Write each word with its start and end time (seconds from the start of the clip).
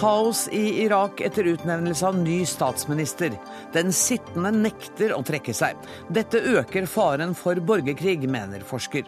kaos 0.00 0.48
i 0.48 0.82
Irak 0.84 1.20
etter 1.20 1.44
utnevnelse 1.44 2.06
av 2.08 2.18
ny 2.18 2.46
statsminister. 2.46 3.34
Den 3.72 3.92
sittende 3.92 4.48
nekter 4.54 5.12
å 5.12 5.20
trekke 5.26 5.52
seg. 5.52 5.76
Dette 6.08 6.40
øker 6.40 6.86
faren 6.88 7.34
for 7.36 7.60
borgerkrig, 7.60 8.24
mener 8.24 8.64
forsker. 8.64 9.04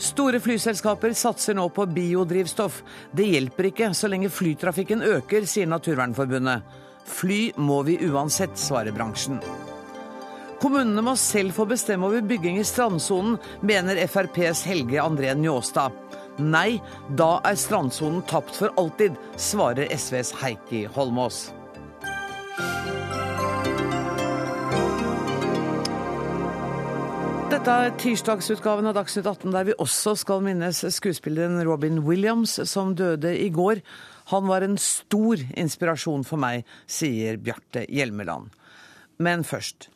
Store 0.00 0.40
flyselskaper 0.40 1.12
satser 1.12 1.58
nå 1.58 1.66
på 1.76 1.84
biodrivstoff. 1.92 2.80
Det 3.12 3.26
hjelper 3.34 3.68
ikke 3.68 3.90
så 3.92 4.08
lenge 4.08 4.32
flytrafikken 4.32 5.04
øker, 5.04 5.44
sier 5.44 5.68
Naturvernforbundet. 5.68 6.64
Fly 7.10 7.42
må 7.60 7.82
vi 7.84 7.98
uansett, 8.08 8.56
svarer 8.56 8.96
bransjen. 8.96 9.42
Kommunene 10.60 11.04
må 11.04 11.18
selv 11.20 11.52
få 11.56 11.66
bestemme 11.68 12.08
over 12.08 12.24
bygging 12.24 12.58
i 12.60 12.64
strandsonen, 12.68 13.36
mener 13.60 14.00
FrPs 14.08 14.64
Helge 14.68 15.00
André 15.04 15.36
Njåstad. 15.36 15.92
Nei, 16.40 16.80
da 17.16 17.38
er 17.44 17.56
strandsonen 17.60 18.22
tapt 18.28 18.56
for 18.56 18.72
alltid, 18.80 19.16
svarer 19.36 19.90
SVs 19.92 20.32
Heikki 20.40 20.86
Holmås. 20.94 21.50
Dette 27.50 27.74
er 27.74 27.92
tirsdagsutgaven 28.00 28.88
av 28.88 28.94
Dagsnytt 28.96 29.26
18, 29.26 29.50
der 29.52 29.66
vi 29.68 29.76
også 29.82 30.14
skal 30.16 30.40
minnes 30.46 30.80
skuespilleren 30.94 31.60
Robin 31.66 32.00
Williams, 32.06 32.56
som 32.70 32.94
døde 32.96 33.34
i 33.36 33.50
går. 33.52 33.82
Han 34.32 34.48
var 34.48 34.64
en 34.64 34.78
stor 34.80 35.42
inspirasjon 35.58 36.24
for 36.24 36.40
meg, 36.40 36.64
sier 36.88 37.36
Bjarte 37.42 37.84
Hjelmeland. 37.90 38.54
Men 39.20 39.44
først. 39.44 39.90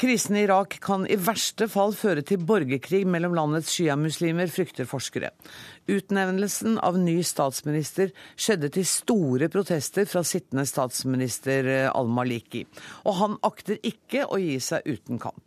Krisen 0.00 0.36
i 0.36 0.44
Irak 0.46 0.78
kan 0.82 1.04
i 1.06 1.18
verste 1.20 1.68
fall 1.70 1.92
føre 1.96 2.24
til 2.26 2.42
borgerkrig 2.48 3.04
mellom 3.06 3.36
landets 3.36 3.70
sjiamuslimer, 3.74 4.50
frykter 4.50 4.88
forskere. 4.88 5.30
Utnevnelsen 5.90 6.76
av 6.78 6.94
ny 6.98 7.16
statsminister 7.26 8.12
skjedde 8.38 8.68
til 8.76 8.86
store 8.86 9.48
protester 9.50 10.06
fra 10.06 10.22
sittende 10.26 10.62
statsminister 10.68 11.66
al-Maliki. 11.90 12.62
Og 13.02 13.16
han 13.18 13.34
akter 13.42 13.80
ikke 13.82 14.28
å 14.30 14.38
gi 14.38 14.60
seg 14.62 14.86
uten 14.86 15.18
kamp. 15.22 15.42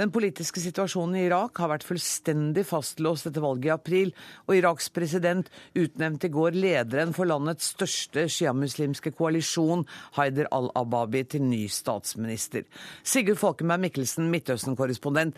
Den 0.00 0.10
politiske 0.14 0.60
situasjonen 0.62 1.18
i 1.18 1.26
Irak 1.28 1.60
har 1.60 1.70
vært 1.70 1.84
fullstendig 1.86 2.64
fastlåst 2.66 3.28
etter 3.28 3.44
valget 3.44 3.68
i 3.68 3.74
april, 3.74 4.12
og 4.48 4.56
Iraks 4.56 4.88
president 4.94 5.50
utnevnte 5.78 6.28
i 6.30 6.34
går 6.34 6.56
lederen 6.56 7.12
for 7.16 7.28
landets 7.28 7.70
største 7.76 8.24
sjiamuslimske 8.32 9.12
koalisjon, 9.14 9.84
Haider 10.16 10.48
al-Ababi, 10.54 11.26
til 11.28 11.44
ny 11.46 11.66
statsminister. 11.72 12.64
Sigurd 13.04 13.40
Falkenberg 13.42 13.84
Mikkelsen, 13.84 14.32
Midtøsten-korrespondent. 14.32 15.36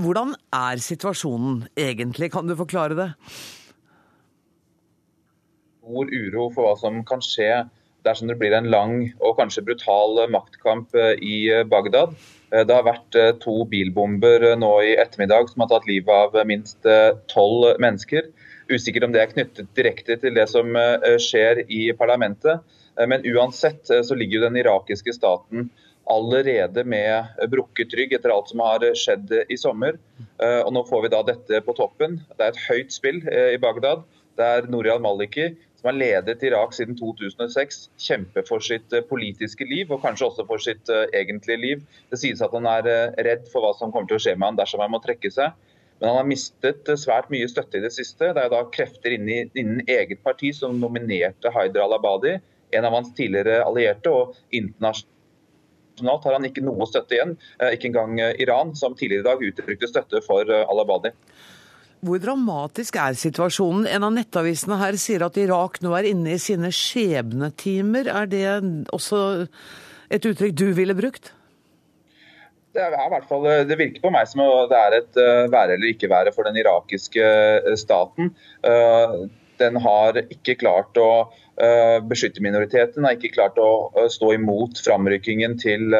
Hvordan 0.00 0.32
er 0.56 0.80
situasjonen 0.82 1.68
egentlig, 1.78 2.32
kan 2.34 2.48
du 2.48 2.56
forklare 2.58 2.98
det? 2.98 3.10
Stor 5.84 6.08
uro 6.08 6.46
for 6.54 6.64
hva 6.64 6.76
som 6.80 7.02
kan 7.04 7.20
skje 7.20 7.66
dersom 8.06 8.28
det 8.30 8.38
blir 8.40 8.54
en 8.56 8.70
lang 8.72 8.94
og 9.20 9.36
kanskje 9.36 9.64
brutal 9.66 10.22
maktkamp 10.32 10.96
i 11.20 11.36
Bagdad. 11.68 12.14
Det 12.52 12.72
har 12.72 12.86
vært 12.86 13.16
to 13.42 13.66
bilbomber 13.68 14.46
nå 14.56 14.70
i 14.80 14.94
ettermiddag 14.96 15.50
som 15.50 15.64
har 15.64 15.70
tatt 15.72 15.88
livet 15.88 16.08
av 16.12 16.46
minst 16.48 16.88
tolv 17.32 17.74
mennesker. 17.84 18.30
Usikker 18.72 19.04
om 19.04 19.12
det 19.12 19.20
er 19.20 19.32
knyttet 19.32 19.72
direkte 19.76 20.16
til 20.22 20.36
det 20.36 20.46
som 20.52 20.72
skjer 21.20 21.64
i 21.68 21.90
parlamentet. 21.96 22.64
Men 22.96 23.24
uansett 23.28 23.84
så 23.88 24.16
ligger 24.16 24.46
den 24.46 24.56
irakiske 24.60 25.12
staten 25.16 25.68
allerede 26.08 26.84
med 26.88 27.44
brukket 27.52 27.92
rygg 27.96 28.16
etter 28.16 28.32
alt 28.32 28.52
som 28.52 28.64
har 28.64 28.88
skjedd 29.00 29.36
i 29.48 29.60
sommer. 29.60 30.00
Og 30.40 30.72
nå 30.72 30.84
får 30.88 31.04
vi 31.04 31.12
da 31.12 31.24
dette 31.28 31.60
på 31.64 31.76
toppen. 31.76 32.22
Det 32.36 32.40
er 32.40 32.52
et 32.56 32.66
høyt 32.70 32.96
spill 32.96 33.20
i 33.28 33.60
Bagdad. 33.60 34.04
Det 34.34 34.50
er 34.58 34.66
Nouri 34.66 34.90
al-Maliki 34.90 35.52
som 35.84 35.90
har 35.90 35.98
ledet 36.00 36.42
Irak 36.48 36.72
siden 36.72 36.96
2006, 36.96 37.90
kjemper 38.00 38.46
for 38.48 38.64
sitt 38.64 38.88
politiske 39.10 39.66
liv 39.68 39.90
og 39.92 40.00
kanskje 40.00 40.30
også 40.30 40.46
for 40.48 40.62
sitt 40.64 40.88
egentlige 41.12 41.60
liv. 41.60 41.82
Det 42.08 42.16
sies 42.22 42.40
at 42.40 42.54
han 42.56 42.64
er 42.64 43.12
redd 43.26 43.50
for 43.52 43.60
hva 43.60 43.74
som 43.76 43.92
kommer 43.92 44.08
til 44.08 44.16
å 44.16 44.22
skje 44.24 44.32
med 44.38 44.46
han 44.48 44.56
dersom 44.62 44.80
han 44.80 44.94
må 44.94 45.02
trekke 45.04 45.28
seg. 45.34 45.52
Men 46.00 46.08
han 46.08 46.16
har 46.22 46.30
mistet 46.30 46.88
svært 47.02 47.28
mye 47.28 47.50
støtte 47.52 47.76
i 47.76 47.84
det 47.84 47.92
siste. 47.92 48.30
Det 48.32 48.46
er 48.46 48.48
da 48.54 48.62
krefter 48.72 49.12
innen 49.12 49.82
eget 49.84 50.24
parti 50.24 50.54
som 50.56 50.80
nominerte 50.80 51.52
Haider 51.52 51.84
al-Abadi, 51.84 52.38
en 52.72 52.88
av 52.88 52.96
hans 52.96 53.12
tidligere 53.12 53.60
allierte, 53.68 54.08
og 54.08 54.56
internasjonalt 54.56 56.24
har 56.24 56.38
han 56.38 56.48
ikke 56.48 56.64
noe 56.64 56.88
støtte 56.88 57.18
igjen. 57.18 57.36
Ikke 57.76 57.92
engang 57.92 58.16
Iran, 58.40 58.72
som 58.72 58.96
tidligere 58.96 59.20
i 59.20 59.28
dag 59.28 59.44
uttrykte 59.50 59.92
støtte 59.92 60.24
for 60.24 60.48
al-Abadi. 60.48 61.12
Hvor 62.04 62.20
dramatisk 62.20 62.98
er 63.00 63.16
situasjonen? 63.16 63.86
En 63.88 64.04
av 64.04 64.12
nettavisene 64.12 64.76
her 64.80 64.96
sier 65.00 65.22
at 65.24 65.38
Irak 65.40 65.80
nå 65.80 65.94
er 65.96 66.10
inne 66.10 66.34
i 66.34 66.42
sine 66.42 66.68
skjebnetimer. 66.74 68.10
Er 68.12 68.28
det 68.28 68.44
også 68.92 69.20
et 70.12 70.28
uttrykk 70.28 70.52
du 70.58 70.66
ville 70.76 70.96
brukt? 70.98 71.32
Det, 72.74 72.82
er 72.82 72.92
i 72.92 73.12
hvert 73.12 73.28
fall, 73.30 73.46
det 73.68 73.78
virker 73.78 74.02
på 74.02 74.10
meg 74.12 74.26
som 74.26 74.42
det 74.68 74.78
er 74.80 74.98
et 74.98 75.18
være 75.52 75.76
eller 75.76 75.92
ikke 75.94 76.10
være 76.10 76.34
for 76.34 76.44
den 76.44 76.58
irakiske 76.60 77.24
staten. 77.80 78.32
Den 79.60 79.76
har 79.82 80.18
ikke 80.24 80.56
klart 80.60 80.98
å 81.00 81.08
beskytte 82.10 82.42
minoriteten, 82.42 83.04
har 83.06 83.14
ikke 83.14 83.30
klart 83.36 83.58
å 83.62 84.06
stå 84.10 84.32
imot 84.34 84.80
framrykkingen 84.82 85.54
til 85.62 85.94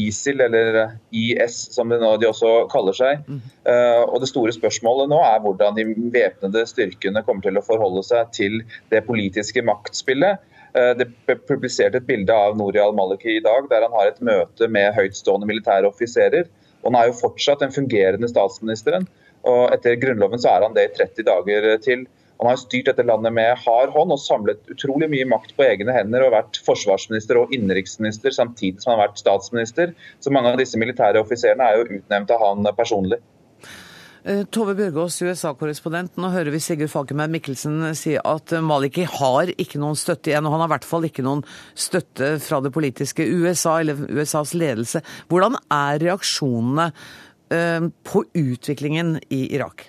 ISIL, 0.00 0.40
eller 0.40 0.78
IS 1.12 1.58
som 1.74 1.92
de, 1.92 1.98
også 2.00 2.52
kaller 2.72 2.96
seg. 2.96 3.26
Og 3.68 4.16
Det 4.22 4.30
store 4.30 4.54
spørsmålet 4.56 5.10
nå 5.12 5.18
er 5.26 5.42
hvordan 5.44 5.76
de 5.76 5.84
væpnede 6.14 6.64
styrkene 6.70 7.20
kommer 7.26 7.44
til 7.44 7.60
å 7.60 7.66
forholde 7.66 8.06
seg 8.08 8.32
til 8.36 8.62
det 8.88 9.02
politiske 9.08 9.60
maktspillet. 9.68 10.40
Det 10.72 11.08
ble 11.26 11.36
publisert 11.48 11.96
et 11.98 12.06
bilde 12.06 12.32
av 12.32 12.56
Nouri 12.56 12.80
al-Maliki 12.80 13.36
i 13.36 13.44
dag, 13.44 13.66
der 13.68 13.84
han 13.84 13.96
har 13.96 14.08
et 14.08 14.22
møte 14.24 14.68
med 14.70 14.94
høytstående 14.96 15.48
militære 15.50 15.90
offiserer. 15.90 16.48
Og 16.80 16.92
Han 16.92 17.00
er 17.00 17.10
jo 17.10 17.18
fortsatt 17.20 17.60
den 17.60 17.74
fungerende 17.74 18.30
statsministeren, 18.30 19.04
og 19.44 19.74
etter 19.74 19.98
grunnloven 20.00 20.40
så 20.40 20.54
er 20.54 20.64
han 20.64 20.76
det 20.76 20.86
i 20.88 20.94
30 20.96 21.26
dager 21.28 21.68
til. 21.84 22.06
Han 22.40 22.48
har 22.48 22.60
styrt 22.60 22.88
dette 22.88 23.04
landet 23.04 23.34
med 23.36 23.58
hard 23.66 23.90
hånd 23.92 24.14
og 24.14 24.20
samlet 24.22 24.70
utrolig 24.72 25.10
mye 25.12 25.26
makt 25.28 25.52
på 25.58 25.66
egne 25.66 25.92
hender 25.92 26.24
og 26.24 26.32
vært 26.32 26.60
forsvarsminister 26.64 27.36
og 27.36 27.52
innenriksminister 27.52 28.32
samtidig 28.32 28.80
som 28.80 28.94
han 28.94 28.98
har 28.98 29.10
vært 29.10 29.20
statsminister. 29.20 29.92
Så 30.24 30.32
mange 30.32 30.54
av 30.54 30.56
disse 30.60 30.80
militære 30.80 31.20
offiserene 31.20 31.66
er 31.68 31.76
jo 31.76 32.00
utnevnt 32.00 32.32
av 32.32 32.46
han 32.46 32.70
personlig. 32.78 33.20
Tove 34.52 34.74
Bjørgaas, 34.76 35.16
USA-korrespondent. 35.24 36.18
Nå 36.20 36.28
hører 36.32 36.52
vi 36.52 36.60
Sigurd 36.60 36.92
Falkenberg 36.92 37.32
Mikkelsen 37.32 37.94
si 37.96 38.18
at 38.20 38.52
Maliki 38.64 39.06
har 39.08 39.52
ikke 39.54 39.80
noen 39.80 39.96
støtte 39.96 40.32
igjen, 40.32 40.44
og 40.48 40.56
han 40.56 40.64
har 40.64 40.68
i 40.68 40.74
hvert 40.74 40.88
fall 40.88 41.08
ikke 41.08 41.24
noen 41.24 41.44
støtte 41.72 42.34
fra 42.44 42.60
det 42.64 42.72
politiske 42.72 43.24
USA 43.24 43.78
eller 43.80 44.00
USAs 44.08 44.52
ledelse. 44.56 45.00
Hvordan 45.32 45.56
er 45.72 46.04
reaksjonene 46.08 46.90
på 47.50 48.26
utviklingen 48.36 49.16
i 49.32 49.46
Irak? 49.56 49.88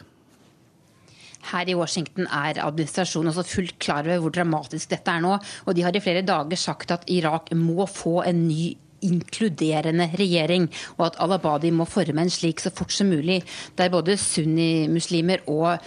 Her 1.50 1.72
i 1.72 1.78
Washington 1.78 2.28
er 2.28 2.62
administrasjonen 2.64 3.32
også 3.34 3.48
fullt 3.48 3.80
klar 3.82 4.06
over 4.06 4.22
hvor 4.26 4.36
dramatisk 4.38 4.94
dette 4.94 5.12
er 5.12 5.24
nå. 5.24 5.38
Og 5.66 5.76
de 5.76 5.84
har 5.86 5.96
i 5.96 6.04
flere 6.04 6.26
dager 6.26 6.60
sagt 6.60 6.94
at 6.94 7.10
Irak 7.12 7.52
må 7.58 7.90
få 7.90 8.22
en 8.28 8.48
ny 8.48 8.72
inkluderende 9.02 10.08
regjering, 10.18 10.68
og 10.98 11.08
at 11.08 11.16
al-Abadi 11.24 11.72
må 11.74 11.88
forme 11.90 12.22
en 12.22 12.32
slik 12.32 12.62
så 12.62 12.72
fort 12.74 12.94
som 12.94 13.10
mulig, 13.12 13.40
der 13.78 13.92
både 13.94 14.18
sunnimuslimer 14.20 15.42
og 15.50 15.82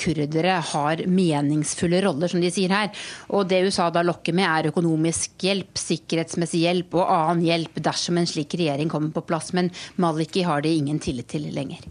kurdere 0.00 0.54
har 0.70 1.02
meningsfulle 1.04 2.00
roller, 2.06 2.32
som 2.32 2.40
de 2.40 2.52
sier 2.52 2.72
her. 2.72 2.92
Og 3.28 3.48
det 3.50 3.62
USA 3.66 3.90
da 3.92 4.04
lokker 4.06 4.36
med, 4.36 4.48
er 4.48 4.70
økonomisk 4.72 5.44
hjelp, 5.44 5.76
sikkerhetsmessig 5.80 6.62
hjelp 6.64 6.96
og 6.96 7.10
annen 7.10 7.44
hjelp 7.44 7.76
dersom 7.84 8.20
en 8.20 8.30
slik 8.30 8.56
regjering 8.56 8.92
kommer 8.92 9.12
på 9.12 9.26
plass. 9.28 9.52
Men 9.56 9.68
Maliki 10.00 10.46
har 10.46 10.64
de 10.64 10.72
ingen 10.72 11.02
tillit 11.02 11.28
til 11.34 11.50
lenger. 11.52 11.84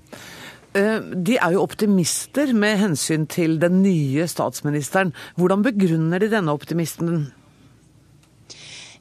De 0.75 1.37
er 1.39 1.53
jo 1.55 1.63
optimister 1.63 2.51
med 2.51 2.81
hensyn 2.81 3.23
til 3.31 3.55
den 3.61 3.79
nye 3.79 4.27
statsministeren. 4.27 5.13
Hvordan 5.39 5.63
begrunner 5.63 6.19
de 6.19 6.27
denne 6.33 6.51
optimisten? 6.51 7.29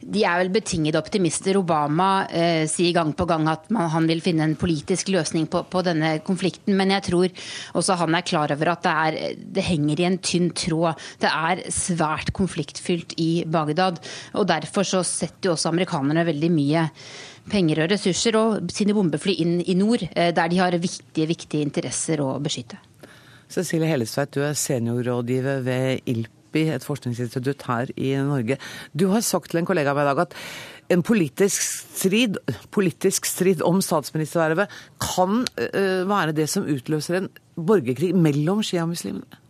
De 0.04 0.20
er 0.26 0.40
vel 0.42 0.50
betingede 0.52 1.00
optimister. 1.00 1.56
Obama 1.56 2.26
eh, 2.28 2.64
sier 2.68 2.92
gang 2.96 3.14
på 3.16 3.26
gang 3.28 3.48
at 3.48 3.70
man, 3.72 3.88
han 3.92 4.08
vil 4.10 4.20
finne 4.24 4.44
en 4.44 4.56
politisk 4.60 5.08
løsning 5.14 5.46
på, 5.50 5.64
på, 5.70 5.82
denne 5.86 6.18
konflikten. 6.26 6.76
Men 6.76 6.92
jeg 6.92 7.06
tror 7.08 7.44
også 7.78 7.98
han 8.02 8.16
er 8.16 8.26
klar 8.26 8.52
over 8.52 8.72
at 8.74 8.84
det, 8.84 8.94
er, 8.94 9.44
det 9.56 9.66
henger 9.66 10.02
i 10.02 10.08
en 10.10 10.18
tynn 10.20 10.50
tråd. 10.56 11.00
Det 11.22 11.30
er 11.30 11.64
svært 11.72 12.34
konfliktfylt 12.36 13.16
i 13.22 13.30
Bagdad. 13.48 14.02
Og 14.36 14.48
derfor 14.50 14.86
så 14.88 15.04
setter 15.06 15.50
jo 15.50 15.56
også 15.56 15.72
amerikanerne 15.72 16.26
veldig 16.28 16.52
mye 16.52 16.88
penger 17.50 17.84
og 17.84 17.90
ressurser 17.92 18.36
og 18.38 18.72
sine 18.72 18.94
bombefly 18.96 19.34
inn 19.44 19.58
i 19.60 19.76
nord, 19.78 20.04
der 20.14 20.50
de 20.50 20.60
har 20.60 20.76
viktige, 20.80 21.28
viktige 21.30 21.64
interesser 21.64 22.22
å 22.24 22.36
beskytte. 22.42 22.78
Cecilie 23.52 23.90
Hellestveit, 23.90 24.32
du 24.34 24.42
er 24.42 24.56
seniorrådgiver 24.58 25.60
ved 25.66 26.08
ILPI, 26.10 26.62
et 26.74 26.86
forskningsinstitutt 26.86 27.66
her 27.68 27.90
i 28.00 28.14
Norge. 28.24 28.56
Du 28.96 29.08
har 29.12 29.22
sagt 29.26 29.52
til 29.52 29.60
en 29.60 29.68
kollega 29.68 29.92
av 29.92 29.98
meg 29.98 30.06
i 30.06 30.10
dag 30.10 30.22
at 30.24 30.36
en 30.94 31.02
politisk 31.04 31.62
strid, 31.64 32.38
politisk 32.74 33.28
strid 33.28 33.62
om 33.64 33.82
statsministervervet 33.84 34.72
kan 35.02 35.44
være 36.08 36.34
det 36.36 36.48
som 36.52 36.66
utløser 36.68 37.20
en 37.20 37.28
borgerkrig 37.54 38.14
mellom 38.16 38.64
sjiamuslimene? 38.64 39.42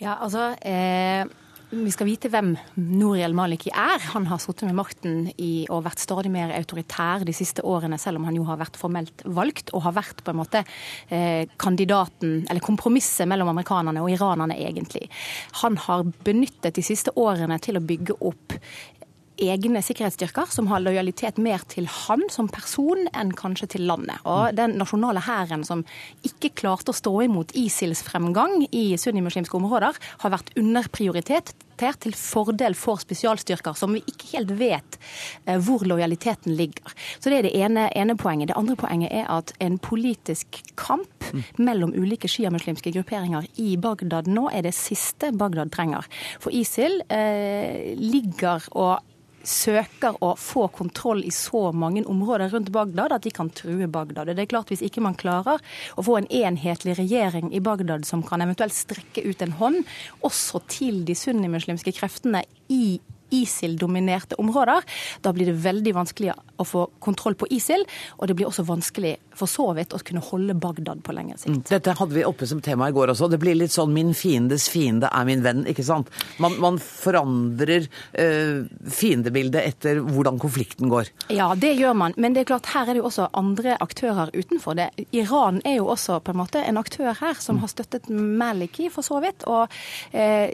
Ja, 0.00 0.18
altså... 0.20 0.54
Eh 0.62 1.26
vi 1.70 1.90
skal 1.90 2.06
vite 2.06 2.28
hvem 2.30 2.52
Nouri 2.78 3.24
el-Maliki 3.26 3.72
er. 3.74 3.98
Han 4.12 4.28
har 4.30 4.38
sittet 4.38 4.68
med 4.68 4.76
makten 4.78 5.16
i, 5.34 5.66
og 5.66 5.82
vært 5.82 6.02
stadig 6.02 6.30
mer 6.30 6.52
autoritær 6.54 7.24
de 7.26 7.34
siste 7.34 7.64
årene, 7.66 7.98
selv 7.98 8.20
om 8.20 8.28
han 8.28 8.36
jo 8.38 8.44
har 8.46 8.60
vært 8.60 8.78
formelt 8.78 9.24
valgt 9.26 9.72
og 9.74 9.82
har 9.88 9.96
vært 9.96 10.22
på 10.22 10.30
en 10.30 10.38
måte 10.38 10.62
eh, 11.10 11.50
kandidaten, 11.58 12.44
eller 12.46 12.62
kompromisset 12.62 13.26
mellom 13.26 13.50
amerikanerne 13.50 14.04
og 14.04 14.12
iranerne, 14.14 14.54
egentlig. 14.62 15.08
Han 15.64 15.80
har 15.88 16.06
benyttet 16.26 16.78
de 16.78 16.86
siste 16.86 17.14
årene 17.18 17.58
til 17.58 17.80
å 17.80 17.84
bygge 17.84 18.20
opp 18.20 18.54
egne 19.36 19.82
sikkerhetsstyrker 19.84 20.50
som 20.52 20.70
har 20.70 20.82
lojalitet 20.84 21.38
mer 21.42 21.62
til 21.70 21.88
han 21.90 22.24
som 22.32 22.48
person 22.52 23.06
enn 23.12 23.34
kanskje 23.36 23.70
til 23.76 23.86
landet. 23.88 24.22
Og 24.24 24.56
den 24.56 24.76
nasjonale 24.80 25.22
hæren 25.26 25.64
som 25.66 25.84
ikke 26.26 26.54
klarte 26.62 26.92
å 26.92 26.96
stå 26.96 27.14
imot 27.26 27.54
ISILs 27.56 28.02
fremgang 28.06 28.66
i 28.70 28.88
sunnimuslimske 29.00 29.58
områder, 29.58 29.96
har 30.24 30.34
vært 30.34 30.52
underprioritet 30.56 31.54
til 31.76 32.14
fordel 32.16 32.74
for 32.74 33.00
spesialstyrker, 33.02 33.74
som 33.76 33.92
vi 33.92 34.00
ikke 34.08 34.30
helt 34.32 34.52
vet 34.56 34.98
eh, 35.44 35.58
hvor 35.60 35.84
lojaliteten 35.84 36.54
ligger. 36.56 36.94
Så 37.20 37.30
Det 37.30 37.38
er 37.38 37.42
det 37.42 37.56
ene, 37.56 37.90
ene 37.94 38.16
poenget. 38.16 38.48
Det 38.48 38.56
andre 38.56 38.76
poenget 38.76 39.12
er 39.12 39.26
at 39.28 39.52
en 39.60 39.78
politisk 39.78 40.62
kamp 40.76 41.28
mm. 41.32 41.42
mellom 41.58 41.92
ulike 41.92 42.28
sjiamuslimske 42.28 42.94
grupperinger 42.96 43.44
i 43.60 43.76
Bagdad 43.76 44.26
nå 44.26 44.48
er 44.52 44.62
det 44.62 44.74
siste 44.74 45.32
Bagdad 45.36 45.72
trenger. 45.74 46.08
For 46.40 46.54
ISIL 46.54 47.02
eh, 47.10 47.92
ligger 48.00 48.64
og 48.72 49.04
søker 49.46 50.18
å 50.24 50.32
få 50.40 50.66
kontroll 50.74 51.22
i 51.24 51.32
så 51.34 51.70
mange 51.72 52.04
områder 52.10 52.52
rundt 52.52 52.72
Bagdad 52.74 53.14
at 53.14 53.26
de 53.26 53.32
kan 53.34 53.50
true 53.54 53.88
Bagdad. 53.88 54.32
Det 54.34 54.46
er 54.46 54.50
klart 54.50 54.70
Hvis 54.72 54.84
ikke 54.84 55.04
man 55.04 55.18
klarer 55.18 55.62
å 55.96 56.04
få 56.04 56.18
en 56.18 56.30
enhetlig 56.30 56.96
regjering 56.98 57.52
i 57.54 57.62
Bagdad 57.62 58.06
som 58.08 58.24
kan 58.26 58.42
eventuelt 58.42 58.74
strekke 58.74 59.22
ut 59.22 59.42
en 59.42 59.56
hånd 59.60 59.84
også 60.26 60.62
til 60.68 61.04
de 61.06 61.14
sunnimuslimske 61.16 61.94
kreftene 61.96 62.42
i 62.72 62.98
ISIL-dominerte 63.30 64.38
områder, 64.40 64.84
da 65.22 65.32
blir 65.32 65.50
det 65.50 65.56
veldig 65.64 65.94
vanskelig 65.96 66.34
å 66.56 66.64
få 66.66 66.86
kontroll 67.02 67.36
på 67.38 67.48
ISIL. 67.50 67.84
Og 68.18 68.28
det 68.28 68.36
blir 68.38 68.48
også 68.48 68.64
vanskelig 68.66 69.16
for 69.36 69.50
så 69.50 69.68
vidt 69.76 69.92
å 69.92 70.00
kunne 70.00 70.22
holde 70.24 70.56
Bagdad 70.56 71.02
på 71.04 71.14
lengre 71.16 71.38
sikt. 71.38 71.52
Mm. 71.52 71.62
Dette 71.68 71.96
hadde 71.98 72.16
vi 72.16 72.24
oppe 72.24 72.48
som 72.48 72.62
tema 72.64 72.88
i 72.88 72.94
går 72.96 73.12
også. 73.12 73.28
Det 73.32 73.40
blir 73.42 73.56
litt 73.58 73.74
sånn 73.74 73.92
'min 73.92 74.14
fiendes 74.16 74.68
fiende 74.72 75.10
er 75.12 75.24
min 75.28 75.42
venn', 75.44 75.66
ikke 75.68 75.84
sant? 75.84 76.10
Man, 76.38 76.56
man 76.60 76.78
forandrer 76.78 77.88
øh, 78.18 78.64
fiendebildet 78.88 79.62
etter 79.62 80.00
hvordan 80.00 80.40
konflikten 80.40 80.88
går. 80.92 81.10
Ja, 81.28 81.54
det 81.54 81.74
gjør 81.76 81.94
man. 81.94 82.14
Men 82.16 82.32
det 82.32 82.44
er 82.44 82.52
klart, 82.52 82.72
her 82.72 82.88
er 82.88 82.96
det 82.96 83.02
jo 83.02 83.10
også 83.10 83.28
andre 83.32 83.76
aktører 83.80 84.32
utenfor 84.32 84.76
det. 84.78 84.90
Iran 85.12 85.60
er 85.64 85.80
jo 85.80 85.90
også 85.92 86.20
på 86.24 86.32
en 86.32 86.40
måte 86.40 86.62
en 86.64 86.80
aktør 86.80 87.12
her 87.20 87.34
som 87.40 87.58
har 87.58 87.68
støttet 87.72 88.08
Maliki, 88.10 88.88
for 88.90 89.02
så 89.02 89.20
vidt. 89.20 89.44
Og 89.46 89.68
eh, 90.12 90.50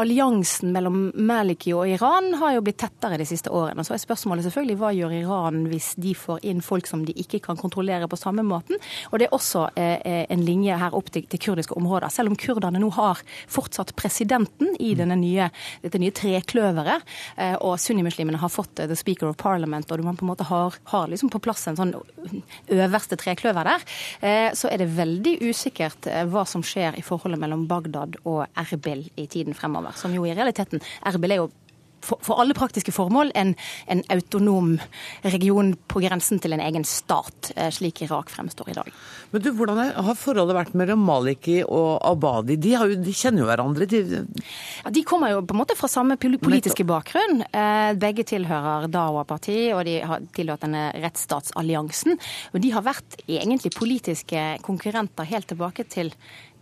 alliansen 0.00 0.72
mellom 0.72 1.10
Maliki 1.14 1.72
og 1.76 1.88
Iran 1.88 2.11
har 2.12 2.54
jo 2.56 2.62
blitt 2.64 2.78
tettere 2.82 3.16
de 3.20 3.26
siste 3.26 3.50
årene. 3.50 3.80
Og 3.80 3.86
Så 3.86 3.94
er 3.96 4.02
spørsmålet 4.02 4.44
selvfølgelig 4.46 4.78
hva 4.80 4.90
gjør 4.96 5.14
Iran 5.16 5.66
hvis 5.70 5.92
de 6.00 6.14
får 6.18 6.42
inn 6.48 6.62
folk 6.64 6.88
som 6.88 7.04
de 7.06 7.14
ikke 7.18 7.40
kan 7.44 7.56
kontrollere 7.56 8.08
på 8.10 8.18
samme 8.20 8.44
måten. 8.46 8.80
Og 9.10 9.18
det 9.18 9.28
er 9.28 9.36
også 9.36 9.68
eh, 9.76 9.98
eh, 10.04 10.24
en 10.32 10.44
linje 10.44 10.76
her 10.78 10.94
opp 10.94 11.10
til, 11.12 11.26
til, 11.30 11.40
kurdiske 11.42 11.76
områder. 11.78 12.12
Selv 12.12 12.32
om 12.32 12.36
kurderne 12.36 12.80
nå 12.82 12.90
har 12.96 13.22
fortsatt 13.50 13.94
presidenten 13.96 14.74
i 14.80 14.92
denne 14.98 15.16
nye, 15.20 15.48
dette 15.82 16.00
nye 16.02 16.14
trekløveret, 16.14 17.06
eh, 17.36 17.56
og 17.60 17.78
sunnimuslimene 17.80 18.40
har 18.42 18.52
fått 18.52 18.82
the 18.82 18.98
speaker 18.98 19.30
of 19.30 19.38
parliament, 19.40 19.90
og 19.90 20.04
man 20.04 20.18
på 20.18 20.26
en 20.26 20.32
måte 20.32 20.48
har, 20.48 20.76
har 20.92 21.08
liksom 21.10 21.30
på 21.32 21.42
plass 21.42 21.66
en 21.70 21.78
sånn 21.78 21.94
øverste 22.72 23.16
trekløver 23.20 23.68
der, 23.68 23.84
så 24.56 24.68
er 24.70 24.80
det 24.80 24.88
veldig 24.96 25.34
usikkert 25.44 26.06
hva 26.30 26.42
som 26.48 26.64
skjer 26.66 26.96
i 26.98 27.04
forholdet 27.04 27.40
mellom 27.40 27.64
Bagdad 27.70 28.18
og 28.28 28.44
Erbil 28.58 29.04
i 29.20 29.26
tiden 29.30 29.56
fremover. 29.56 29.94
Som 29.98 30.14
jo 30.16 30.24
i 30.26 30.34
realiteten 30.34 30.82
Erbil 31.06 31.36
er 31.36 31.42
jo 31.42 31.50
for, 32.02 32.20
for, 32.22 32.40
alle 32.42 32.54
praktiske 32.56 32.92
formål 32.94 33.32
en, 33.38 33.54
en, 33.90 34.02
autonom 34.12 34.74
region 35.22 35.72
på 35.88 36.02
grensen 36.04 36.40
til 36.42 36.56
en 36.56 36.62
egen 36.64 36.84
stat, 36.88 37.52
eh, 37.56 37.70
slik 37.74 38.02
Irak 38.06 38.32
fremstår 38.32 38.72
i 38.72 38.76
dag. 38.76 38.90
Men 39.32 39.44
du, 39.44 39.50
Hvordan 39.56 39.80
har 40.08 40.18
forholdet 40.18 40.56
vært 40.56 40.76
mellom 40.78 41.04
Maliki 41.06 41.60
og 41.64 42.02
Abadi? 42.08 42.58
De, 42.60 42.74
jo, 42.74 42.98
de 43.00 43.16
kjenner 43.16 43.44
jo 43.44 43.48
hverandre? 43.50 43.88
De... 43.88 44.02
Ja, 44.82 44.92
de 44.92 45.04
kommer 45.06 45.32
jo 45.34 45.42
på 45.46 45.56
en 45.56 45.62
måte 45.62 45.78
fra 45.78 45.90
samme 45.90 46.18
politiske 46.20 46.86
bakgrunn. 46.88 47.44
Eh, 47.48 47.94
begge 48.00 48.26
tilhører 48.28 48.88
Dawa-parti, 48.92 49.58
og 49.76 49.84
de 49.88 49.98
har 50.06 50.24
tilhørt 50.36 50.66
denne 50.66 50.88
rettsstatsalliansen. 51.02 52.18
Og 52.52 52.62
de 52.64 52.72
har 52.74 52.86
vært 52.86 53.20
egentlig 53.26 53.74
politiske 53.76 54.46
konkurrenter 54.66 55.28
helt 55.28 55.50
tilbake 55.52 55.86
til 55.90 56.12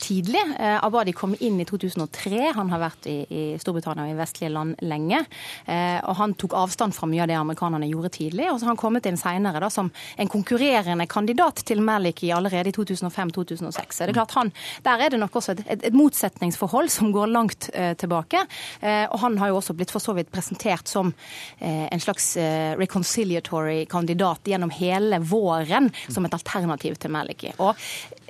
tidlig. 0.00 0.43
Eh, 0.58 0.85
Abadi 0.85 1.12
kom 1.12 1.35
inn 1.41 1.61
i 1.61 1.67
2003. 1.69 2.52
Han 2.56 2.70
har 2.73 2.82
vært 2.82 3.06
i, 3.11 3.17
i 3.29 3.43
Storbritannia 3.61 4.06
og 4.08 4.14
i 4.14 4.19
vestlige 4.19 4.52
land 4.52 4.81
lenge. 4.87 5.23
Eh, 5.67 5.99
og 6.00 6.17
han 6.19 6.35
tok 6.41 6.56
avstand 6.58 6.97
fra 6.97 7.08
mye 7.11 7.25
av 7.25 7.31
det 7.31 7.37
amerikanerne 7.38 7.88
gjorde 7.91 8.12
tidlig. 8.17 8.49
Og 8.50 8.58
så 8.58 8.67
har 8.67 8.75
han 8.75 8.81
kommet 8.81 9.06
inn 9.08 9.20
seinere 9.20 9.70
som 9.73 9.91
en 10.17 10.31
konkurrerende 10.32 11.06
kandidat 11.11 11.62
til 11.69 11.82
Maliki 11.85 12.32
allerede 12.35 12.73
i 12.73 12.76
2005-2006. 12.76 14.00
Det 14.00 14.08
er 14.08 14.17
klart 14.17 14.37
han, 14.38 14.52
Der 14.85 15.05
er 15.05 15.12
det 15.12 15.20
nok 15.20 15.37
også 15.37 15.55
et, 15.55 15.64
et, 15.67 15.87
et 15.91 15.97
motsetningsforhold 15.97 16.91
som 16.93 17.12
går 17.12 17.31
langt 17.31 17.69
uh, 17.75 17.93
tilbake. 17.99 18.43
Uh, 18.82 19.06
og 19.12 19.19
han 19.25 19.38
har 19.38 19.50
jo 19.50 19.58
også 19.61 19.76
blitt 19.76 19.93
for 19.93 20.02
så 20.02 20.14
vidt 20.17 20.31
presentert 20.32 20.88
som 20.88 21.12
uh, 21.12 21.87
en 21.91 22.00
slags 22.00 22.32
reconciliatory 22.81 23.85
kandidat 23.91 24.47
gjennom 24.49 24.70
hele 24.75 25.19
våren 25.20 25.91
som 26.08 26.25
et 26.26 26.35
alternativ 26.35 26.97
til 27.00 27.12
Maliki. 27.12 27.52
Og 27.58 27.76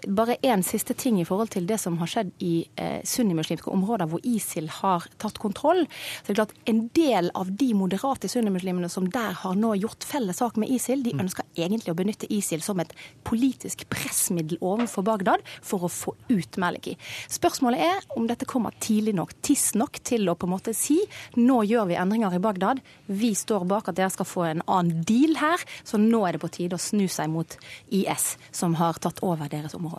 bare 0.06 0.37
én 0.43 0.62
siste 0.67 0.94
ting 0.94 1.20
i 1.20 1.26
forhold 1.29 1.52
til 1.55 1.67
det 1.69 1.79
som 1.81 1.99
har 2.00 2.11
skjedd 2.11 2.32
i 2.44 2.55
eh, 2.81 3.00
sunnimuslimske 3.06 3.70
områder 3.73 4.08
hvor 4.11 4.23
ISIL 4.26 4.69
har 4.81 5.06
tatt 5.20 5.38
kontroll. 5.43 5.85
Så 5.87 6.31
det 6.31 6.35
er 6.35 6.41
klart 6.43 6.56
En 6.70 6.82
del 6.94 7.31
av 7.35 7.49
de 7.56 7.73
moderate 7.75 8.29
sunnimuslimene 8.31 8.88
som 8.93 9.08
der 9.11 9.35
har 9.43 9.56
nå 9.58 9.73
gjort 9.81 10.05
felles 10.06 10.38
sak 10.38 10.58
med 10.61 10.70
ISIL, 10.70 11.02
de 11.02 11.14
mm. 11.17 11.23
ønsker 11.25 11.47
egentlig 11.56 11.93
å 11.93 11.99
benytte 11.99 12.29
ISIL 12.32 12.62
som 12.62 12.81
et 12.82 12.93
politisk 13.26 13.87
pressmiddel 13.91 14.61
overfor 14.61 15.06
Bagdad 15.06 15.44
for 15.62 15.87
å 15.87 15.91
få 15.91 16.14
ut 16.29 16.61
Maliki. 16.61 16.97
Spørsmålet 17.31 17.82
er 17.88 18.06
om 18.17 18.29
dette 18.31 18.49
kommer 18.49 18.76
tidlig 18.82 19.17
nok, 19.19 19.35
tidsnok 19.43 20.02
til 20.06 20.29
å 20.31 20.37
på 20.38 20.49
en 20.49 20.55
måte 20.55 20.75
si 20.76 21.00
nå 21.38 21.62
gjør 21.67 21.91
vi 21.91 21.99
endringer 21.99 22.37
i 22.37 22.43
Bagdad. 22.43 22.82
Vi 23.06 23.32
står 23.35 23.67
bak 23.70 23.91
at 23.91 23.99
dere 23.99 24.12
skal 24.14 24.29
få 24.29 24.47
en 24.49 24.64
annen 24.67 25.02
deal 25.06 25.37
her, 25.41 25.62
så 25.85 26.00
nå 26.00 26.23
er 26.26 26.37
det 26.37 26.44
på 26.44 26.52
tide 26.55 26.79
å 26.79 26.82
snu 26.82 27.06
seg 27.11 27.31
mot 27.32 27.56
IS, 27.91 28.37
som 28.55 28.76
har 28.81 29.00
tatt 29.02 29.23
over 29.26 29.50
deres 29.50 29.75
område. 29.79 29.90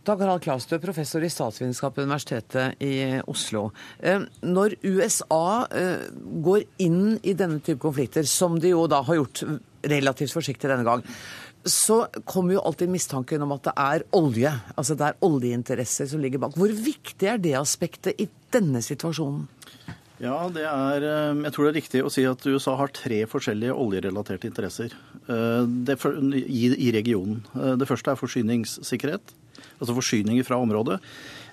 Dag 0.00 0.22
Harald 0.22 0.40
Klastø, 0.40 0.78
professor 0.80 1.20
i 1.20 1.28
statsvitenskap 1.28 1.98
ved 1.98 2.06
Universitetet 2.06 2.80
i 2.80 3.20
Oslo. 3.28 3.66
Eh, 4.00 4.22
når 4.48 4.78
USA 4.80 5.66
eh, 5.76 6.06
går 6.40 6.62
inn 6.80 7.18
i 7.20 7.34
denne 7.36 7.58
type 7.60 7.82
konflikter, 7.82 8.24
som 8.24 8.56
de 8.56 8.72
jo 8.72 8.86
da 8.88 9.02
har 9.04 9.18
gjort 9.18 9.42
relativt 9.92 10.32
forsiktig 10.32 10.70
denne 10.70 10.86
gang, 10.88 11.04
så 11.68 12.06
kommer 12.24 12.56
jo 12.56 12.62
alltid 12.64 12.88
mistanken 12.88 13.44
om 13.44 13.52
at 13.52 13.66
det 13.68 13.74
er 13.76 14.04
olje, 14.16 14.52
altså 14.72 14.96
det 14.96 15.10
er 15.10 15.18
oljeinteresser 15.28 16.08
som 16.08 16.22
ligger 16.24 16.40
bak. 16.46 16.56
Hvor 16.56 16.72
viktig 16.72 17.28
er 17.28 17.42
det 17.44 17.52
aspektet 17.60 18.24
i 18.24 18.30
denne 18.56 18.80
situasjonen? 18.80 19.44
Ja, 20.20 20.38
det 20.52 20.64
er, 20.64 21.04
eh, 21.10 21.42
Jeg 21.44 21.52
tror 21.52 21.66
det 21.66 21.74
er 21.74 21.80
riktig 21.82 22.02
å 22.06 22.12
si 22.12 22.24
at 22.24 22.46
USA 22.48 22.78
har 22.80 22.88
tre 22.88 23.20
forskjellige 23.28 23.76
oljerelaterte 23.76 24.48
interesser 24.48 24.96
for, 25.28 26.16
i, 26.40 26.64
i 26.88 26.88
regionen. 26.96 27.44
Det 27.76 27.86
første 27.86 28.10
er 28.10 28.18
forsyningssikkerhet 28.18 29.36
altså 29.78 29.96
forsyninger 29.96 30.46
fra 30.46 30.58
området. 30.60 31.00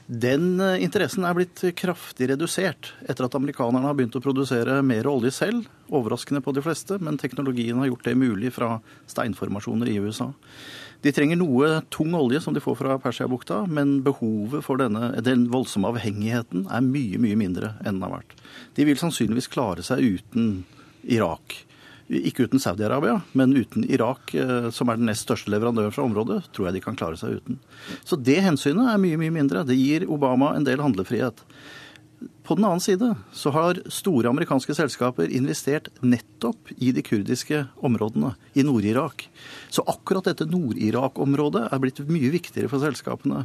Den 0.07 0.55
eh, 0.63 0.79
interessen 0.85 1.25
er 1.27 1.35
blitt 1.35 1.61
kraftig 1.75 2.29
redusert 2.31 2.93
etter 3.03 3.27
at 3.27 3.35
amerikanerne 3.35 3.89
har 3.89 3.95
begynt 3.97 4.15
å 4.15 4.23
produsere 4.23 4.79
mer 4.79 5.09
olje 5.11 5.33
selv. 5.35 5.67
Overraskende 5.91 6.39
på 6.43 6.53
de 6.55 6.63
fleste, 6.63 6.95
men 7.03 7.19
teknologien 7.19 7.79
har 7.81 7.89
gjort 7.91 8.07
det 8.07 8.15
mulig 8.15 8.53
fra 8.55 8.77
steinformasjoner 9.11 9.91
i 9.91 9.97
USA. 9.99 10.29
De 11.03 11.11
trenger 11.13 11.37
noe 11.37 11.81
tung 11.93 12.15
olje 12.17 12.39
som 12.41 12.55
de 12.55 12.63
får 12.63 12.79
fra 12.79 12.95
Persiabukta, 13.03 13.65
men 13.69 13.99
behovet 14.05 14.63
for 14.65 14.79
denne, 14.79 15.11
den 15.21 15.45
voldsomme 15.51 15.91
avhengigheten 15.91 16.65
er 16.71 16.87
mye, 16.87 17.19
mye 17.21 17.37
mindre 17.37 17.75
enn 17.83 17.99
den 17.99 18.07
har 18.07 18.15
vært. 18.17 18.33
De 18.79 18.87
vil 18.87 18.97
sannsynligvis 18.99 19.51
klare 19.51 19.85
seg 19.85 20.01
uten 20.07 20.63
Irak. 21.03 21.59
Ikke 22.07 22.45
uten 22.47 22.61
Saudi-Arabia, 22.63 23.17
men 23.35 23.55
uten 23.57 23.83
Irak, 23.91 24.31
eh, 24.33 24.69
som 24.71 24.87
er 24.87 24.99
den 24.99 25.09
nest 25.09 25.25
største 25.25 25.51
leverandøren 25.51 25.91
fra 25.91 26.05
området, 26.07 26.45
tror 26.55 26.69
jeg 26.69 26.77
de 26.77 26.83
kan 26.85 26.95
klare 26.95 27.19
seg 27.19 27.41
uten. 27.41 27.59
Så 28.07 28.15
det 28.15 28.39
hensynet 28.45 28.93
er 28.93 29.01
mye, 29.01 29.19
mye 29.19 29.33
mindre. 29.35 29.65
Det 29.67 29.75
gir 29.75 30.07
Obama 30.07 30.53
en 30.55 30.67
del 30.67 30.79
handlefrihet. 30.79 31.43
På 32.47 32.55
den 32.55 32.65
annen 32.65 32.81
side 32.81 33.11
så 33.35 33.51
har 33.53 33.77
store 33.91 34.31
amerikanske 34.31 34.73
selskaper 34.73 35.29
investert 35.35 35.89
nettopp 36.01 36.71
i 36.79 36.93
de 36.95 37.03
kurdiske 37.05 37.59
områdene 37.85 38.31
i 38.57 38.63
Nord-Irak. 38.65 39.25
Så 39.69 39.83
akkurat 39.85 40.29
dette 40.29 40.47
Nord-Irak-området 40.49 41.65
er 41.67 41.83
blitt 41.83 42.01
mye 42.07 42.31
viktigere 42.33 42.71
for 42.71 42.81
selskapene. 42.81 43.43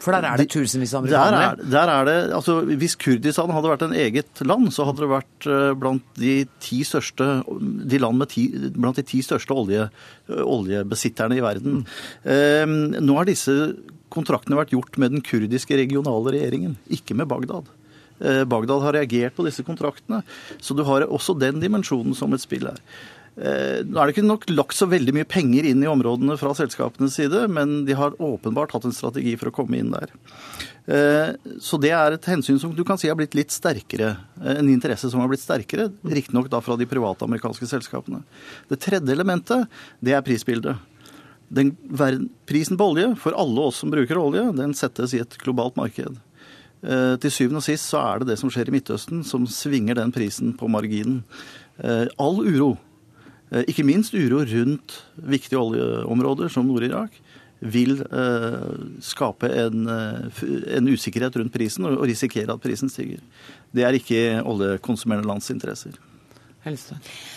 For 0.00 0.14
der 0.14 0.28
er 0.30 0.40
det 0.40 0.48
tusenvis 0.54 0.94
av 0.94 1.02
amerikanere? 1.02 1.42
Der 1.60 1.66
er, 1.66 1.72
der 1.74 1.94
er 1.96 2.08
det, 2.08 2.16
altså 2.38 2.56
Hvis 2.70 2.96
Kurdistan 3.00 3.52
hadde 3.52 3.74
vært 3.74 3.86
en 3.88 3.98
eget 4.06 4.44
land, 4.46 4.70
så 4.72 4.88
hadde 4.88 5.04
det 5.04 5.12
vært 5.12 5.50
eh, 5.50 5.68
blant 5.84 6.16
de 6.22 6.38
ti 6.62 6.80
største, 6.86 7.30
de 7.50 8.02
land 8.02 8.22
med 8.22 8.32
ti, 8.32 8.48
blant 8.72 9.02
de 9.02 9.04
ti 9.04 9.20
største 9.26 9.52
olje, 9.52 9.88
oljebesitterne 10.30 11.36
i 11.36 11.44
verden. 11.44 11.82
Mm. 12.24 13.00
Nå 13.04 13.18
har 13.18 13.28
disse 13.28 13.74
kontraktene 14.14 14.58
vært 14.58 14.72
gjort 14.74 14.98
med 15.02 15.16
den 15.16 15.24
kurdiske 15.26 15.76
regionale 15.78 16.38
regjeringen, 16.38 16.78
ikke 16.92 17.18
med 17.18 17.28
Bagdad. 17.30 17.68
Bagdad 18.20 18.84
har 18.84 18.96
reagert 18.98 19.36
på 19.36 19.46
disse 19.46 19.64
kontraktene. 19.66 20.22
Så 20.62 20.76
du 20.76 20.84
har 20.86 21.06
også 21.08 21.36
den 21.38 21.60
dimensjonen 21.62 22.14
som 22.16 22.34
et 22.34 22.44
spill 22.44 22.68
her. 22.70 22.80
Nå 23.34 23.98
er 23.98 24.06
det 24.06 24.12
ikke 24.14 24.22
nok 24.22 24.44
lagt 24.52 24.76
så 24.78 24.86
veldig 24.86 25.16
mye 25.16 25.26
penger 25.26 25.66
inn 25.66 25.82
i 25.82 25.90
områdene 25.90 26.36
fra 26.38 26.52
selskapenes 26.54 27.16
side, 27.18 27.48
men 27.50 27.80
de 27.88 27.96
har 27.98 28.14
åpenbart 28.22 28.76
hatt 28.76 28.86
en 28.86 28.94
strategi 28.94 29.34
for 29.40 29.50
å 29.50 29.54
komme 29.56 29.80
inn 29.80 29.90
der. 29.90 30.12
Så 31.58 31.80
det 31.82 31.90
er 31.96 32.14
et 32.14 32.28
hensyn 32.30 32.60
som 32.62 32.74
du 32.76 32.84
kan 32.86 33.00
si 33.00 33.10
har 33.10 33.18
blitt 33.18 33.34
litt 33.34 33.50
sterkere. 33.50 34.12
En 34.38 34.70
interesse 34.70 35.10
som 35.10 35.22
har 35.22 35.30
blitt 35.32 35.42
sterkere, 35.42 35.88
riktignok 36.06 36.50
da 36.52 36.60
fra 36.62 36.76
de 36.78 36.86
private 36.86 37.26
amerikanske 37.26 37.66
selskapene. 37.72 38.22
Det 38.70 38.78
tredje 38.84 39.16
elementet, 39.16 39.66
det 40.04 40.14
er 40.14 40.22
prisbildet. 40.26 40.78
Den, 41.54 41.74
prisen 42.46 42.78
på 42.78 42.86
olje, 42.92 43.10
for 43.20 43.36
alle 43.38 43.66
oss 43.66 43.82
som 43.82 43.90
bruker 43.92 44.20
olje, 44.20 44.46
den 44.54 44.78
settes 44.78 45.14
i 45.14 45.22
et 45.24 45.36
globalt 45.42 45.74
marked. 45.80 46.20
Eh, 46.84 47.14
til 47.22 47.32
syvende 47.32 47.62
og 47.62 47.64
sist 47.64 47.88
så 47.88 48.02
er 48.02 48.20
det 48.20 48.32
det 48.32 48.38
som 48.40 48.50
skjer 48.52 48.68
i 48.68 48.74
Midtøsten 48.74 49.22
som 49.24 49.46
svinger 49.48 49.96
den 49.96 50.12
prisen 50.12 50.52
på 50.58 50.68
marginen. 50.68 51.22
Eh, 51.80 52.06
all 52.20 52.42
uro, 52.44 52.74
eh, 53.50 53.64
ikke 53.68 53.86
minst 53.88 54.14
uro 54.14 54.42
rundt 54.44 54.98
viktige 55.16 55.60
oljeområder 55.60 56.52
som 56.52 56.68
Nord-Irak, 56.68 57.20
vil 57.64 58.02
skape 59.00 59.48
en, 59.48 59.86
en, 59.88 60.88
usikkerhet 60.90 61.38
rundt 61.38 61.54
prisen 61.54 61.86
og 61.88 62.02
risikere 62.04 62.52
at 62.52 62.60
prisen 62.60 62.90
stiger. 62.92 63.22
Det 63.72 63.86
er 63.86 63.96
ikke 63.96 64.42
oljekonsumerende 64.44 65.30
lands 65.30 65.48
interesser. 65.54 65.96
Helste. 66.64 66.96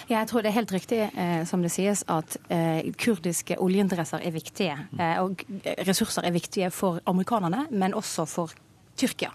Jeg 0.09 0.27
tror 0.27 0.43
det 0.43 0.51
er 0.51 0.55
helt 0.55 0.71
riktig 0.71 0.99
eh, 1.03 1.41
som 1.47 1.63
det 1.63 1.71
sies 1.73 2.03
at 2.11 2.37
eh, 2.51 2.87
kurdiske 2.95 3.57
oljeinteresser 3.59 4.23
er 4.23 4.31
viktige. 4.31 4.77
Eh, 4.99 5.17
og 5.19 5.43
ressurser 5.87 6.27
er 6.27 6.35
viktige 6.35 6.71
for 6.71 7.01
amerikanerne, 7.05 7.65
men 7.71 7.93
også 7.93 8.25
for 8.25 8.55
Tyrkia. 8.97 9.31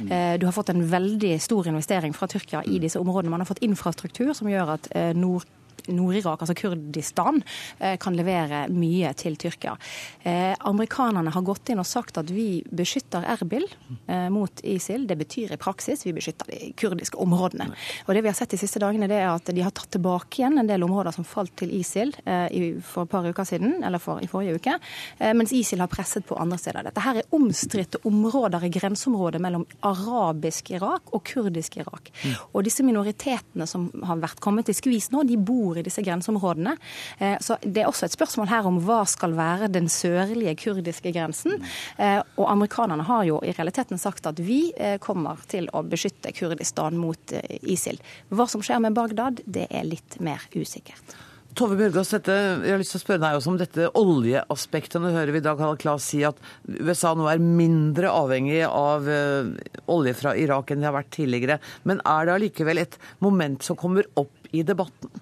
Mm. 0.00 0.12
Eh, 0.12 0.34
du 0.40 0.46
har 0.48 0.54
fått 0.56 0.72
en 0.74 0.84
veldig 0.90 1.36
stor 1.42 1.68
investering 1.70 2.14
fra 2.16 2.28
Tyrkia 2.30 2.64
i 2.66 2.80
disse 2.82 3.00
områdene. 3.00 3.32
Man 3.32 3.44
har 3.44 3.50
fått 3.50 3.62
infrastruktur 3.64 4.32
som 4.36 4.50
gjør 4.50 4.76
at 4.76 4.88
eh, 4.92 5.12
Nord 5.16 5.48
Nord-Irak, 5.88 6.42
altså 6.42 6.54
Kurdistan, 6.54 7.42
eh, 7.78 7.96
kan 8.00 8.16
levere 8.16 8.64
mye 8.72 9.12
til 9.14 9.36
Tyrkia. 9.36 9.76
Eh, 10.22 10.54
amerikanerne 10.60 11.32
har 11.32 11.42
gått 11.42 11.68
inn 11.70 11.82
og 11.82 11.86
sagt 11.86 12.18
at 12.18 12.30
vi 12.30 12.62
beskytter 12.70 13.26
Erbil 13.34 13.66
eh, 14.08 14.28
mot 14.28 14.60
ISIL. 14.64 15.06
Det 15.06 15.18
betyr 15.18 15.54
i 15.54 15.60
praksis 15.60 16.06
vi 16.06 16.14
beskytter 16.16 16.50
de 16.50 16.72
kurdiske 16.76 17.18
områdene. 17.20 17.70
Og 18.06 18.14
det 18.14 18.22
vi 18.24 18.30
har 18.30 18.38
sett 18.38 18.54
de 18.54 18.60
siste 18.60 18.82
dagene, 18.82 19.08
det 19.10 19.20
er 19.20 19.32
at 19.32 19.52
de 19.54 19.64
har 19.64 19.74
tatt 19.74 19.92
tilbake 19.94 20.40
igjen 20.40 20.58
en 20.58 20.70
del 20.70 20.84
områder 20.86 21.14
som 21.14 21.26
falt 21.28 21.54
til 21.60 21.72
ISIL 21.74 22.14
for 22.84 23.04
et 23.04 23.10
par 23.10 23.26
uker 23.26 23.46
siden, 23.48 23.82
eller 23.84 24.02
for, 24.02 24.22
i 24.22 24.28
forrige 24.30 24.58
uke, 24.58 24.76
mens 25.34 25.52
ISIL 25.54 25.82
har 25.82 25.90
presset 25.92 26.26
på 26.26 26.36
andre 26.40 26.58
steder. 26.60 26.86
Dette 26.86 27.02
her 27.04 27.20
er 27.20 27.34
omstridte 27.36 28.00
områder 28.08 28.64
i 28.66 28.72
grenseområdet 28.72 29.40
mellom 29.42 29.66
arabisk 29.86 30.70
Irak 30.74 31.12
og 31.14 31.24
kurdisk 31.28 31.78
Irak. 31.80 32.10
Mm. 32.22 32.34
Og 32.52 32.66
disse 32.66 32.84
minoritetene 32.86 33.66
som 33.68 33.88
har 34.04 34.20
vært 34.22 34.42
kommet 34.44 34.70
i 34.70 34.76
skvis 34.76 35.10
nå, 35.14 35.24
de 35.28 35.38
bor 35.40 35.63
bor 35.64 35.80
i 35.80 35.84
disse 35.86 36.04
grenseområdene. 36.04 36.76
Eh, 37.18 37.36
så 37.40 37.58
Det 37.62 37.82
er 37.82 37.90
også 37.90 38.08
et 38.08 38.16
spørsmål 38.16 38.50
her 38.52 38.68
om 38.68 38.80
hva 38.84 39.02
skal 39.08 39.34
være 39.36 39.70
den 39.72 39.88
sørlige 39.88 40.56
kurdiske 40.60 41.12
grensen. 41.14 41.60
Eh, 41.98 42.20
og 42.36 42.50
amerikanerne 42.50 43.06
har 43.08 43.24
jo 43.28 43.40
i 43.42 43.54
realiteten 43.56 44.00
sagt 44.00 44.26
at 44.26 44.40
vi 44.40 44.72
eh, 44.76 44.98
kommer 44.98 45.40
til 45.48 45.68
å 45.72 45.84
beskytte 45.86 46.32
Kurdistan 46.34 46.98
mot 46.98 47.34
ISIL. 47.62 48.00
Hva 48.34 48.48
som 48.50 48.62
skjer 48.64 48.82
med 48.84 48.96
Bagdad, 48.96 49.44
det 49.46 49.68
er 49.70 49.86
litt 49.86 50.18
mer 50.20 50.42
usikkert. 50.54 51.16
Tove 51.54 51.76
Bjørgaas, 51.78 52.10
jeg 52.10 52.66
har 52.66 52.80
lyst 52.80 52.96
til 52.96 52.98
å 52.98 53.04
spørre 53.04 53.22
deg 53.22 53.36
også 53.38 53.52
om 53.52 53.58
dette 53.60 53.90
oljeaspektet. 53.94 54.98
Nå 54.98 55.12
hører 55.14 55.30
vi 55.36 55.42
Dag 55.44 55.60
Harald 55.62 55.78
Klas 55.78 56.08
si 56.10 56.24
at 56.26 56.40
USA 56.66 57.12
nå 57.14 57.28
er 57.30 57.38
mindre 57.38 58.10
avhengig 58.10 58.64
av 58.66 59.06
olje 59.86 60.16
fra 60.18 60.32
Irak 60.34 60.72
enn 60.74 60.82
de 60.82 60.88
har 60.88 60.96
vært 60.96 61.12
tidligere. 61.14 61.60
Men 61.86 62.02
er 62.02 62.26
det 62.26 62.34
allikevel 62.34 62.82
et 62.82 62.98
moment 63.22 63.62
som 63.62 63.78
kommer 63.78 64.08
opp 64.18 64.50
i 64.50 64.66
debatten? 64.66 65.14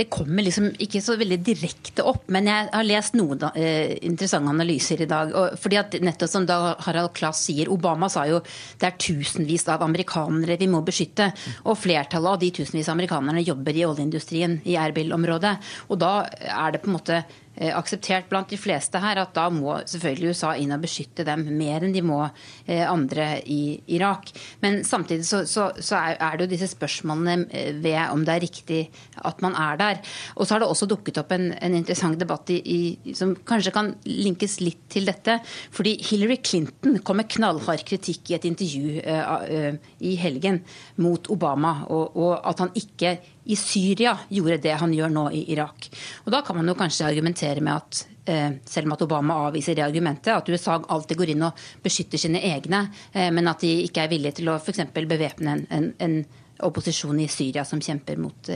Det 0.00 0.08
kommer 0.12 0.44
liksom 0.46 0.70
ikke 0.80 1.02
så 1.04 1.16
veldig 1.20 1.38
direkte 1.44 2.04
opp. 2.08 2.24
Men 2.32 2.48
jeg 2.48 2.68
har 2.72 2.86
lest 2.86 3.16
noen 3.18 3.42
eh, 3.52 3.98
interessante 4.08 4.52
analyser 4.54 5.04
i 5.04 5.08
dag. 5.10 5.34
Og, 5.36 5.58
fordi 5.60 5.80
at 5.80 5.96
nettopp 6.00 6.32
som 6.32 6.46
da 6.48 6.58
Harald 6.86 7.12
Klass 7.16 7.42
sier, 7.48 7.68
Obama 7.72 8.08
sa 8.12 8.24
jo 8.30 8.40
det 8.80 8.88
er 8.88 8.96
tusenvis 9.00 9.66
av 9.68 9.84
amerikanere 9.84 10.56
vi 10.60 10.70
må 10.72 10.80
beskytte. 10.86 11.28
Og 11.66 11.78
flertallet 11.80 12.32
av 12.32 12.40
de 12.40 12.52
tusenvis 12.60 12.88
av 12.88 12.96
amerikanerne 12.96 13.44
jobber 13.44 13.76
i 13.76 13.84
oljeindustrien 13.88 14.60
i 14.64 14.78
Erbil-området. 14.80 15.54
Og 15.92 16.00
da 16.00 16.14
er 16.48 16.74
det 16.74 16.82
på 16.82 16.90
en 16.90 16.96
måte 16.96 17.22
akseptert 17.60 18.28
blant 18.30 18.48
de 18.48 18.56
fleste 18.56 19.00
her 19.02 19.20
at 19.20 19.34
da 19.36 19.48
må 19.52 19.74
selvfølgelig 19.84 20.32
USA 20.32 20.54
inn 20.56 20.72
og 20.72 20.80
beskytte 20.84 21.26
dem 21.28 21.44
mer 21.58 21.84
enn 21.84 21.92
de 21.92 22.02
må 22.04 22.20
eh, 22.24 22.84
andre 22.86 23.34
i 23.44 23.76
Irak. 23.92 24.30
Men 24.62 24.80
samtidig 24.86 25.26
så, 25.28 25.42
så, 25.48 25.68
så 25.76 25.98
er 26.00 26.38
det 26.38 26.46
jo 26.46 26.52
disse 26.54 26.70
spørsmålene 26.72 27.50
eh, 27.52 27.72
ved 27.76 27.98
om 28.14 28.24
det 28.24 28.36
er 28.36 28.44
riktig 28.46 28.80
at 29.20 29.42
man 29.44 29.56
er 29.58 29.80
der. 29.80 30.00
Og 30.36 30.46
så 30.46 30.54
har 30.54 30.64
det 30.64 30.70
også 30.70 30.88
dukket 30.90 31.20
opp 31.20 31.34
en, 31.36 31.50
en 31.52 31.76
interessant 31.76 32.18
debatt 32.20 32.52
i, 32.54 32.60
i, 32.64 33.14
som 33.16 33.34
kanskje 33.36 33.74
kan 33.76 33.92
linkes 34.08 34.60
litt 34.64 34.86
til 34.92 35.08
dette. 35.10 35.40
Fordi 35.74 35.96
Hillary 36.08 36.40
Clinton 36.44 37.00
kom 37.04 37.20
med 37.20 37.28
knallhard 37.32 37.84
kritikk 37.88 38.32
i 38.32 38.38
et 38.38 38.48
intervju 38.48 39.02
uh, 39.04 39.44
uh, 39.44 39.92
i 40.00 40.14
helgen 40.20 40.62
mot 41.00 41.28
Obama, 41.32 41.80
og, 41.92 42.16
og 42.16 42.32
at 42.48 42.64
han 42.64 42.72
ikke 42.78 43.18
i 43.44 43.56
Syria 43.56 44.16
gjorde 44.28 44.60
det 44.62 44.76
han 44.80 44.92
gjør 44.94 45.12
nå 45.12 45.26
i 45.36 45.44
Irak. 45.52 45.88
Og 46.24 46.32
Da 46.32 46.42
kan 46.46 46.56
man 46.56 46.68
jo 46.68 46.76
kanskje 46.78 47.08
argumentere 47.08 47.60
med 47.60 47.74
at 47.74 48.06
eh, 48.26 48.50
selv 48.64 48.86
om 48.86 48.96
at 48.96 49.02
Obama 49.02 49.38
avviser 49.46 49.74
det 49.74 49.84
argumentet, 49.84 50.32
at 50.34 50.48
USA 50.48 50.78
alltid 50.88 51.18
går 51.18 51.34
inn 51.34 51.46
og 51.48 51.64
beskytter 51.82 52.20
sine 52.20 52.42
egne, 52.52 52.86
eh, 53.12 53.30
men 53.32 53.48
at 53.48 53.60
de 53.64 53.72
ikke 53.86 54.04
er 54.04 54.12
villige 54.12 54.40
til 54.40 54.52
å 54.52 54.58
f.eks. 54.60 54.84
bevæpne 54.94 55.56
en, 55.56 55.66
en, 55.70 55.92
en 55.98 56.18
opposisjon 56.66 57.20
i 57.20 57.28
Syria 57.28 57.64
som 57.64 57.80
kjemper 57.80 58.20
mot 58.20 58.52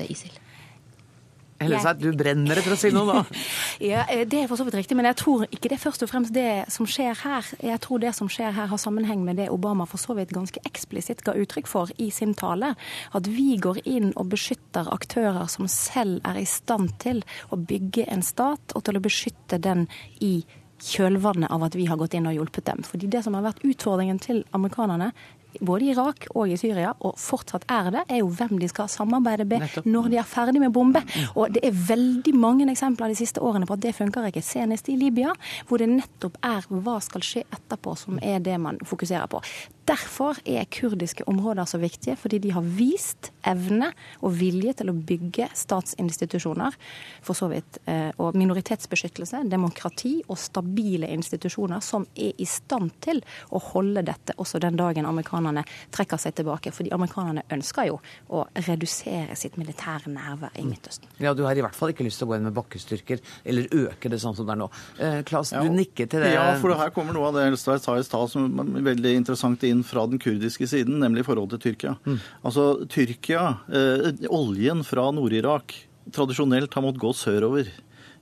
ISIL. 1.64 1.76
Helleseth, 1.76 2.00
du 2.02 2.18
brenner 2.18 2.60
etter 2.60 2.74
å 2.74 2.78
si 2.78 2.90
noe, 2.94 3.04
da. 3.10 3.42
ja, 3.92 4.04
eh, 4.12 4.24
Det 4.28 4.42
er 4.42 4.50
for 4.50 4.60
så 4.60 4.66
vidt 4.68 4.78
riktig, 4.78 4.96
men 4.98 5.08
jeg 5.10 5.18
tror 5.20 5.46
ikke 5.48 5.70
det 5.72 5.78
er 5.78 5.84
først 5.84 6.06
og 6.06 6.10
fremst 6.10 6.34
det 6.36 6.64
som 6.74 6.88
skjer 6.88 7.16
her. 7.24 7.52
Jeg 7.64 7.82
tror 7.84 8.02
det 8.04 8.14
som 8.16 8.30
skjer 8.32 8.56
her 8.56 8.70
har 8.72 8.80
sammenheng 8.80 9.24
med 9.26 9.40
det 9.42 9.50
Obama 9.54 9.86
for 9.90 10.02
så 10.02 10.16
vidt 10.18 10.34
ganske 10.34 10.62
eksplisitt 10.68 11.24
ga 11.26 11.36
uttrykk 11.38 11.70
for 11.70 11.92
i 11.98 12.10
sin 12.14 12.34
tale. 12.38 12.74
At 13.14 13.30
vi 13.30 13.54
går 13.60 13.82
inn 13.84 14.12
og 14.14 14.32
beskytter 14.34 14.90
aktører 14.94 15.48
som 15.52 15.68
selv 15.70 16.20
er 16.28 16.40
i 16.40 16.48
stand 16.48 16.96
til 17.02 17.24
å 17.50 17.60
bygge 17.60 18.08
en 18.10 18.24
stat, 18.24 18.74
og 18.74 18.84
til 18.86 18.98
å 18.98 19.04
beskytte 19.04 19.60
den 19.62 19.88
i 20.24 20.36
kjølvannet 20.84 21.52
av 21.54 21.62
at 21.64 21.76
vi 21.78 21.86
har 21.88 21.98
gått 22.00 22.16
inn 22.18 22.28
og 22.28 22.36
hjulpet 22.36 22.66
dem. 22.68 22.82
Fordi 22.86 23.08
det 23.10 23.22
som 23.24 23.36
har 23.36 23.46
vært 23.46 23.64
utfordringen 23.64 24.20
til 24.22 24.42
amerikanerne, 24.56 25.12
både 25.60 25.86
i 25.86 25.92
Irak 25.94 26.26
og 26.34 26.50
i 26.50 26.58
Syria, 26.60 26.94
og 27.04 27.18
fortsatt 27.20 27.66
er 27.70 27.90
det, 27.94 28.04
er 28.08 28.22
jo 28.22 28.30
hvem 28.32 28.56
de 28.60 28.68
skal 28.70 28.90
samarbeide 28.90 29.46
med 29.48 29.66
når 29.84 30.10
de 30.12 30.18
er 30.20 30.28
ferdig 30.28 30.62
med 30.62 30.72
bombe. 30.74 31.02
Og 31.34 31.54
det 31.54 31.64
er 31.66 31.76
veldig 31.88 32.34
mange 32.38 32.68
eksempler 32.70 33.12
de 33.12 33.18
siste 33.18 33.42
årene 33.44 33.68
på 33.68 33.76
at 33.76 33.84
det 33.84 33.94
funker 33.96 34.28
ikke. 34.30 34.42
Senest 34.44 34.88
i 34.92 34.98
Libya, 35.00 35.34
hvor 35.68 35.82
det 35.82 35.90
nettopp 35.92 36.38
er 36.44 36.66
hva 36.70 36.98
skal 37.04 37.24
skje 37.24 37.44
etterpå 37.44 37.96
som 37.98 38.20
er 38.22 38.42
det 38.44 38.58
man 38.60 38.80
fokuserer 38.84 39.30
på. 39.30 39.42
Derfor 39.84 40.38
er 40.48 40.64
kurdiske 40.72 41.26
områder 41.28 41.64
så 41.68 41.78
viktige, 41.78 42.16
fordi 42.16 42.38
de 42.40 42.52
har 42.56 42.64
vist 42.64 43.30
evne 43.44 43.90
og 44.24 44.32
vilje 44.38 44.72
til 44.78 44.88
å 44.88 44.94
bygge 44.96 45.50
statsinstitusjoner, 45.52 46.76
for 47.24 47.36
så 47.36 47.50
vidt, 47.52 47.78
eh, 47.84 48.10
og 48.16 48.36
minoritetsbeskyttelse, 48.38 49.42
demokrati 49.50 50.14
og 50.28 50.38
stabile 50.40 51.10
institusjoner 51.12 51.82
som 51.84 52.06
er 52.16 52.32
i 52.40 52.46
stand 52.48 52.94
til 53.04 53.20
å 53.52 53.60
holde 53.60 54.04
dette 54.06 54.36
også 54.40 54.60
den 54.62 54.78
dagen 54.80 55.04
amerikanerne 55.06 55.66
trekker 55.92 56.20
seg 56.20 56.36
tilbake. 56.40 56.72
Fordi 56.72 56.92
amerikanerne 56.94 57.44
ønsker 57.52 57.90
jo 57.90 58.00
å 58.30 58.46
redusere 58.54 59.36
sitt 59.36 59.58
militære 59.60 60.08
nærvær 60.12 60.56
i 60.56 60.64
Midtøsten. 60.64 61.12
Ja, 61.20 61.34
du 61.34 61.44
har 61.44 61.56
i 61.56 61.64
hvert 61.64 61.76
fall 61.76 61.92
ikke 61.92 62.06
lyst 62.08 62.22
til 62.22 62.28
å 62.28 62.32
gå 62.32 62.38
inn 62.38 62.48
med 62.48 62.56
bakkestyrker, 62.56 63.20
eller 63.44 63.68
øke 63.68 64.08
det 64.08 64.22
sånn 64.22 64.36
som 64.36 64.48
det 64.48 64.56
er 64.56 64.62
nå. 64.62 64.70
Eh, 64.98 65.20
Klas, 65.28 65.52
du 65.52 65.68
nikker 65.68 66.08
til 66.08 66.24
det. 66.24 66.32
Ja, 66.38 66.48
for 66.62 66.72
her 66.78 66.92
kommer 66.94 67.12
noe 67.12 67.28
av 67.28 67.36
det 67.36 67.46
Elstad 67.50 67.82
sa 67.84 67.98
i 67.98 68.06
stad 68.06 68.30
som 68.32 68.48
er 68.64 68.88
veldig 68.88 69.14
interessant 69.20 69.62
inn 69.68 69.73
inn 69.74 69.82
fra 69.86 70.06
den 70.10 70.22
kurdiske 70.22 70.68
siden, 70.70 71.00
nemlig 71.02 71.26
forholdet 71.26 71.60
til 71.60 71.74
Tyrkia. 71.74 71.96
Mm. 72.06 72.20
Altså, 72.46 72.68
Tyrkia, 72.90 73.46
eh, 73.68 74.12
Oljen 74.30 74.84
fra 74.86 75.10
Nord-Irak 75.14 75.74
tradisjonelt 76.14 76.74
har 76.74 76.84
måttet 76.84 77.02
gå 77.02 77.12
sørover 77.16 77.72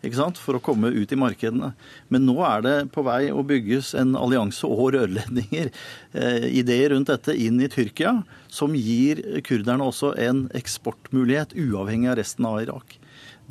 for 0.02 0.56
å 0.56 0.62
komme 0.62 0.90
ut 0.90 1.12
i 1.12 1.16
markedene. 1.16 1.75
Men 2.09 2.26
nå 2.26 2.42
er 2.42 2.62
det 2.62 2.92
på 2.92 3.04
vei 3.06 3.30
å 3.30 3.44
bygges 3.47 3.94
en 3.94 4.16
allianse 4.16 4.66
og 4.66 4.94
rørledninger, 4.94 5.71
eh, 6.14 6.49
ideer 6.50 6.90
rundt 6.90 7.06
dette, 7.06 7.37
inn 7.37 7.61
i 7.61 7.68
Tyrkia, 7.68 8.25
som 8.49 8.75
gir 8.75 9.23
kurderne 9.42 9.87
også 9.87 10.18
en 10.18 10.49
eksportmulighet 10.49 11.54
uavhengig 11.54 12.11
av 12.11 12.16
resten 12.18 12.44
av 12.44 12.61
Irak. 12.62 12.99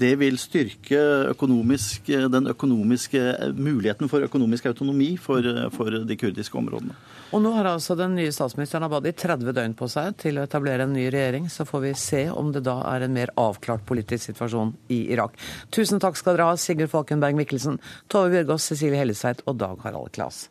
Det 0.01 0.15
vil 0.17 0.37
styrke 0.41 0.99
økonomisk, 1.31 2.09
den 2.33 2.49
økonomiske 2.49 3.21
muligheten 3.53 4.09
for 4.09 4.25
økonomisk 4.25 4.65
autonomi 4.71 5.11
for, 5.21 5.45
for, 5.75 6.01
de 6.07 6.17
kurdiske 6.17 6.57
områdene. 6.57 6.95
Og 7.31 7.43
nå 7.43 7.51
har 7.55 7.69
altså 7.69 7.95
den 7.99 8.15
nye 8.17 8.31
statsministeren 8.33 8.87
Abadi 8.87 9.13
30 9.13 9.53
døgn 9.55 9.75
på 9.77 9.87
seg 9.91 10.17
til 10.23 10.39
å 10.39 10.45
etablere 10.47 10.87
en 10.87 10.95
ny 10.95 11.05
regjering. 11.13 11.47
Så 11.53 11.67
får 11.69 11.85
vi 11.85 11.93
se 11.99 12.23
om 12.33 12.49
det 12.55 12.63
da 12.65 12.79
er 12.91 13.05
en 13.05 13.15
mer 13.15 13.33
avklart 13.39 13.85
politisk 13.87 14.31
situasjon 14.31 14.73
i 14.91 15.03
Irak. 15.13 15.37
Tusen 15.71 16.01
takk 16.01 16.19
skal 16.19 16.35
dere 16.35 16.49
ha, 16.49 16.57
Sigurd 16.59 16.91
Falkenberg 16.91 17.37
Mikkelsen, 17.37 17.77
Tove 18.11 18.33
Bjørgaas, 18.33 18.71
Cecilie 18.71 18.99
Hellestveit 18.99 19.45
og 19.45 19.61
Dag 19.61 19.85
Harald 19.85 20.11
Klas. 20.17 20.47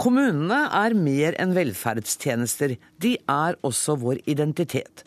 Kommunene 0.00 0.62
er 0.72 0.94
mer 0.96 1.36
enn 1.42 1.52
velferdstjenester. 1.52 2.78
De 3.02 3.16
er 3.28 3.58
også 3.66 3.98
vår 4.00 4.22
identitet. 4.30 5.04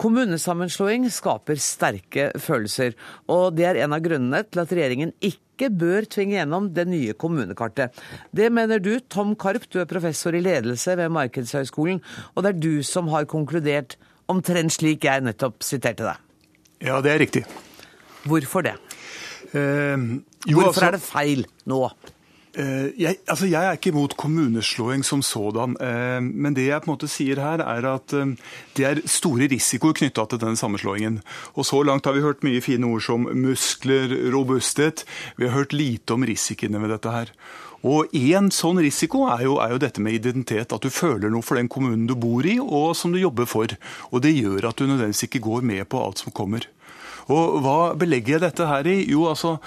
Kommunesammenslåing 0.00 1.06
skaper 1.12 1.60
sterke 1.62 2.26
følelser, 2.42 2.96
og 3.30 3.54
det 3.56 3.68
er 3.70 3.78
en 3.84 3.94
av 3.94 4.02
grunnene 4.04 4.42
til 4.44 4.60
at 4.60 4.72
regjeringen 4.74 5.12
ikke 5.24 5.70
bør 5.70 6.08
tvinge 6.10 6.34
gjennom 6.36 6.66
det 6.76 6.84
nye 6.90 7.14
kommunekartet. 7.16 7.94
Det 8.34 8.50
mener 8.52 8.82
du, 8.82 8.98
Tom 9.08 9.36
Karp, 9.38 9.68
du 9.70 9.78
er 9.80 9.88
professor 9.88 10.34
i 10.34 10.42
ledelse 10.44 10.96
ved 10.98 11.14
Markedshøgskolen, 11.14 12.02
og 12.34 12.44
det 12.44 12.52
er 12.52 12.60
du 12.66 12.82
som 12.84 13.08
har 13.14 13.28
konkludert 13.30 13.96
omtrent 14.28 14.74
slik 14.74 15.06
jeg 15.06 15.24
nettopp 15.24 15.62
siterte 15.64 16.10
deg. 16.10 16.20
Ja, 16.84 16.98
det 17.00 17.14
er 17.14 17.22
riktig. 17.22 17.44
Hvorfor 18.26 18.66
det? 18.66 18.74
Eh, 19.54 19.94
jo, 20.50 20.58
Hvorfor 20.58 20.68
altså, 20.74 20.86
er 20.90 20.98
det 20.98 21.04
feil 21.06 21.46
nå? 21.70 21.80
Eh, 22.56 22.92
jeg, 23.00 23.18
altså, 23.28 23.48
jeg 23.50 23.60
er 23.64 23.78
ikke 23.78 23.90
imot 23.92 24.16
kommuneslåing 24.20 25.04
som 25.06 25.22
sådan, 25.22 25.76
eh, 25.80 26.20
men 26.22 26.54
det 26.56 26.68
jeg 26.68 26.84
på 26.84 26.90
en 26.90 26.94
måte 26.94 27.10
sier 27.10 27.40
her, 27.42 27.62
er 27.64 27.88
at 27.94 28.14
eh, 28.16 28.34
det 28.76 28.86
er 28.88 29.02
store 29.10 29.48
risikoer 29.52 29.96
knytta 29.98 30.26
til 30.30 30.42
denne 30.42 30.60
sammenslåingen. 30.60 31.20
Og 31.54 31.68
så 31.68 31.82
langt 31.82 32.06
har 32.06 32.16
vi 32.16 32.24
hørt 32.24 32.46
mye 32.46 32.62
fine 32.64 32.88
ord 32.88 33.04
som 33.06 33.28
muskler, 33.28 34.14
robusthet. 34.34 35.04
Vi 35.36 35.48
har 35.48 35.58
hørt 35.58 35.76
lite 35.76 36.16
om 36.16 36.26
risikoene 36.26 36.82
ved 36.82 36.96
dette 36.96 37.14
her. 37.14 37.34
Og 37.84 38.08
En 38.16 38.48
sånn 38.48 38.80
risiko 38.80 39.26
er 39.28 39.44
jo, 39.44 39.58
er 39.60 39.74
jo, 39.74 39.80
dette 39.82 40.00
med 40.00 40.16
identitet. 40.16 40.72
At 40.72 40.84
du 40.84 40.90
føler 40.90 41.28
noe 41.28 41.44
for 41.44 41.60
den 41.60 41.68
kommunen 41.68 42.06
du 42.08 42.14
bor 42.16 42.46
i, 42.46 42.56
og 42.58 42.94
som 42.96 43.12
du 43.12 43.20
jobber 43.20 43.44
for. 43.44 43.68
Og 44.10 44.22
Det 44.24 44.32
gjør 44.32 44.70
at 44.70 44.78
du 44.78 44.86
nødvendigvis 44.86 45.26
ikke 45.28 45.44
går 45.44 45.60
med 45.60 45.84
på 45.88 46.00
alt 46.00 46.24
som 46.24 46.32
kommer. 46.32 46.64
Og 47.28 47.60
Hva 47.64 47.94
belegger 47.96 48.36
jeg 48.36 48.44
dette 48.46 48.68
her 48.68 48.88
i? 48.88 49.04
Jo, 49.08 49.28
altså 49.28 49.58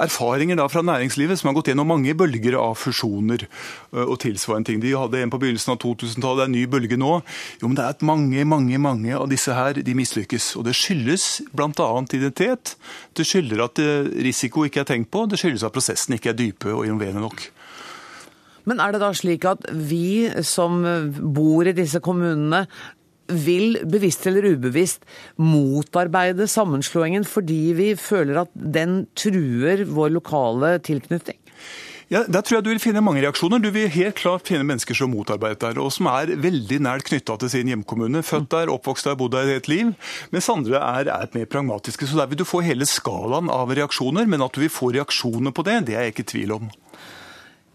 erfaringer 0.00 0.58
da 0.58 0.66
fra 0.70 0.82
næringslivet 0.84 1.40
som 1.40 1.50
har 1.50 1.56
gått 1.58 1.70
gjennom 1.70 1.90
mange 1.92 2.14
bølger 2.18 2.56
av 2.60 2.76
fusjoner 2.80 3.46
og 3.92 4.16
tilsvarende 4.24 4.70
ting. 4.70 4.82
De 4.82 4.94
hadde 4.96 5.20
en 5.22 5.32
på 5.32 5.40
begynnelsen 5.42 5.74
av 5.74 5.80
2000-tallet, 5.84 6.40
det 6.40 6.46
er 6.46 6.50
en 6.50 6.56
ny 6.56 6.64
bølge 6.70 6.98
nå. 7.00 7.12
Jo, 7.60 7.68
men 7.68 7.78
det 7.78 7.84
er 7.84 7.96
at 7.96 8.06
mange, 8.06 8.46
mange 8.48 8.80
mange 8.82 9.14
av 9.16 9.28
disse 9.30 9.54
her 9.54 9.78
de 9.78 9.96
mislykkes. 9.96 10.52
Og 10.60 10.66
det 10.68 10.76
skyldes 10.78 11.28
bl.a. 11.54 11.90
identitet. 12.04 12.76
Det 13.14 13.26
skylder 13.28 13.66
at 13.68 13.82
risiko 14.24 14.66
ikke 14.66 14.84
er 14.84 14.90
tenkt 14.90 15.12
på. 15.14 15.26
Det 15.30 15.40
skyldes 15.40 15.66
at 15.66 15.74
prosessene 15.74 16.18
ikke 16.18 16.34
er 16.34 16.40
dype 16.40 16.72
og 16.74 16.86
involverende 16.88 17.24
nok. 17.24 17.48
Men 18.64 18.80
er 18.80 18.94
det 18.94 19.02
da 19.02 19.10
slik 19.16 19.44
at 19.48 19.66
vi 19.76 20.30
som 20.46 20.80
bor 21.36 21.68
i 21.68 21.76
disse 21.76 22.00
kommunene 22.04 22.64
vil 23.28 23.78
bevisst 23.90 24.26
eller 24.28 24.54
ubevisst 24.54 25.06
motarbeide 25.40 26.48
sammenslåingen 26.50 27.24
fordi 27.28 27.62
vi 27.78 27.88
føler 27.98 28.44
at 28.44 28.52
den 28.54 29.04
truer 29.18 29.86
vår 29.88 30.12
lokale 30.18 30.76
tilknytning? 30.84 31.38
Ja, 32.12 32.22
Der 32.28 32.42
tror 32.44 32.58
jeg 32.58 32.64
du 32.64 32.70
vil 32.70 32.82
finne 32.82 33.00
mange 33.00 33.22
reaksjoner. 33.24 33.58
Du 33.58 33.70
vil 33.72 33.88
helt 33.88 34.18
klart 34.20 34.46
finne 34.46 34.66
mennesker 34.68 34.94
som 34.94 35.10
motarbeider 35.10 35.72
der, 35.72 35.80
og 35.80 35.90
som 35.94 36.06
er 36.12 36.34
veldig 36.36 36.78
nært 36.84 37.08
knytta 37.08 37.38
til 37.40 37.50
sin 37.50 37.70
hjemkommune. 37.72 38.22
Født 38.22 38.50
der, 38.52 38.72
oppvokst 38.72 39.08
der, 39.08 39.16
bodd 39.18 39.32
der 39.32 39.54
et 39.56 39.70
liv. 39.72 39.94
Mens 40.30 40.50
andre 40.52 40.78
er, 40.78 41.10
er 41.10 41.32
mer 41.34 41.48
pragmatiske. 41.50 42.06
Så 42.06 42.20
der 42.20 42.28
vil 42.30 42.38
du 42.38 42.44
få 42.46 42.60
hele 42.60 42.86
skalaen 42.86 43.48
av 43.50 43.72
reaksjoner. 43.72 44.28
Men 44.28 44.44
at 44.44 44.54
du 44.54 44.60
vil 44.62 44.72
få 44.72 44.92
reaksjoner 44.94 45.54
på 45.56 45.64
det, 45.64 45.80
det 45.88 45.96
er 45.96 46.06
jeg 46.06 46.14
ikke 46.14 46.26
i 46.28 46.32
tvil 46.34 46.58
om. 46.60 46.68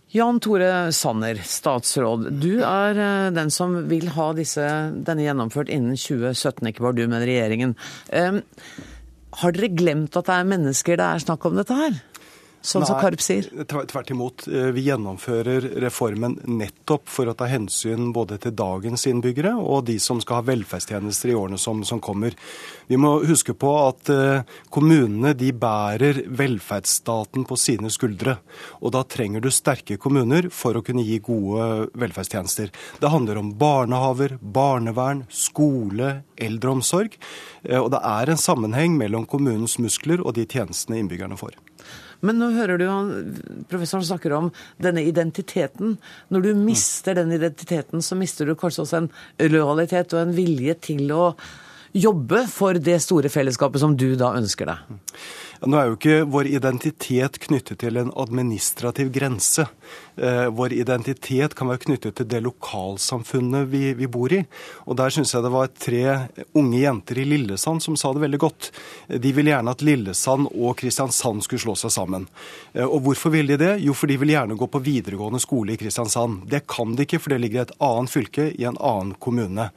Jan 0.09 0.39
Tore 0.41 0.89
Sanner, 0.95 1.37
statsråd. 1.45 2.31
Du 2.41 2.63
er 2.65 2.97
den 3.35 3.51
som 3.53 3.75
vil 3.91 4.07
ha 4.15 4.31
disse, 4.33 4.65
denne 5.05 5.27
gjennomført 5.27 5.69
innen 5.69 5.93
2017, 5.93 6.71
ikke 6.71 6.85
bare 6.87 6.97
du, 6.97 7.03
men 7.11 7.25
regjeringen. 7.29 7.75
Um, 8.09 8.39
har 9.37 9.53
dere 9.53 9.69
glemt 9.69 10.17
at 10.17 10.25
det 10.25 10.37
er 10.39 10.49
mennesker 10.49 10.97
det 10.97 11.05
er 11.05 11.21
snakk 11.21 11.45
om 11.45 11.59
dette 11.59 11.77
her? 11.77 11.99
Sånn 12.61 12.83
som 12.83 12.99
Karp 12.99 13.21
sier? 13.23 13.45
Tvert 13.69 14.09
imot. 14.11 14.43
Vi 14.47 14.83
gjennomfører 14.83 15.63
reformen 15.83 16.35
nettopp 16.43 17.07
for 17.07 17.31
å 17.31 17.35
ta 17.37 17.47
hensyn 17.47 18.11
både 18.15 18.35
til 18.43 18.51
dagens 18.57 19.05
innbyggere 19.07 19.53
og 19.55 19.85
de 19.87 19.95
som 20.03 20.19
skal 20.19 20.41
ha 20.41 20.47
velferdstjenester 20.49 21.31
i 21.31 21.37
årene 21.39 21.59
som, 21.61 21.85
som 21.87 22.01
kommer. 22.03 22.35
Vi 22.91 22.99
må 22.99 23.13
huske 23.23 23.55
på 23.55 23.71
at 23.85 24.11
kommunene 24.73 25.31
de 25.39 25.53
bærer 25.55 26.23
velferdsstaten 26.27 27.47
på 27.47 27.57
sine 27.59 27.91
skuldre. 27.93 28.37
Og 28.83 28.91
da 28.95 29.05
trenger 29.07 29.43
du 29.43 29.49
sterke 29.53 29.99
kommuner 30.01 30.49
for 30.51 30.75
å 30.75 30.83
kunne 30.85 31.05
gi 31.07 31.21
gode 31.23 31.89
velferdstjenester. 31.99 32.73
Det 32.99 33.13
handler 33.13 33.39
om 33.39 33.53
barnehaver, 33.59 34.35
barnevern, 34.41 35.23
skole, 35.31 36.25
eldreomsorg. 36.35 37.15
Og 37.79 37.89
det 37.95 38.03
er 38.11 38.33
en 38.33 38.43
sammenheng 38.43 38.99
mellom 38.99 39.27
kommunens 39.29 39.79
muskler 39.79 40.23
og 40.25 40.35
de 40.35 40.47
tjenestene 40.49 40.99
innbyggerne 40.99 41.39
får. 41.39 41.55
Men 42.25 42.39
nå 42.41 42.51
hører 42.55 42.79
du 42.79 42.85
jo 42.85 42.97
professoren 43.71 44.05
snakker 44.07 44.35
om 44.35 44.51
denne 44.81 45.05
identiteten. 45.07 45.97
Når 46.33 46.45
du 46.45 46.51
mister 46.59 47.15
den 47.19 47.31
identiteten, 47.35 48.03
så 48.03 48.17
mister 48.19 48.49
du 48.49 48.57
kanskje 48.59 48.85
også 48.85 49.01
en 49.03 49.09
lojalitet 49.51 50.15
og 50.15 50.25
en 50.25 50.35
vilje 50.35 50.75
til 50.89 51.11
å 51.15 51.33
jobbe 51.95 52.43
for 52.51 52.77
det 52.77 52.99
store 53.01 53.31
fellesskapet 53.33 53.81
som 53.81 53.95
du 53.97 54.11
da 54.19 54.33
ønsker 54.37 54.69
deg. 54.69 54.97
Nå 55.59 55.75
er 55.75 55.89
jo 55.89 55.95
ikke 55.97 56.19
vår 56.31 56.47
identitet 56.47 57.39
knyttet 57.43 57.81
til 57.81 57.97
en 57.99 58.11
administrativ 58.15 59.09
grense. 59.11 59.65
Vår 60.19 60.73
identitet 60.75 61.53
kan 61.55 61.69
være 61.71 61.83
knyttet 61.85 62.17
til 62.19 62.27
det 62.27 62.41
lokalsamfunnet 62.43 63.69
vi, 63.71 63.93
vi 63.95 64.07
bor 64.11 64.33
i. 64.35 64.41
Og 64.89 64.97
der 64.99 65.13
syns 65.13 65.31
jeg 65.33 65.45
det 65.45 65.51
var 65.53 65.69
tre 65.71 66.01
unge 66.59 66.81
jenter 66.81 67.21
i 67.21 67.25
Lillesand 67.27 67.83
som 67.83 67.95
sa 67.99 68.11
det 68.13 68.23
veldig 68.25 68.39
godt. 68.41 68.69
De 69.07 69.31
ville 69.35 69.53
gjerne 69.53 69.71
at 69.71 69.83
Lillesand 69.85 70.49
og 70.51 70.75
Kristiansand 70.81 71.45
skulle 71.45 71.63
slå 71.63 71.77
seg 71.79 71.93
sammen. 71.95 72.27
Og 72.83 72.99
hvorfor 73.05 73.31
ville 73.33 73.55
de 73.55 73.63
det? 73.63 73.71
Jo, 73.85 73.95
for 73.95 74.11
de 74.11 74.19
vil 74.19 74.33
gjerne 74.35 74.57
gå 74.59 74.67
på 74.67 74.83
videregående 74.83 75.39
skole 75.39 75.75
i 75.75 75.79
Kristiansand. 75.79 76.43
Det 76.51 76.65
kan 76.67 76.97
de 76.97 77.07
ikke, 77.07 77.21
for 77.23 77.33
det 77.33 77.39
ligger 77.45 77.61
i 77.61 77.65
et 77.67 77.75
annet 77.89 78.13
fylke, 78.13 78.49
i 78.59 78.67
en 78.67 78.79
annen 78.79 79.15
kommune. 79.23 79.69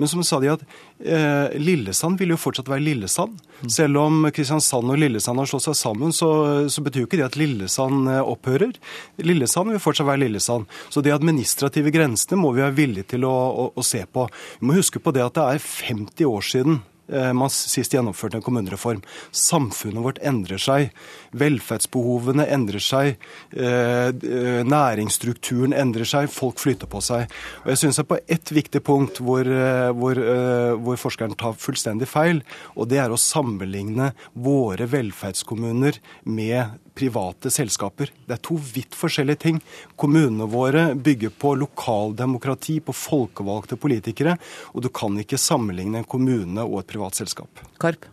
Men 0.00 0.10
som 0.10 0.24
sa 0.24 0.40
de 0.40 0.54
at 0.54 0.64
eh, 1.04 1.60
Lillesand 1.60 2.16
vil 2.20 2.32
jo 2.32 2.40
fortsatt 2.40 2.70
være 2.72 2.86
Lillesand. 2.88 3.36
Selv 3.68 4.00
om 4.00 4.24
Kristiansand 4.32 4.88
og 4.88 5.00
Lillesand 5.00 5.42
har 5.42 5.50
slått 5.50 5.68
seg 5.68 5.76
sammen, 5.76 6.16
så, 6.16 6.30
så 6.72 6.80
betyr 6.84 7.04
jo 7.04 7.10
ikke 7.10 7.20
det 7.20 7.28
at 7.28 7.38
Lillesand 7.40 8.08
opphører. 8.24 8.72
Lillesand 9.20 9.74
vil 9.74 9.82
fortsatt 9.82 9.89
være 9.98 10.22
Lillesand. 10.24 10.68
Så 10.88 11.02
de 11.02 11.14
administrative 11.14 11.90
grensene 11.94 12.38
må 12.40 12.52
vi 12.54 12.62
være 12.64 12.76
villige 12.78 13.10
til 13.14 13.26
å, 13.28 13.32
å, 13.32 13.66
å 13.74 13.86
se 13.86 14.04
på. 14.06 14.28
Vi 14.60 14.70
må 14.70 14.78
huske 14.78 15.02
på 15.02 15.14
det 15.16 15.26
at 15.26 15.36
det 15.38 15.48
er 15.56 15.66
50 15.66 16.30
år 16.30 16.46
siden 16.46 16.80
man 17.10 17.50
sist 17.50 17.94
gjennomførte 17.94 18.38
en 18.38 18.44
kommunereform. 18.44 19.00
Samfunnet 19.34 20.04
vårt 20.04 20.20
endrer 20.26 20.60
seg. 20.62 20.90
Velferdsbehovene 21.36 22.46
endrer 22.54 22.82
seg. 22.84 23.18
Næringsstrukturen 24.70 25.74
endrer 25.76 26.08
seg. 26.08 26.30
Folk 26.32 26.60
flytter 26.62 26.90
på 26.90 27.02
seg. 27.04 27.26
Og 27.64 27.72
jeg 27.72 27.82
synes 27.82 28.00
at 28.02 28.10
på 28.10 28.20
ett 28.30 28.52
viktig 28.54 28.82
punkt 28.86 29.20
hvor, 29.24 29.48
hvor, 29.96 30.22
hvor, 30.78 31.00
forskeren 31.00 31.36
tar 31.38 31.58
fullstendig 31.58 32.08
feil, 32.10 32.42
og 32.76 32.90
det 32.90 33.00
er 33.02 33.12
å 33.12 33.18
sammenligne 33.20 34.12
våre 34.34 34.86
velferdskommuner 34.90 35.98
med 36.28 36.78
private 37.00 37.50
selskaper. 37.52 38.12
Det 38.26 38.36
er 38.36 38.42
to 38.44 38.58
vidt 38.60 38.96
forskjellige 38.98 39.42
ting. 39.46 39.60
Kommunene 40.00 40.48
våre 40.50 40.90
bygger 40.94 41.32
på 41.32 41.54
lokaldemokrati, 41.62 42.80
på 42.84 42.94
folkevalgte 42.96 43.78
politikere, 43.80 44.36
og 44.74 44.84
du 44.84 44.90
kan 44.92 45.16
ikke 45.22 45.40
sammenligne 45.40 46.02
en 46.02 46.08
kommune 46.08 46.64
og 46.66 46.82
et 46.82 46.90
privat 46.92 47.20
selskap. 47.20 47.64
Karp? 47.80 48.08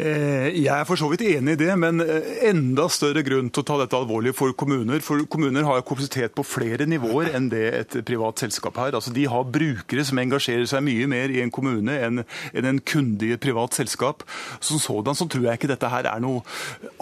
Jeg 0.00 0.72
er 0.72 0.86
for 0.88 0.98
så 0.98 1.10
vidt 1.12 1.24
enig 1.26 1.54
i 1.56 1.60
det, 1.60 1.70
men 1.80 2.00
enda 2.46 2.86
større 2.92 3.22
grunn 3.26 3.50
til 3.52 3.62
å 3.62 3.66
ta 3.68 3.76
dette 3.82 3.98
alvorlig 3.98 4.32
for 4.36 4.54
kommuner. 4.56 5.02
For 5.04 5.22
kommuner 5.30 5.66
har 5.66 5.82
kapasitet 5.86 6.34
på 6.36 6.44
flere 6.46 6.86
nivåer 6.88 7.34
enn 7.36 7.50
det 7.52 7.64
et 7.76 7.96
privat 8.08 8.40
selskap 8.40 8.78
har. 8.80 8.94
Altså, 8.96 9.12
de 9.14 9.26
har 9.30 9.48
brukere 9.52 10.04
som 10.06 10.20
engasjerer 10.22 10.68
seg 10.70 10.84
mye 10.86 11.08
mer 11.10 11.32
i 11.34 11.42
en 11.44 11.52
kommune 11.52 11.96
enn 12.00 12.22
en 12.54 12.80
et 12.80 13.42
privat 13.42 13.76
selskap. 13.76 14.24
Som 14.60 14.80
sådan 14.80 15.16
så 15.16 15.26
tror 15.30 15.46
jeg 15.46 15.60
ikke 15.60 15.70
dette 15.70 15.90
her 15.92 16.08
er 16.08 16.22
noe 16.22 16.42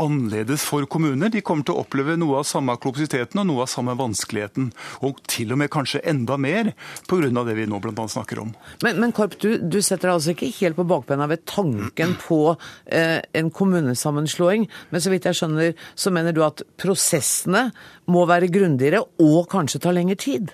annerledes 0.00 0.64
for 0.66 0.86
kommuner. 0.90 1.30
De 1.32 1.42
kommer 1.44 1.66
til 1.66 1.76
å 1.76 1.84
oppleve 1.84 2.16
noe 2.18 2.40
av 2.40 2.48
samme 2.48 2.76
kapasiteten 2.80 3.42
og 3.42 3.48
noe 3.48 3.64
av 3.64 3.72
samme 3.72 3.94
vanskeligheten. 3.98 4.72
Og 5.06 5.22
til 5.30 5.54
og 5.54 5.62
med 5.62 5.72
kanskje 5.72 6.02
enda 6.04 6.38
mer 6.40 6.72
pga. 7.08 7.28
det 7.28 7.54
vi 7.54 7.66
nå 7.68 7.80
bl.a. 7.82 8.08
snakker 8.08 8.42
om. 8.42 8.52
Men, 8.82 9.00
men 9.00 9.12
Korp, 9.12 9.38
du, 9.40 9.58
du 9.58 9.80
setter 9.82 10.08
deg 10.08 10.16
altså 10.16 10.34
ikke 10.34 10.52
helt 10.60 10.78
på 10.78 10.86
bakbena 10.88 11.28
ved 11.30 11.44
tanken 11.48 12.16
på 12.20 12.40
en 12.88 13.50
kommunesammenslåing. 13.52 14.68
Men 14.90 15.02
så 15.04 15.12
vidt 15.12 15.28
jeg 15.28 15.36
skjønner, 15.36 15.74
så 15.98 16.12
mener 16.14 16.32
du 16.36 16.42
at 16.46 16.62
prosessene 16.80 17.68
må 18.08 18.24
være 18.28 18.48
grundigere 18.52 19.02
og 19.20 19.48
kanskje 19.52 19.80
ta 19.84 19.92
lengre 19.92 20.16
tid? 20.18 20.52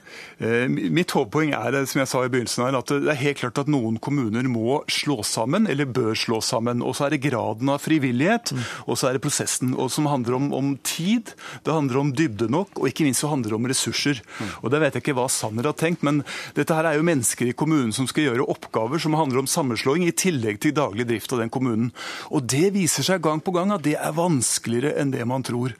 Mitt 0.68 1.14
hovedpoeng 1.14 1.54
er 1.54 1.76
som 1.86 2.02
jeg 2.02 2.10
sa 2.10 2.24
i 2.24 2.30
begynnelsen 2.32 2.64
her, 2.66 2.78
at 2.78 2.90
det 2.90 3.12
er 3.12 3.20
helt 3.20 3.40
klart 3.40 3.60
at 3.62 3.70
noen 3.70 4.00
kommuner 4.02 4.46
må 4.50 4.80
slå 4.90 5.20
sammen, 5.26 5.68
eller 5.70 5.86
bør 5.86 6.18
slå 6.18 6.40
sammen. 6.44 6.82
Og 6.82 6.96
så 6.98 7.06
er 7.06 7.14
det 7.14 7.22
graden 7.28 7.70
av 7.70 7.82
frivillighet, 7.84 8.54
og 8.88 8.98
så 8.98 9.08
er 9.08 9.16
det 9.16 9.24
prosessen 9.24 9.74
og 9.78 9.90
som 9.92 10.08
handler 10.10 10.38
om, 10.38 10.50
om, 10.56 10.74
tid, 10.84 11.32
det 11.64 11.74
handler 11.74 12.00
om 12.00 12.12
dybde 12.16 12.48
nok, 12.52 12.78
og 12.80 12.90
ikke 12.90 13.06
minst 13.06 13.22
så 13.22 13.30
handler 13.30 13.54
det 13.54 13.58
om 13.60 13.70
ressurser. 13.70 14.22
Og 14.62 14.70
Det 14.74 14.80
vet 14.82 14.96
jeg 14.96 15.04
ikke 15.04 15.16
hva 15.16 15.28
Sanner 15.30 15.68
har 15.68 15.76
tenkt, 15.78 16.02
men 16.06 16.22
dette 16.56 16.74
her 16.74 16.88
er 16.88 16.98
jo 16.98 17.06
mennesker 17.06 17.50
i 17.50 17.56
kommunen 17.56 17.92
som 17.94 18.08
skal 18.10 18.28
gjøre 18.28 18.48
oppgaver 18.50 19.02
som 19.02 19.16
handler 19.18 19.44
om 19.44 19.50
sammenslåing, 19.50 20.04
i 20.04 20.16
tillegg 20.16 20.60
til 20.62 20.74
daglig 20.76 21.06
drift 21.08 21.32
av 21.32 21.42
den 21.42 21.52
kommunen. 21.52 21.92
Og 22.30 22.46
det 22.48 22.72
viser 22.74 23.06
seg 23.06 23.22
gang 23.24 23.42
på 23.44 23.54
gang 23.54 23.72
at 23.74 23.84
det 23.84 23.96
er 23.98 24.16
vanskeligere 24.16 24.94
enn 25.00 25.12
det 25.14 25.24
man 25.28 25.44
tror. 25.46 25.74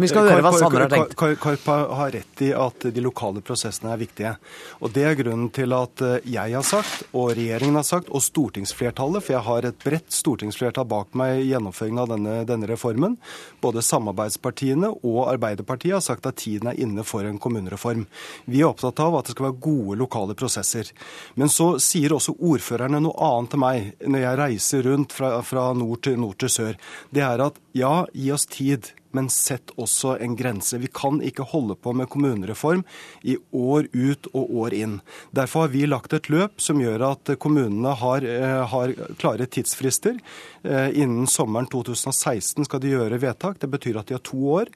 Vi 0.00 0.08
skal 0.08 0.28
høre 0.28 0.42
hva 0.44 0.52
Sanner 0.56 0.84
har 0.86 0.92
tenkt. 0.92 1.16
Karp 1.18 1.66
har 1.68 2.12
rett 2.14 2.42
i 2.44 2.50
at 2.56 2.86
de 2.94 3.02
lokale 3.04 3.42
prosessene 3.44 3.92
er 3.92 4.00
viktige. 4.00 4.32
Og 4.80 4.92
Det 4.94 5.04
er 5.06 5.18
grunnen 5.18 5.50
til 5.54 5.74
at 5.76 6.02
eh, 6.04 6.28
jeg 6.32 6.54
har 6.56 6.66
sagt, 6.66 7.04
og 7.12 7.34
regjeringen 7.36 7.76
har 7.78 7.86
sagt, 7.86 8.08
og 8.08 8.24
stortingsflertallet, 8.24 9.24
for 9.24 9.36
jeg 9.36 9.46
har 9.46 9.68
et 9.68 9.80
bredt 9.84 10.14
stortingsflertall 10.14 10.88
bak 10.88 11.16
meg 11.18 11.42
i 11.42 11.48
gjennomføringen 11.50 12.02
av 12.02 12.10
denne, 12.14 12.36
denne 12.48 12.70
reformen, 12.70 13.18
både 13.60 13.84
samarbeidspartiene 13.84 14.92
og 15.00 15.20
Arbeiderpartiet 15.30 15.98
har 15.98 16.04
sagt 16.04 16.28
at 16.28 16.40
tiden 16.40 16.70
er 16.72 16.80
inne 16.80 17.04
for 17.06 17.26
en 17.26 17.40
kommunereform. 17.42 18.06
Vi 18.50 18.62
er 18.62 18.70
opptatt 18.70 19.02
av 19.04 19.18
at 19.18 19.28
det 19.28 19.36
skal 19.36 19.50
være 19.50 19.60
gode 19.66 19.98
lokale 20.00 20.36
prosesser. 20.38 20.92
Men 21.34 21.52
så 21.52 21.74
sier 21.82 22.14
også 22.16 22.36
ordførerne 22.38 23.02
noe 23.04 23.16
annet 23.30 23.52
til 23.52 23.62
meg 23.62 24.06
når 24.06 24.24
jeg 24.24 24.40
reiser 24.44 24.88
rundt 24.88 25.16
fra, 25.16 25.34
fra 25.46 25.70
nord, 25.76 26.00
til, 26.06 26.18
nord 26.20 26.38
til 26.40 26.52
sør. 26.52 26.80
Det 27.10 27.24
er 27.26 27.44
at 27.50 27.60
ja, 27.76 27.94
gi 28.14 28.32
oss 28.34 28.48
tid 28.50 28.92
men 29.16 29.30
sett 29.32 29.72
også 29.80 30.16
en 30.22 30.36
grense. 30.38 30.78
Vi 30.78 30.90
kan 30.92 31.20
ikke 31.24 31.46
holde 31.50 31.76
på 31.76 31.94
med 31.96 32.08
kommunereform 32.12 32.84
i 33.22 33.36
år 33.56 33.88
ut 33.92 34.30
og 34.32 34.54
år 34.64 34.76
inn. 34.76 34.98
Derfor 35.36 35.66
har 35.66 35.74
vi 35.74 35.86
lagt 35.88 36.14
et 36.16 36.30
løp 36.32 36.60
som 36.62 36.80
gjør 36.82 37.06
at 37.10 37.34
kommunene 37.42 37.94
har, 37.98 38.24
eh, 38.24 38.66
har 38.66 38.94
klare 39.18 39.46
tidsfrister. 39.46 40.20
Eh, 40.62 41.00
innen 41.00 41.26
sommeren 41.26 41.66
2016 41.66 42.66
skal 42.66 42.82
de 42.82 42.92
gjøre 42.92 43.20
vedtak. 43.22 43.58
Det 43.60 43.70
betyr 43.70 44.00
at 44.00 44.10
de 44.10 44.16
har 44.16 44.24
to 44.26 44.40
år. 44.58 44.68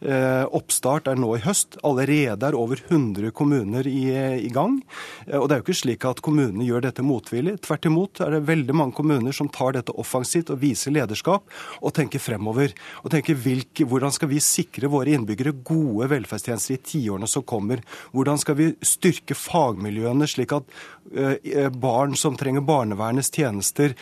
Eh, 0.00 0.44
oppstart 0.44 1.08
er 1.08 1.16
nå 1.20 1.32
i 1.36 1.42
høst. 1.44 1.78
Allerede 1.86 2.50
er 2.50 2.58
over 2.58 2.80
100 2.80 3.32
kommuner 3.36 3.88
i, 3.88 4.04
i 4.44 4.50
gang. 4.52 4.80
Og 5.32 5.48
det 5.48 5.56
er 5.56 5.62
jo 5.62 5.66
ikke 5.66 5.80
slik 5.80 6.04
at 6.08 6.20
kommunene 6.24 6.66
gjør 6.66 6.84
dette 6.88 7.04
motvillig. 7.06 7.56
Tvert 7.64 7.88
imot 7.88 8.20
er 8.24 8.36
det 8.36 8.42
veldig 8.50 8.76
mange 8.76 8.96
kommuner 8.96 9.36
som 9.36 9.48
tar 9.52 9.78
dette 9.78 9.94
offensivt 9.96 10.52
og 10.52 10.60
viser 10.60 10.94
lederskap 10.94 11.48
og 11.80 11.94
tenker 11.96 12.22
fremover. 12.22 12.74
Og 13.04 13.12
tenker 13.14 13.38
hvilke 13.40 13.88
hvordan 13.88 14.12
skal 14.14 14.32
vi 14.32 14.42
sikre 14.44 14.90
våre 14.92 15.14
innbyggere 15.16 15.56
gode 15.64 16.10
velferdstjenester 16.12 16.76
i 16.76 16.82
tiårene 16.92 17.28
som 17.30 17.46
kommer? 17.48 17.80
Hvordan 18.12 18.40
skal 18.40 18.58
vi 18.60 18.72
styrke 18.84 19.36
fagmiljøene, 19.38 20.28
slik 20.28 20.52
at 20.56 20.80
eh, 21.14 21.68
barn 21.72 22.16
som 22.18 22.36
trenger 22.38 22.64
barnevernets 22.66 23.32
tjenester, 23.32 23.96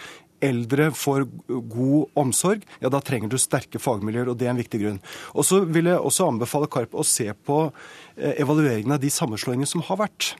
eldre 0.44 0.90
får 0.94 1.26
god 1.48 2.18
omsorg, 2.18 2.66
ja 2.82 2.90
da 2.92 3.00
trenger 3.04 3.32
du 3.32 3.38
sterke 3.40 3.80
fagmiljøer, 3.82 4.32
og 4.32 4.38
det 4.38 4.48
er 4.48 4.54
en 4.54 4.60
viktig 4.62 4.82
grunn. 4.82 5.00
Og 5.34 5.46
så 5.46 5.62
vil 5.66 5.90
jeg 5.90 6.02
også 6.02 6.28
anbefale 6.32 6.70
Karp 6.70 6.94
å 6.94 7.06
se 7.06 7.30
på 7.32 7.64
eh, 7.68 8.36
evalueringen 8.42 8.96
av 8.96 9.02
de 9.02 9.12
sammenslåingene 9.12 9.68
som 9.68 9.84
har 9.88 10.04
vært. 10.06 10.34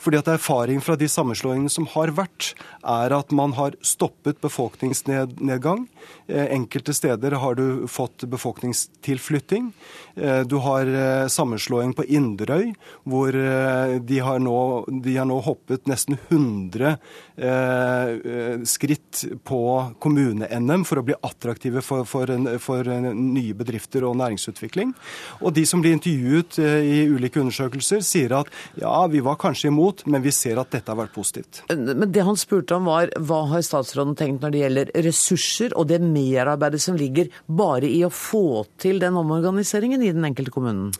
Fordi 0.00 0.16
at 0.16 0.30
Erfaringen 0.32 0.80
fra 0.80 0.94
de 0.96 1.04
sammenslåingene 1.12 1.68
som 1.68 1.84
har 1.92 2.14
vært, 2.16 2.54
er 2.88 3.12
at 3.12 3.34
man 3.36 3.52
har 3.58 3.74
stoppet 3.84 4.38
befolkningsnedgang. 4.40 5.82
Eh, 6.24 6.46
enkelte 6.56 6.94
steder 6.96 7.36
har 7.42 7.58
du 7.58 7.84
fått 7.84 8.24
befolkningstilflytting. 8.24 9.68
Eh, 10.16 10.40
du 10.48 10.56
har 10.64 10.88
sammenslåing 11.28 11.92
på 11.92 12.06
Inderøy, 12.08 12.72
hvor 13.04 13.36
de 14.00 14.22
har 14.24 14.40
nå, 14.40 14.58
de 15.04 15.18
har 15.18 15.28
nå 15.28 15.36
hoppet 15.44 15.84
nesten 15.90 16.16
100 16.30 16.96
skritt 18.68 19.22
på 19.48 19.60
kommune-NM 20.02 20.82
for 20.84 21.00
å 21.00 21.04
bli 21.06 21.14
attraktive 21.24 21.80
for, 21.84 22.04
for, 22.08 22.28
for, 22.60 22.90
nye 23.16 23.54
bedrifter 23.56 24.04
og 24.04 24.18
næringsutvikling. 24.20 24.92
Og 25.40 25.54
de 25.56 25.64
som 25.68 25.80
blir 25.80 25.96
intervjuet 25.96 26.58
i 26.60 27.06
ulike 27.08 27.40
undersøkelser, 27.40 28.02
sier 28.04 28.34
at 28.36 28.50
ja, 28.80 28.92
vi 29.10 29.22
var 29.24 29.38
kanskje 29.40 29.70
imot, 29.70 30.04
men 30.10 30.24
vi 30.24 30.34
ser 30.34 30.60
at 30.60 30.72
dette 30.74 30.92
har 30.92 30.98
vært 31.00 31.14
positivt. 31.16 31.62
Men 31.70 32.10
det 32.12 32.26
han 32.26 32.38
spurte 32.38 32.76
om 32.76 32.88
var 32.90 33.12
hva 33.16 33.42
har 33.54 33.64
statsråden 33.64 34.16
tenkt 34.18 34.44
når 34.44 34.54
det 34.54 34.62
gjelder 34.64 34.92
ressurser 35.06 35.76
og 35.78 35.88
det 35.90 36.00
merarbeidet 36.04 36.82
som 36.82 36.98
ligger 36.98 37.30
bare 37.46 37.88
i 37.88 38.02
å 38.06 38.12
få 38.12 38.64
til 38.80 39.00
den 39.02 39.16
omorganiseringen 39.20 40.02
i 40.04 40.12
den 40.14 40.26
enkelte 40.28 40.54
kommunen? 40.54 40.90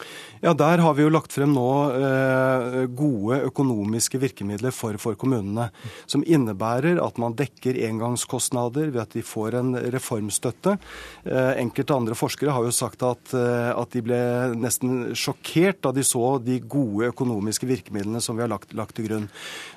Ja, 0.41 0.55
Der 0.55 0.81
har 0.81 0.95
vi 0.97 1.05
jo 1.05 1.13
lagt 1.13 1.35
frem 1.35 1.53
nå 1.55 1.71
eh, 1.97 2.87
gode 2.97 3.41
økonomiske 3.51 4.21
virkemidler 4.23 4.75
for, 4.75 4.97
for, 5.01 5.19
kommunene. 5.21 5.69
Som 6.11 6.25
innebærer 6.35 7.01
at 7.03 7.19
man 7.21 7.35
dekker 7.39 7.79
engangskostnader 7.89 8.91
ved 8.95 9.03
at 9.03 9.17
de 9.17 9.23
får 9.27 9.57
en 9.61 9.75
reformstøtte. 9.95 10.77
Eh, 11.25 11.53
enkelte 11.63 11.97
andre 11.97 12.17
forskere 12.19 12.55
har 12.57 12.67
jo 12.67 12.75
sagt 12.75 13.05
at, 13.07 13.35
eh, 13.37 13.71
at, 13.75 13.91
de 13.91 14.05
ble 14.07 14.21
nesten 14.61 15.13
sjokkert 15.19 15.81
da 15.85 15.93
de 15.97 16.05
så 16.07 16.39
de 16.43 16.61
gode 16.61 17.11
økonomiske 17.11 17.69
virkemidlene 17.69 18.23
som 18.23 18.39
vi 18.39 18.45
har 18.45 18.53
lagt, 18.53 18.75
lagt 18.79 18.97
til 18.99 19.09
grunn. 19.09 19.29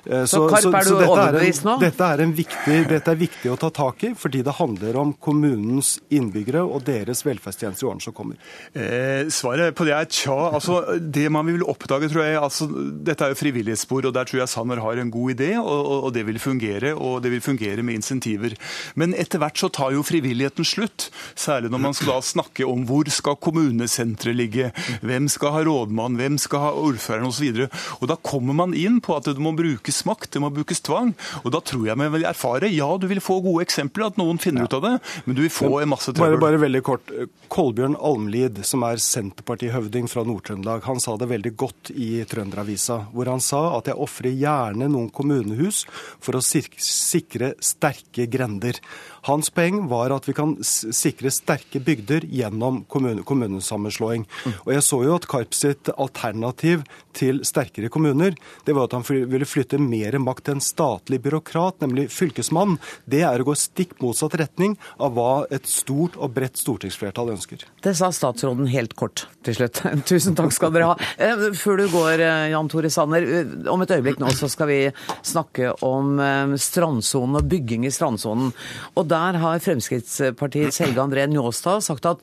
Eh, 0.04 0.24
så, 0.24 0.44
så, 0.44 0.48
Karp, 0.52 0.78
er 0.80 0.88
så, 0.88 0.94
så 0.94 1.00
dette, 1.02 1.26
er 1.26 1.38
en, 1.40 1.80
Dette 1.82 2.10
er, 2.14 2.24
viktig, 2.40 2.78
dette 2.90 3.14
er 3.14 3.20
viktig 3.20 3.52
å 3.52 3.58
ta 3.60 3.70
tak 3.74 4.06
i, 4.08 4.12
fordi 4.18 4.44
det 4.46 4.56
handler 4.60 5.00
om 5.00 5.14
kommunens 5.18 5.96
innbyggere 6.14 6.62
og 6.64 6.84
deres 6.86 7.24
velferdstjenester 7.26 7.86
i 7.86 7.90
årene 7.90 8.04
som 8.04 8.16
kommer? 8.16 8.38
Eh, 8.72 9.26
svaret 9.34 9.74
på 9.76 9.86
det 9.88 9.96
er 9.96 10.10
tja. 10.10 10.36
Altså, 10.54 10.80
det 10.98 11.26
man 11.32 11.48
vil 11.48 11.64
oppdage, 11.66 12.10
tror 12.12 12.24
jeg 12.24 12.38
altså, 12.40 12.68
Dette 13.04 13.26
er 13.26 13.34
jo 13.34 13.40
frivillighetsspor, 13.40 14.08
og 14.08 14.14
der 14.16 14.28
tror 14.28 14.42
jeg 14.42 14.52
Sanner 14.52 14.82
har 14.82 15.00
en 15.00 15.12
god 15.12 15.34
idé, 15.34 15.50
og, 15.60 15.80
og, 15.96 16.10
det 16.14 16.24
vil 16.28 16.38
fungere. 16.44 16.94
Og 16.94 17.22
det 17.24 17.32
vil 17.34 17.44
fungere 17.44 17.84
med 17.84 17.98
insentiver. 18.00 18.56
Men 18.94 19.16
etter 19.18 19.42
hvert 19.42 19.58
så 19.60 19.70
tar 19.72 19.94
jo 19.96 20.04
frivilligheten 20.06 20.66
slutt. 20.68 21.08
Særlig 21.34 21.72
når 21.72 21.84
man 21.88 21.96
skal 21.96 22.14
da 22.14 22.20
snakke 22.24 22.68
om 22.68 22.84
hvor 22.88 23.08
skal 23.12 23.38
kommunesenteret 23.40 24.36
ligge, 24.36 24.70
hvem 25.04 25.28
skal 25.32 25.54
ha 25.56 25.64
rådmann, 25.66 26.18
hvem 26.20 26.38
skal 26.40 26.66
ha 26.66 26.72
ordføreren 26.78 27.30
osv. 27.30 27.64
Da 28.04 28.18
kommer 28.20 28.56
man 28.56 28.74
inn 28.76 29.00
på 29.04 29.16
at 29.16 29.28
det 29.28 29.42
må 29.42 29.54
brukes 29.56 30.04
makt, 30.08 30.34
det 30.36 30.42
må 30.44 30.52
brukes 30.54 30.82
tvang. 30.84 31.14
Og 31.42 31.52
da 31.54 31.60
tror 31.64 31.88
jeg 31.88 32.00
man 32.00 32.12
vil 32.14 32.26
erfare 32.28 32.70
ja, 32.72 32.88
du 33.00 33.06
vil 33.10 33.22
få 33.24 33.40
gode 33.44 33.64
eksempler, 33.64 34.10
at 34.10 34.20
noen 34.20 34.40
finner 34.42 34.64
ja. 34.64 34.68
ut 34.68 34.76
av 34.78 34.84
det, 34.84 34.94
men 35.24 35.36
du 35.36 35.42
vil 35.44 35.52
få 35.52 35.70
en 35.80 35.92
masse 35.92 36.12
trøbbel. 36.12 36.38
Bare, 36.38 36.42
bare 36.42 36.62
veldig 36.64 36.82
kort. 36.86 37.12
Kolbjørn 37.52 37.96
Almlid, 38.00 38.62
som 38.66 38.84
er 38.86 39.00
Senterpartihøvding 39.02 40.08
fra 40.10 40.24
Nord-Trøndelag, 40.26 40.84
han 40.88 41.02
sa 41.02 41.16
det 41.20 41.30
veldig 41.30 41.54
godt 41.60 41.92
i 41.94 42.10
Trønderavisa, 42.28 43.00
hvor 43.14 43.30
han 43.30 43.42
sa 43.44 43.62
at 43.78 43.90
jeg 43.90 44.00
ofrer 44.00 44.34
gjerne 44.34 44.88
noen 44.90 45.10
kommunehus 45.14 45.84
for 46.24 46.38
å 46.38 46.44
sikre 46.44 47.52
sterke 47.60 48.26
grender. 48.32 48.80
Hans 49.28 49.50
poeng 49.54 49.86
var 49.88 50.12
at 50.14 50.28
vi 50.28 50.34
kan 50.36 50.56
sikre 50.64 51.32
sterke 51.32 51.80
bygder 51.84 52.26
gjennom 52.28 52.82
kommune, 52.92 53.24
kommunesammenslåing. 53.26 54.26
Og 54.64 54.72
jeg 54.74 54.84
så 54.84 55.00
jo 55.06 55.16
at 55.16 55.28
Karp 55.30 55.56
sitt 55.56 55.88
alternativ 55.94 56.84
til 57.16 57.40
sterkere 57.46 57.88
kommuner, 57.92 58.34
det 58.66 58.74
var 58.76 58.88
at 58.88 58.96
han 58.98 59.04
ville 59.08 59.48
flytte 59.48 59.78
mer 59.80 60.18
makt 60.22 60.48
til 60.48 60.58
en 60.58 60.64
statlig 60.64 61.20
byråkrat, 61.24 61.80
nemlig 61.84 62.08
fylkesmannen. 62.12 62.80
Det 63.08 63.22
er 63.26 63.40
å 63.40 63.48
gå 63.48 63.54
stikk 63.58 63.96
motsatt 64.02 64.36
retning 64.40 64.76
av 64.98 65.14
hva 65.16 65.44
et 65.54 65.68
stort 65.70 66.18
og 66.18 66.34
bredt 66.36 66.60
stortingsflertall 66.60 67.32
ønsker. 67.34 67.64
Det 67.84 67.94
sa 67.96 68.10
statsråden 68.14 68.68
helt 68.72 68.96
kort 68.98 69.26
til 69.46 69.56
slutt. 69.58 69.80
Tusen 70.10 70.36
takk 70.38 70.52
skal 70.54 70.74
dere 70.74 70.92
ha. 70.92 71.10
Eh, 71.16 71.46
før 71.58 71.82
du 71.82 71.86
går, 71.92 72.22
eh, 72.24 72.50
Jan 72.52 72.70
Tore 72.72 72.90
Sanner. 72.92 73.24
Eh, 73.24 73.54
om 73.72 73.84
et 73.84 73.94
øyeblikk 73.94 74.20
nå 74.22 74.32
så 74.36 74.50
skal 74.52 74.70
vi 74.70 74.80
snakke 75.24 75.72
om 75.84 76.16
strandsonen 76.60 77.38
og 77.40 77.48
bygging 77.50 77.86
i 77.88 77.92
strandsonen. 77.94 78.52
Og 78.94 79.08
der 79.14 79.40
har 79.42 79.62
Fremskrittspartiets 79.62 80.82
Helge 80.82 81.02
André 81.02 81.26
Njåstad 81.30 81.86
sagt 81.86 82.10
at 82.10 82.22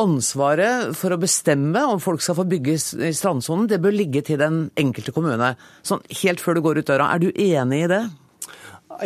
ansvaret 0.00 0.94
for 0.96 1.12
å 1.12 1.20
bestemme 1.20 1.82
om 1.84 2.00
folk 2.00 2.22
skal 2.24 2.38
få 2.38 2.46
bygge 2.48 2.78
i 3.08 3.12
strandsonen, 3.16 3.68
det 3.68 3.82
bør 3.82 3.94
ligge 3.94 4.22
til 4.24 4.40
den 4.40 4.64
enkelte 4.80 5.12
kommune. 5.14 5.52
Sånn 5.84 6.02
helt 6.22 6.40
før 6.40 6.56
du 6.56 6.64
går 6.64 6.80
ut 6.80 6.88
døra. 6.88 7.10
Er 7.12 7.22
du 7.22 7.30
enig 7.32 7.84
i 7.84 7.92
det? 7.92 8.02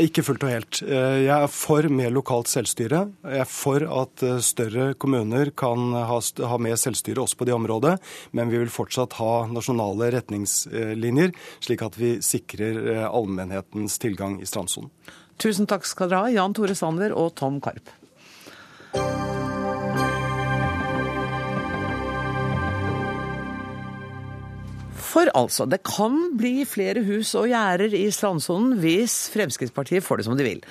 Ikke 0.03 0.25
fullt 0.27 0.43
og 0.43 0.51
helt. 0.51 0.81
Eh, 0.83 1.19
jeg 1.25 1.33
er 1.33 1.53
for 1.53 1.87
mer 1.95 2.11
lokalt 2.15 2.51
selvstyre. 2.51 3.05
Jeg 3.23 3.43
er 3.45 3.49
for 3.49 3.85
at 4.01 4.25
eh, 4.27 4.41
større 4.45 4.89
kommuner 4.99 5.53
kan 5.57 5.95
ha, 5.95 6.59
mer 6.63 6.79
selvstyre 6.81 7.23
også 7.23 7.39
på 7.39 7.47
det 7.49 7.55
området, 7.55 7.95
men 8.37 8.51
vi 8.51 8.61
vil 8.61 8.73
fortsatt 8.73 9.15
ha 9.21 9.47
nasjonale 9.51 10.11
retningslinjer, 10.17 11.35
slik 11.65 11.87
at 11.87 12.01
vi 12.01 12.17
sikrer 12.25 12.83
eh, 12.97 13.07
allmennhetens 13.07 14.01
tilgang 14.03 14.41
i 14.43 14.49
strandsonen. 14.49 14.91
Tusen 15.37 15.69
takk 15.69 15.85
skal 15.85 16.09
dere 16.11 16.25
ha, 16.25 16.33
Jan 16.33 16.55
Tore 16.57 16.77
Sanner 16.79 17.13
og 17.13 17.35
Tom 17.37 17.61
Karp. 17.61 17.93
For 25.07 25.29
altså, 25.39 25.69
det 25.71 25.85
kan 25.87 26.17
bli 26.39 26.65
flere 26.67 27.05
hus 27.07 27.31
og 27.39 27.47
gjerder 27.51 27.95
i 27.95 28.09
strandsonen 28.15 28.75
hvis 28.83 29.15
Fremskrittspartiet 29.31 30.05
får 30.05 30.19
det 30.19 30.27
som 30.27 30.39
de 30.39 30.47
vil. 30.47 30.63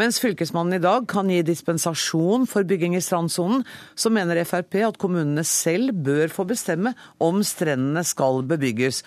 Mens 0.00 0.20
Fylkesmannen 0.22 0.78
i 0.78 0.82
dag 0.82 1.04
kan 1.10 1.28
gi 1.28 1.42
dispensasjon 1.44 2.46
for 2.48 2.64
bygging 2.68 2.96
i 2.96 3.02
strandsonen, 3.04 3.66
så 3.94 4.12
mener 4.14 4.40
Frp 4.48 4.78
at 4.88 4.98
kommunene 5.02 5.44
selv 5.44 5.92
bør 6.06 6.32
få 6.32 6.46
bestemme 6.48 6.94
om 7.20 7.44
strendene 7.44 8.04
skal 8.08 8.40
bebygges. 8.48 9.02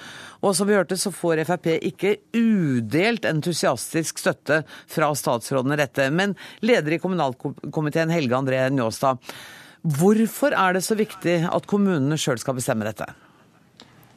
Og 0.46 0.54
som 0.54 0.70
vi 0.70 0.78
hørte, 0.78 1.00
så 1.02 1.10
får 1.10 1.42
Frp 1.50 1.72
ikke 1.80 2.16
udelt 2.38 3.26
entusiastisk 3.26 4.22
støtte 4.22 4.62
fra 4.70 5.10
statsråden 5.18 5.74
i 5.74 5.82
dette. 5.82 6.12
Men 6.14 6.38
leder 6.62 6.94
i 6.94 7.02
kommunalkomiteen 7.02 8.14
Helge 8.14 8.38
André 8.38 8.62
Njåstad, 8.70 9.18
hvorfor 9.82 10.54
er 10.54 10.78
det 10.78 10.86
så 10.86 10.98
viktig 10.98 11.42
at 11.50 11.70
kommunene 11.70 12.22
sjøl 12.22 12.38
skal 12.42 12.62
bestemme 12.62 12.86
dette? 12.86 13.10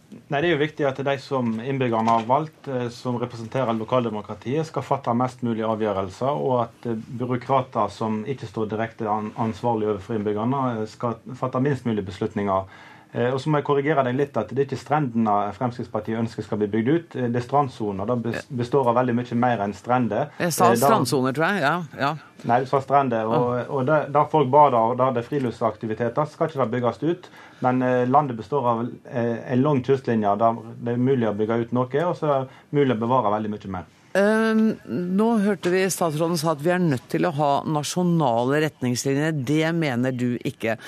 Nei, 0.09 0.41
Det 0.41 0.49
er 0.49 0.55
jo 0.55 0.61
viktig 0.63 0.85
at 0.89 1.01
de 1.05 1.15
som 1.21 1.51
innbyggerne 1.61 2.13
har 2.15 2.25
valgt, 2.29 2.69
eh, 2.69 2.89
som 2.89 3.19
representerer 3.21 3.77
lokaldemokratiet, 3.77 4.65
skal 4.67 4.85
fatte 4.87 5.13
mest 5.13 5.43
mulig 5.45 5.67
avgjørelser, 5.69 6.33
og 6.33 6.63
at 6.63 6.87
eh, 6.89 7.03
byråkrater 7.21 7.93
som 7.93 8.23
ikke 8.25 8.49
står 8.49 8.71
direkte 8.71 9.09
ansvarlig 9.09 9.91
overfor 9.91 10.17
innbyggerne, 10.17 10.63
eh, 10.79 10.87
skal 10.89 11.19
fatte 11.37 11.61
minst 11.61 11.85
mulig 11.85 12.07
beslutninger. 12.09 12.65
Og 13.09 13.39
så 13.41 13.49
må 13.49 13.61
jeg 13.61 13.65
korrigere 13.65 14.03
deg 14.05 14.19
litt 14.19 14.35
at 14.37 14.51
Det 14.53 14.61
er 14.61 14.67
ikke 14.67 14.77
strendene 14.77 15.37
Fremskrittspartiet 15.57 16.19
ønsker 16.21 16.45
skal 16.45 16.59
bli 16.61 16.69
bygd 16.75 16.89
ut, 16.89 17.15
det 17.33 17.41
er 17.41 17.45
strandsoner. 17.45 18.11
Det 18.11 18.43
består 18.61 18.91
av 18.91 18.99
veldig 19.01 19.15
mye 19.17 19.39
mer 19.41 19.65
enn 19.65 19.73
strender. 19.77 20.29
Jeg 20.37 20.53
sa 20.53 20.69
strandsoner, 20.77 21.33
tror 21.37 21.49
jeg. 21.49 21.63
ja. 21.65 21.77
ja. 21.97 22.13
Nei, 22.47 22.61
du 22.63 22.69
sa 22.71 22.79
strender. 22.83 23.27
Og, 23.27 23.71
og 23.75 23.87
der, 23.89 24.07
der 24.15 24.31
folk 24.31 24.51
bader 24.53 24.93
og 24.93 24.99
der 25.01 25.15
det 25.17 25.25
er 25.25 25.29
friluftsaktiviteter, 25.29 26.31
skal 26.31 26.51
ikke 26.51 26.63
det 26.63 26.71
bygges 26.77 27.03
ut. 27.03 27.29
Men 27.65 27.83
eh, 27.83 28.07
landet 28.09 28.39
består 28.39 28.73
av 28.73 28.83
eh, 28.87 29.37
en 29.53 29.63
lang 29.65 29.83
kystlinje 29.87 30.37
der 30.39 30.65
det 30.79 30.95
er 30.95 31.07
mulig 31.09 31.29
å 31.29 31.37
bygge 31.39 31.63
ut 31.65 31.77
noe, 31.77 32.03
og 32.07 32.19
så 32.19 32.31
er 32.31 32.45
det 32.45 32.79
mulig 32.79 32.95
å 32.95 33.01
bevare 33.03 33.35
veldig 33.35 33.55
mye 33.55 33.73
mer. 33.75 33.95
Uh, 34.19 34.79
nå 34.89 35.27
hørte 35.45 35.71
vi 35.71 35.83
statsråden 35.93 36.39
sa 36.41 36.55
at 36.55 36.63
vi 36.65 36.73
er 36.73 36.81
nødt 36.81 37.11
til 37.13 37.27
å 37.29 37.35
ha 37.37 37.51
nasjonale 37.69 38.63
retningslinjer. 38.65 39.37
Det 39.47 39.75
mener 39.77 40.15
du 40.17 40.31
ikke. 40.49 40.79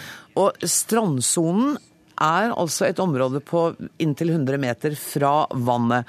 Og 0.40 0.62
strandsonen 0.62 1.76
er 2.20 2.52
altså 2.52 2.86
et 2.88 3.00
område 3.02 3.40
på 3.44 3.70
inntil 4.02 4.34
100 4.34 4.60
meter 4.60 4.96
fra 4.98 5.46
vannet. 5.54 6.08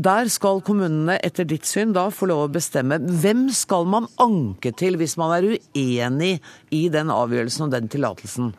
Der 0.00 0.30
skal 0.32 0.62
kommunene 0.64 1.18
etter 1.24 1.44
ditt 1.48 1.68
syn 1.68 1.92
da 1.96 2.08
få 2.14 2.30
lov 2.30 2.46
å 2.46 2.54
bestemme. 2.54 3.00
Hvem 3.00 3.48
skal 3.54 3.86
man 3.90 4.08
anke 4.22 4.72
til 4.72 4.96
hvis 5.00 5.18
man 5.20 5.36
er 5.36 5.52
uenig 5.52 6.34
i 6.74 6.86
den 6.92 7.12
avgjørelsen 7.12 7.68
og 7.68 7.74
den 7.76 7.90
tillatelsen? 7.92 8.54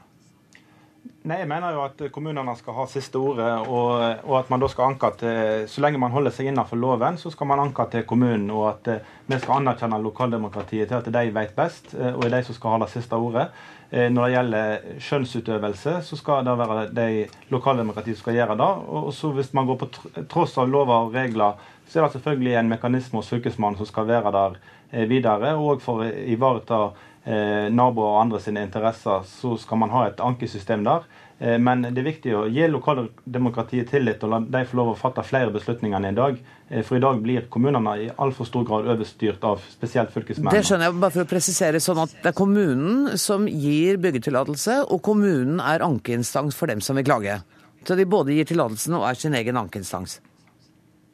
Nei, 1.22 1.36
Jeg 1.44 1.50
mener 1.52 1.76
jo 1.76 1.84
at 1.86 2.00
kommunene 2.10 2.54
skal 2.58 2.74
ha 2.80 2.84
siste 2.90 3.20
ordet, 3.22 3.50
og, 3.70 3.92
og, 4.26 4.32
at 4.40 4.48
man 4.50 4.64
da 4.64 4.70
skal 4.72 4.88
anke 4.90 5.12
til 5.20 5.68
Så 5.70 5.84
lenge 5.84 6.00
man 6.02 6.14
holder 6.16 6.34
seg 6.34 6.50
innenfor 6.50 6.80
loven, 6.82 7.20
så 7.22 7.30
skal 7.30 7.50
man 7.52 7.62
anke 7.62 7.86
til 7.94 8.08
kommunen. 8.10 8.48
Og 8.50 8.64
at 8.72 8.90
uh, 8.90 9.12
vi 9.28 9.38
skal 9.38 9.60
anerkjenne 9.60 10.00
lokaldemokratiet 10.02 10.90
til 10.90 10.98
at 10.98 11.12
de 11.14 11.36
vet 11.36 11.54
best, 11.54 11.94
uh, 11.94 12.16
og 12.16 12.26
er 12.26 12.34
de 12.34 12.42
som 12.48 12.58
skal 12.58 12.74
ha 12.74 12.82
det 12.82 12.90
siste 12.96 13.22
ordet. 13.22 13.52
Uh, 13.92 14.08
når 14.10 14.24
det 14.24 14.34
gjelder 14.34 14.98
skjønnsutøvelse, 15.10 15.96
så 16.10 16.20
skal 16.24 16.48
det 16.48 16.58
være 16.64 16.90
de 16.98 17.08
lokaldemokratiet 17.54 18.18
som 18.18 18.26
skal 18.26 18.40
gjøre 18.40 18.58
det. 18.64 18.72
Og 18.90 19.14
så 19.14 19.30
hvis 19.38 19.54
man 19.54 19.70
går 19.70 19.82
på 19.84 19.92
tross 20.32 20.58
av 20.58 20.74
lover 20.74 21.06
og 21.06 21.14
regler, 21.14 21.62
så 21.86 22.00
er 22.00 22.08
det 22.08 22.16
selvfølgelig 22.18 22.58
en 22.58 22.74
mekanisme 22.74 23.22
hos 23.22 23.30
Fylkesmannen 23.30 23.78
som 23.78 23.94
skal 23.94 24.10
være 24.10 24.34
der 24.34 24.62
videre, 24.92 25.56
og 25.56 25.82
for 25.84 26.04
å 26.04 26.10
ivareta 26.34 26.82
eh, 26.90 27.08
naboer 27.22 28.16
og 28.16 28.22
andre 28.24 28.40
sine 28.42 28.64
interesser, 28.66 29.28
så 29.30 29.52
skal 29.62 29.78
man 29.78 29.92
ha 29.94 30.08
et 30.08 30.24
ankesystem 30.26 30.82
der. 30.88 31.04
Eh, 31.42 31.58
men 31.58 31.82
det 31.82 31.98
er 31.98 32.06
viktig 32.06 32.34
å 32.38 32.44
gi 32.54 32.68
lokaldemokratiet 32.70 33.90
tillit 33.90 34.22
og 34.26 34.30
la 34.30 34.40
de 34.46 34.62
få 34.70 34.78
lov 34.78 34.92
å 34.92 34.98
fatte 35.00 35.24
flere 35.26 35.54
beslutninger 35.54 35.98
enn 35.98 36.12
i 36.12 36.18
dag. 36.18 36.38
Eh, 36.70 36.84
for 36.86 37.00
i 37.00 37.02
dag 37.02 37.18
blir 37.24 37.48
kommunene 37.54 37.96
i 38.04 38.10
altfor 38.14 38.46
stor 38.46 38.68
grad 38.68 38.90
overstyrt 38.94 39.42
av 39.50 39.64
spesielt 39.66 40.14
fylkesmennene. 40.14 40.54
Det 40.54 40.70
skjønner 40.70 40.92
jeg, 40.92 41.00
bare 41.02 41.16
for 41.18 41.26
å 41.26 41.32
presisere 41.32 41.82
sånn 41.82 42.04
at 42.04 42.14
det 42.20 42.30
er 42.34 42.38
kommunen 42.38 43.18
som 43.22 43.50
gir 43.50 43.98
byggetillatelse, 44.04 44.84
og 44.94 45.02
kommunen 45.06 45.64
er 45.66 45.86
ankeinstans 45.88 46.58
for 46.58 46.70
dem 46.70 46.84
som 46.86 47.00
vil 47.00 47.10
klage. 47.10 47.42
Så 47.82 47.98
de 47.98 48.06
både 48.06 48.38
gir 48.38 48.46
tillatelsen 48.46 49.00
og 49.00 49.08
er 49.10 49.18
sin 49.18 49.34
egen 49.34 49.58
ankeinstans. 49.58 50.20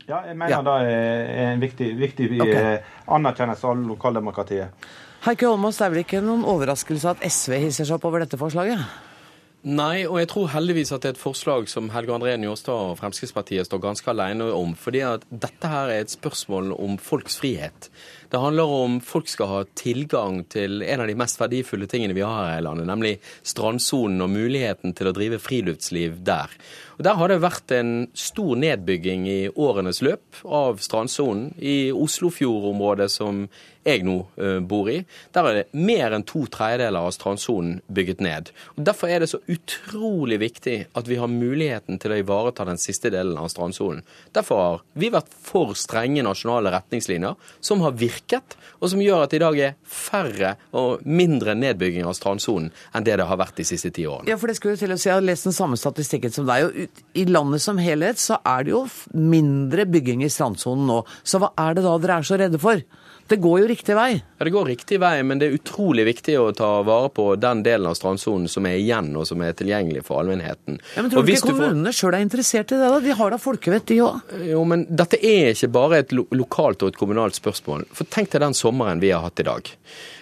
Ja, 0.08 0.26
jeg 0.28 0.36
mener 0.36 0.52
ja. 0.52 0.64
det 0.64 0.76
er 0.92 1.54
en 1.54 1.64
viktig, 1.64 1.94
viktig 2.00 2.34
okay. 2.36 2.76
Eh, 2.76 2.96
anerkjennelse 3.16 3.68
av 3.68 3.80
lokaldemokratiet. 3.96 4.90
Heike 5.26 5.50
Holmås, 5.50 5.80
det 5.80 5.86
er 5.88 5.94
vel 5.94 6.04
ikke 6.06 6.24
noen 6.24 6.46
overraskelse 6.48 7.16
at 7.16 7.26
SV 7.26 7.58
hisser 7.66 7.88
seg 7.88 7.98
opp 7.98 8.06
over 8.08 8.24
dette 8.24 8.40
forslaget? 8.40 8.86
Nei, 9.68 10.06
og 10.06 10.20
jeg 10.22 10.30
tror 10.32 10.52
heldigvis 10.54 10.94
at 10.94 11.02
det 11.04 11.10
er 11.10 11.16
et 11.16 11.20
forslag 11.20 11.66
som 11.68 11.90
Helge 11.92 12.14
André 12.14 12.36
Njåstad 12.40 12.92
og 12.92 13.00
Fremskrittspartiet 13.00 13.68
står 13.68 13.82
ganske 13.84 14.12
alene 14.14 14.46
om. 14.54 14.76
fordi 14.76 15.02
at 15.04 15.26
dette 15.28 15.68
her 15.68 15.90
er 15.90 16.06
et 16.06 16.14
spørsmål 16.14 16.72
om 16.78 16.98
folks 16.98 17.36
frihet. 17.42 17.90
Det 18.30 18.40
handler 18.40 18.64
om 18.64 19.00
folk 19.02 19.28
skal 19.28 19.48
ha 19.48 19.64
tilgang 19.76 20.44
til 20.48 20.84
en 20.84 21.02
av 21.02 21.08
de 21.08 21.16
mest 21.16 21.40
verdifulle 21.40 21.88
tingene 21.88 22.14
vi 22.14 22.24
har 22.24 22.52
her 22.52 22.62
i 22.62 22.64
landet, 22.64 22.88
nemlig 22.88 23.18
strandsonen 23.44 24.22
og 24.22 24.30
muligheten 24.30 24.94
til 24.94 25.10
å 25.10 25.16
drive 25.16 25.40
friluftsliv 25.40 26.22
der. 26.24 26.54
Og 26.98 27.04
Der 27.04 27.16
har 27.16 27.28
det 27.28 27.42
vært 27.42 27.72
en 27.72 28.08
stor 28.14 28.56
nedbygging 28.56 29.28
i 29.28 29.50
årenes 29.50 30.02
løp 30.02 30.44
av 30.46 30.80
strandsonen. 30.80 31.54
I 31.60 31.92
Oslofjordområdet, 31.92 33.12
som 33.12 33.50
jeg 33.88 34.04
nå 34.08 34.18
uh, 34.40 34.60
bor 34.68 34.90
i, 34.92 35.00
der 35.36 35.50
er 35.50 35.60
det 35.60 35.82
mer 35.88 36.16
enn 36.16 36.26
to 36.28 36.44
tredjedeler 36.52 37.08
av 37.08 37.14
strandsonen 37.16 37.80
bygget 37.88 38.24
ned. 38.24 38.52
Og 38.76 38.86
Derfor 38.88 39.12
er 39.12 39.24
det 39.24 39.32
så 39.32 39.40
utrolig 39.52 40.40
viktig 40.44 40.78
at 40.98 41.10
vi 41.10 41.20
har 41.20 41.32
muligheten 41.32 42.00
til 42.02 42.14
å 42.14 42.20
ivareta 42.22 42.66
den 42.68 42.80
siste 42.82 43.12
delen 43.14 43.38
av 43.40 43.50
strandsonen. 43.54 44.04
Derfor 44.36 44.64
har 44.64 44.84
vi 44.98 45.12
vært 45.14 45.32
for 45.32 45.74
strenge 45.78 46.26
nasjonale 46.26 46.72
retningslinjer 46.74 47.38
som 47.64 47.84
har 47.86 47.96
virket, 47.98 48.58
og 48.80 48.92
som 48.92 49.02
gjør 49.02 49.26
at 49.26 49.36
i 49.36 49.42
dag 49.42 49.60
er 49.70 49.78
færre 49.88 50.56
og 50.78 51.06
mindre 51.08 51.56
nedbygging 51.58 52.06
av 52.08 52.16
strandsonen 52.18 52.72
enn 52.94 53.08
det 53.08 53.18
det 53.18 53.28
har 53.28 53.40
vært 53.40 53.58
de 53.58 53.66
siste 53.68 53.92
ti 53.96 54.06
årene. 54.08 54.30
Ja, 54.30 54.38
for 54.40 54.52
det 54.52 54.58
skulle 54.60 54.78
til 54.80 54.94
å 54.94 55.00
si, 55.00 55.08
Jeg 55.08 55.16
har 55.16 55.26
lest 55.26 55.48
den 55.48 55.56
samme 55.56 55.78
statistikken 55.80 56.34
som 56.34 56.48
deg. 56.50 56.66
og 56.68 57.18
i 57.18 57.26
landet 57.26 57.64
som 57.64 57.80
helhet 57.82 58.20
så 58.22 58.40
er 58.46 58.68
det 58.68 58.74
jo 58.74 58.86
mindre 59.14 59.88
bygging 59.90 60.24
i 60.26 60.32
strandsonen 60.32 60.88
nå. 60.90 61.02
Så 61.24 61.42
hva 61.42 61.54
er 61.58 61.78
det 61.78 61.86
da 61.86 61.98
dere 61.98 62.20
er 62.20 62.28
så 62.28 62.40
redde 62.40 62.60
for? 62.62 62.82
Det 63.28 63.38
går 63.44 63.60
jo 63.62 63.68
riktig 63.68 63.96
vei? 63.98 64.12
Ja, 64.38 64.46
Det 64.46 64.54
går 64.56 64.66
riktig 64.72 65.00
vei, 65.04 65.16
men 65.24 65.40
det 65.42 65.50
er 65.50 65.56
utrolig 65.58 66.06
viktig 66.08 66.38
å 66.40 66.48
ta 66.56 66.70
vare 66.88 67.10
på 67.12 67.26
den 67.36 67.64
delen 67.66 67.90
av 67.90 67.98
strandsonen 68.00 68.48
som 68.52 68.66
er 68.70 68.78
igjen, 68.80 69.10
og 69.20 69.28
som 69.28 69.42
er 69.44 69.56
tilgjengelig 69.58 70.06
for 70.08 70.22
allmennheten. 70.22 70.80
Ja, 70.96 71.04
men 71.04 71.12
Tror 71.12 71.26
du 71.28 71.32
ikke 71.34 71.52
kommunene 71.52 71.92
får... 71.92 72.00
sjøl 72.00 72.18
er 72.20 72.26
interessert 72.26 72.72
i 72.72 72.80
det? 72.80 72.92
da? 72.94 73.00
De 73.04 73.16
har 73.20 73.34
da 73.36 73.40
folkevett, 73.42 73.88
de 73.92 74.00
òg? 74.06 74.36
Jo, 74.48 74.64
men 74.70 74.86
dette 74.90 75.20
er 75.20 75.52
ikke 75.56 75.72
bare 75.76 76.04
et 76.04 76.16
lo 76.16 76.28
lokalt 76.32 76.86
og 76.86 76.94
et 76.94 77.00
kommunalt 77.00 77.36
spørsmål. 77.36 77.88
For 77.98 78.08
tenk 78.14 78.32
deg 78.32 78.46
den 78.46 78.56
sommeren 78.58 79.04
vi 79.04 79.12
har 79.12 79.26
hatt 79.26 79.44
i 79.44 79.48
dag. 79.48 79.74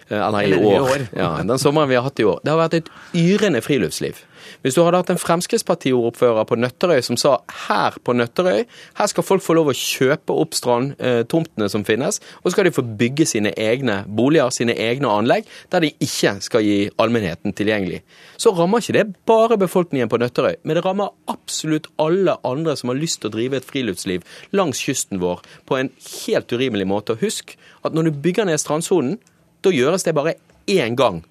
Eh, 0.07 0.21
eller 0.21 0.57
i 0.57 0.61
år. 0.61 0.79
år. 0.89 1.07
Ja, 1.17 1.31
den 1.43 1.61
sommeren 1.61 1.89
vi 1.89 1.97
har 1.99 2.07
hatt 2.07 2.19
i 2.19 2.25
år. 2.25 2.39
Det 2.43 2.53
har 2.53 2.61
vært 2.61 2.79
et 2.81 2.89
yrende 3.13 3.61
friluftsliv. 3.65 4.21
Hvis 4.63 4.77
du 4.77 4.81
hadde 4.83 4.99
hatt 5.01 5.11
en 5.13 5.21
Fremskrittspartiordfører 5.21 6.47
på 6.47 6.57
Nøtterøy 6.59 7.01
som 7.05 7.17
sa 7.19 7.37
her 7.67 7.97
på 8.05 8.15
Nøtterøy, 8.15 8.63
her 8.99 9.11
skal 9.11 9.25
folk 9.25 9.43
få 9.45 9.55
lov 9.57 9.71
å 9.71 9.77
kjøpe 9.77 10.35
opp 10.35 10.55
strandtomtene 10.57 11.69
som 11.71 11.85
finnes, 11.87 12.21
og 12.41 12.49
så 12.49 12.55
skal 12.55 12.69
de 12.69 12.75
få 12.75 12.85
bygge 12.99 13.27
sine 13.29 13.53
egne 13.59 14.01
boliger, 14.07 14.53
sine 14.55 14.75
egne 14.79 15.11
anlegg, 15.11 15.49
der 15.73 15.85
de 15.85 15.93
ikke 16.03 16.37
skal 16.45 16.65
gi 16.65 16.79
allmennheten 17.01 17.55
tilgjengelig. 17.57 18.01
Så 18.41 18.53
rammer 18.55 18.83
ikke 18.83 18.97
det 18.97 19.05
bare 19.27 19.59
befolkningen 19.61 20.11
på 20.11 20.19
Nøtterøy, 20.21 20.59
men 20.63 20.77
det 20.77 20.85
rammer 20.85 21.13
absolutt 21.31 21.91
alle 22.01 22.37
andre 22.47 22.75
som 22.79 22.91
har 22.91 22.99
lyst 22.99 23.21
til 23.21 23.31
å 23.31 23.35
drive 23.37 23.59
et 23.59 23.67
friluftsliv 23.67 24.25
langs 24.55 24.81
kysten 24.85 25.21
vår 25.23 25.43
på 25.69 25.79
en 25.79 25.91
helt 26.25 26.51
urimelig 26.51 26.87
måte. 26.89 27.15
Og 27.15 27.25
husk 27.25 27.55
at 27.85 27.95
når 27.95 28.09
du 28.09 28.19
bygger 28.25 28.49
ned 28.49 28.61
strandsonen, 28.61 29.17
da 29.65 29.73
gjøres 29.73 30.05
det 30.05 30.15
bare 30.15 30.37
én 30.69 30.97
gang, 30.97 31.23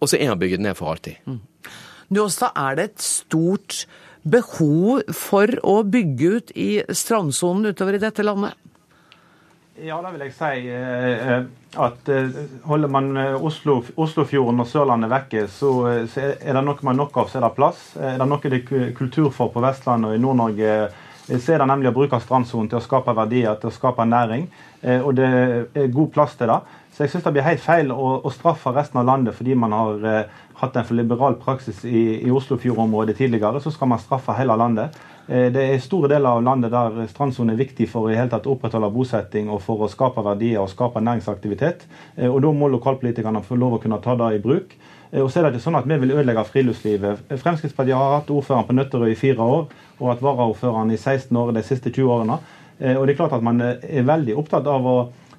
og 0.00 0.08
så 0.08 0.18
er 0.18 0.30
den 0.30 0.40
bygget 0.40 0.62
ned 0.64 0.76
for 0.78 0.92
alltid. 0.92 1.20
Mm. 2.08 2.20
også 2.24 2.50
er 2.54 2.76
det 2.76 2.84
et 2.90 3.06
stort 3.06 3.84
behov 4.24 5.02
for 5.12 5.50
å 5.62 5.82
bygge 5.84 6.28
ut 6.36 6.52
i 6.56 6.70
strandsonen 6.88 7.72
utover 7.72 7.98
i 7.98 8.02
dette 8.02 8.24
landet? 8.24 8.54
Ja, 9.74 9.98
det 10.04 10.12
vil 10.14 10.22
jeg 10.22 10.34
si. 10.36 10.68
Eh, 10.70 11.30
eh, 11.34 11.46
at 11.82 12.08
eh, 12.08 12.36
Holder 12.68 12.90
man 12.94 13.08
Oslo, 13.42 13.80
Oslofjorden 13.98 14.62
og 14.62 14.68
Sørlandet 14.70 15.10
vekke, 15.10 15.48
så 15.50 15.72
er 15.90 16.52
det 16.54 16.62
noe 16.62 16.86
man 16.86 17.00
nok 17.02 17.16
av, 17.18 17.30
så 17.30 17.40
er 17.40 17.48
det 17.48 17.56
plass. 17.56 17.80
Er 17.98 18.20
det 18.20 18.28
noe 18.30 18.52
det 18.52 18.60
er 18.62 18.92
kultur 18.94 19.32
for 19.34 19.50
på 19.50 19.64
Vestlandet 19.64 20.12
og 20.12 20.14
i 20.14 20.22
Nord-Norge, 20.22 20.76
så 21.24 21.54
er 21.54 21.62
det 21.62 21.66
nemlig 21.70 21.88
å 21.88 21.96
bruke 21.96 22.20
strandsonen 22.20 22.68
til 22.68 22.78
å 22.78 22.84
skape 22.84 23.14
verdier, 23.16 23.54
til 23.60 23.70
å 23.70 23.74
skape 23.74 24.04
næring. 24.04 24.42
Og 25.06 25.14
det 25.16 25.28
er 25.72 25.92
god 25.94 26.10
plass 26.12 26.34
til 26.36 26.50
det. 26.52 26.58
Så 26.94 27.02
jeg 27.02 27.10
syns 27.10 27.24
det 27.26 27.32
blir 27.34 27.42
helt 27.42 27.62
feil 27.62 27.88
å, 27.90 28.08
å, 28.22 28.30
straffe 28.30 28.70
resten 28.70 29.00
av 29.00 29.08
landet 29.08 29.34
fordi 29.34 29.56
man 29.58 29.72
har 29.74 30.04
eh, 30.06 30.36
hatt 30.60 30.76
en 30.78 30.86
for 30.86 30.94
liberal 30.94 31.34
praksis 31.40 31.80
i, 31.90 32.30
Oslofjordområdet 32.30 33.16
tidligere. 33.18 33.58
Så 33.58 33.72
skal 33.74 33.90
man 33.90 33.98
straffe 33.98 34.36
hele 34.38 34.54
landet. 34.60 34.94
Eh, 35.26 35.48
det 35.50 35.64
er 35.72 35.82
store 35.82 36.12
deler 36.12 36.38
av 36.38 36.44
landet 36.46 36.70
der 36.70 37.00
strandsonen 37.10 37.56
er 37.56 37.58
viktig 37.64 37.88
for 37.90 38.06
å 38.06 38.12
i 38.12 38.18
hele 38.18 38.30
tatt 38.30 38.46
opprettholde 38.46 38.92
bosetting 38.94 39.50
og 39.50 39.58
for 39.64 39.82
å 39.82 39.90
skape 39.90 40.22
verdier 40.22 40.62
og 40.62 40.70
skape 40.70 41.02
næringsaktivitet. 41.02 41.82
Eh, 42.14 42.30
og 42.30 42.38
Da 42.46 42.54
må 42.54 42.70
lokalpolitikerne 42.70 43.42
få 43.42 43.58
lov 43.58 43.74
å 43.74 43.82
kunne 43.82 43.98
ta 44.04 44.14
det 44.20 44.30
i 44.36 44.44
bruk. 44.46 44.78
Eh, 45.14 45.22
og 45.22 45.30
så 45.30 45.40
er 45.40 45.46
det 45.46 45.54
ikke 45.54 45.68
sånn 45.68 45.78
at 45.78 45.88
Vi 45.88 45.98
vil 46.02 46.14
ødelegge 46.16 46.44
friluftslivet. 46.48 47.24
Fremskrittspartiet 47.40 47.96
har 47.96 48.18
hatt 48.18 48.32
ordføreren 48.34 48.66
på 48.68 48.76
Nøtterøy 48.76 49.12
i 49.12 49.18
fire 49.18 49.46
år 49.46 49.66
og 50.00 50.08
hatt 50.10 50.24
varaordføreren 50.24 50.90
i 50.90 50.98
16 50.98 51.36
år 51.38 51.54
de 51.54 51.62
siste 51.62 51.92
20 51.92 52.10
årene. 52.18 52.38
Eh, 52.80 52.96
og 52.96 53.06
det 53.06 53.14
er 53.14 53.20
klart 53.22 53.36
at 53.38 53.42
Man 53.46 53.60
er 53.62 54.08
veldig 54.08 54.36
opptatt 54.36 54.66
av 54.66 54.86
å 54.86 54.96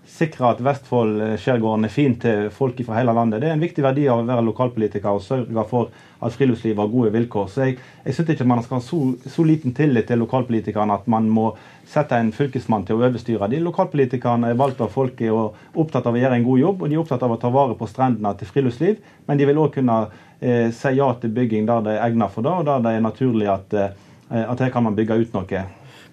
sikre 0.08 0.52
at 0.54 0.62
Vestfold-skjærgården 0.64 1.88
er 1.88 1.92
fin 1.94 2.16
til 2.22 2.50
folk 2.54 2.78
fra 2.86 3.00
hele 3.00 3.14
landet. 3.16 3.42
Det 3.42 3.50
er 3.50 3.56
en 3.56 3.64
viktig 3.64 3.84
verdi 3.84 4.06
av 4.12 4.22
å 4.22 4.28
være 4.28 4.44
lokalpolitiker 4.46 5.10
og 5.10 5.24
sørge 5.26 5.66
for 5.70 5.90
at 6.26 6.36
friluftslivet 6.36 6.80
har 6.80 6.92
gode 6.92 7.12
vilkår. 7.14 7.48
Så 7.52 7.66
Jeg, 7.66 7.78
jeg 8.06 8.16
syns 8.16 8.30
ikke 8.34 8.48
man 8.48 8.64
skal 8.64 8.80
ha 8.80 8.86
så, 8.86 9.00
så, 9.26 9.46
liten 9.46 9.74
tillit 9.74 10.08
til 10.08 10.22
lokalpolitikerne 10.22 10.94
at 10.94 11.08
man 11.12 11.30
må 11.30 11.50
sette 11.90 12.18
en 12.18 12.32
fylkesmann 12.34 12.86
til 12.86 12.98
å 12.98 13.06
overstyre. 13.06 13.50
De 13.50 13.62
Lokalpolitikerne 13.66 14.54
er 14.54 14.60
valgt 14.60 14.82
av 14.82 14.94
folket 14.94 15.34
og 15.34 15.58
opptatt 15.74 16.06
av 16.06 16.16
å 16.16 16.22
gjøre 16.22 16.40
en 16.40 16.48
god 16.48 16.62
jobb, 16.62 16.82
og 16.82 16.90
de 16.90 16.98
er 16.98 17.04
opptatt 17.04 17.26
av 17.26 17.36
å 17.36 17.42
ta 17.42 17.52
vare 17.54 17.78
på 17.78 17.90
strendene 17.90 18.34
til 18.40 18.50
friluftsliv. 18.50 19.02
Men 19.28 19.42
de 19.42 19.50
vil 19.50 19.62
òg 19.62 19.74
kunne 19.78 20.00
eh, 20.40 20.70
si 20.74 20.96
ja 20.98 21.12
til 21.22 21.34
bygging 21.34 21.66
der 21.70 21.86
det 21.86 21.98
er 21.98 22.08
egnet 22.10 22.34
for 22.34 22.46
det, 22.46 22.54
og 22.54 22.70
der 22.70 22.86
det 22.86 22.96
er 22.96 23.06
naturlig 23.06 23.52
at 23.54 23.74
eh, 23.74 23.94
at 24.26 24.60
her 24.60 24.72
kan 24.74 24.84
man 24.84 24.96
bygge 24.98 25.20
ut 25.22 25.36
noe. 25.38 25.66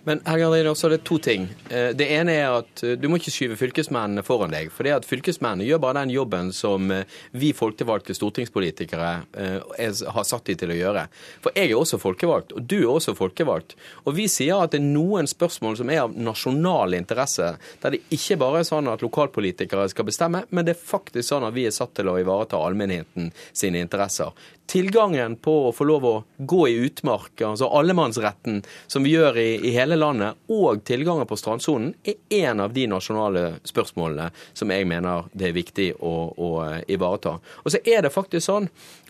Men 0.04 0.20
her 0.26 0.42
også 0.66 0.88
er 0.88 0.96
det 0.96 1.04
to 1.06 1.18
ting. 1.22 1.46
Eh, 1.70 1.92
det 1.94 2.08
ene 2.10 2.34
er 2.34 2.56
at 2.58 2.82
eh, 2.82 2.96
du 2.98 3.06
må 3.10 3.20
ikke 3.20 3.32
skyve 3.34 3.58
fylkesmennene 3.60 4.24
foran 4.26 4.50
deg. 4.50 4.72
For 4.74 4.86
det 4.86 4.96
at 4.96 5.06
fylkesmennene 5.06 5.68
gjør 5.68 5.82
bare 5.84 6.00
den 6.00 6.14
jobben 6.14 6.50
som 6.56 6.90
eh, 6.90 7.06
vi 7.38 7.52
folkevalgte 7.54 8.16
stortingspolitikere 8.16 9.10
har 9.32 10.24
satt 10.26 10.48
de 10.48 10.56
til 10.58 10.72
å 10.72 10.76
gjøre. 10.76 11.04
For 11.44 11.54
jeg 11.58 11.70
er 11.70 11.78
også 11.78 11.98
folkevalgt, 12.02 12.54
og 12.56 12.66
du 12.66 12.78
er 12.80 12.90
også 12.90 13.14
folkevalgt. 13.18 13.76
Og 14.06 14.16
vi 14.16 14.26
sier 14.30 14.62
at 14.62 14.74
det 14.74 14.80
er 14.80 14.88
noen 14.88 15.28
spørsmål 15.30 15.78
som 15.78 15.92
er 15.92 16.02
av 16.04 16.16
nasjonal 16.16 16.96
interesse, 16.98 17.52
der 17.82 17.94
det 17.94 18.02
ikke 18.14 18.38
bare 18.42 18.62
er 18.62 18.68
sånn 18.68 18.90
at 18.90 19.04
lokalpolitikere 19.04 19.88
skal 19.92 20.08
bestemme, 20.08 20.44
men 20.50 20.66
det 20.66 20.74
er 20.74 20.82
faktisk 20.82 21.28
sånn 21.28 21.46
at 21.46 21.54
vi 21.56 21.66
er 21.68 21.74
satt 21.74 21.94
til 21.98 22.10
å 22.10 22.18
ivareta 22.20 22.60
allmennheten 22.60 23.30
sine 23.52 23.82
interesser. 23.82 24.32
Tilgangen 24.72 25.34
på 25.42 25.52
å 25.68 25.72
få 25.74 25.84
lov 25.84 26.04
å 26.08 26.14
gå 26.38 26.62
i 26.70 26.76
utmark, 26.86 27.34
altså 27.44 27.68
allemannsretten, 27.76 28.62
som 28.86 29.04
vi 29.04 29.16
gjør 29.16 29.36
i, 29.42 29.48
i 29.68 29.74
hele 29.74 29.91
landet, 29.98 30.38
og 30.52 30.82
tilganger 30.86 31.28
på 31.28 31.36
strandsonen, 31.36 31.92
er 32.04 32.18
en 32.48 32.64
av 32.64 32.72
de 32.74 32.86
nasjonale 32.90 33.44
spørsmålene 33.68 34.30
som 34.52 34.72
jeg 34.72 34.88
mener 34.88 35.28
det 35.32 35.48
er 35.48 35.56
viktig 35.56 35.88
å, 36.00 36.14
å 36.36 36.50
ivareta. 36.90 37.36
Og 37.62 37.74
så 37.74 37.82
er 37.84 38.04
det 38.04 38.14
faktisk 38.14 38.46
sånn 38.46 38.68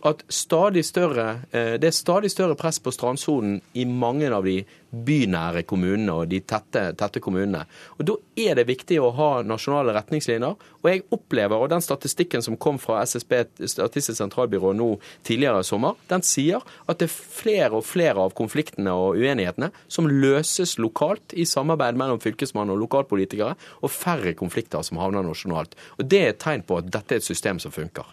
at 0.08 0.24
større, 0.32 1.26
eh, 1.52 1.74
det 1.78 1.90
er 1.90 1.96
stadig 1.96 2.32
større 2.32 2.58
press 2.58 2.80
på 2.82 2.92
strandsonen 2.94 3.60
i 3.78 3.86
mange 3.86 4.30
av 4.32 4.46
de 4.46 4.62
bynære 4.92 5.64
kommunene 5.68 6.12
og 6.12 6.28
de 6.30 6.42
tette, 6.44 6.84
tette, 6.98 7.20
kommunene. 7.22 7.64
Og 7.98 8.04
Da 8.06 8.16
er 8.36 8.58
det 8.58 8.66
viktig 8.68 8.98
å 9.00 9.10
ha 9.16 9.30
nasjonale 9.42 9.94
retningslinjer. 9.96 10.56
Og 10.82 10.88
jeg 10.90 11.04
opplever, 11.14 11.56
og 11.56 11.70
den 11.72 11.84
statistikken 11.84 12.42
som 12.44 12.56
kom 12.56 12.78
fra 12.78 13.02
SSB, 13.02 13.32
Statistisk 13.72 14.18
sentralbyrå 14.18 14.72
nå 14.76 14.88
tidligere 15.24 15.62
i 15.62 15.66
sommer, 15.66 15.96
den 16.08 16.24
sier 16.26 16.60
at 16.86 17.00
det 17.00 17.08
er 17.08 17.14
flere 17.14 17.80
og 17.80 17.86
flere 17.86 18.20
av 18.20 18.34
konfliktene 18.36 18.92
og 18.92 19.16
uenighetene 19.16 19.70
som 19.88 20.08
løses 20.10 20.76
lokalt 20.78 21.32
i 21.32 21.46
samarbeid 21.48 21.96
mellom 21.96 22.20
fylkesmann 22.20 22.72
og 22.72 22.82
lokalpolitikere, 22.84 23.56
og 23.80 23.90
færre 23.90 24.34
konflikter 24.36 24.84
som 24.84 25.00
havner 25.00 25.24
nasjonalt. 25.24 25.76
Og 25.98 26.08
Det 26.12 26.20
er 26.20 26.34
et 26.34 26.42
tegn 26.42 26.62
på 26.66 26.82
at 26.82 26.90
dette 26.92 27.14
er 27.14 27.22
et 27.22 27.24
system 27.24 27.58
som 27.62 27.72
funker. 27.72 28.04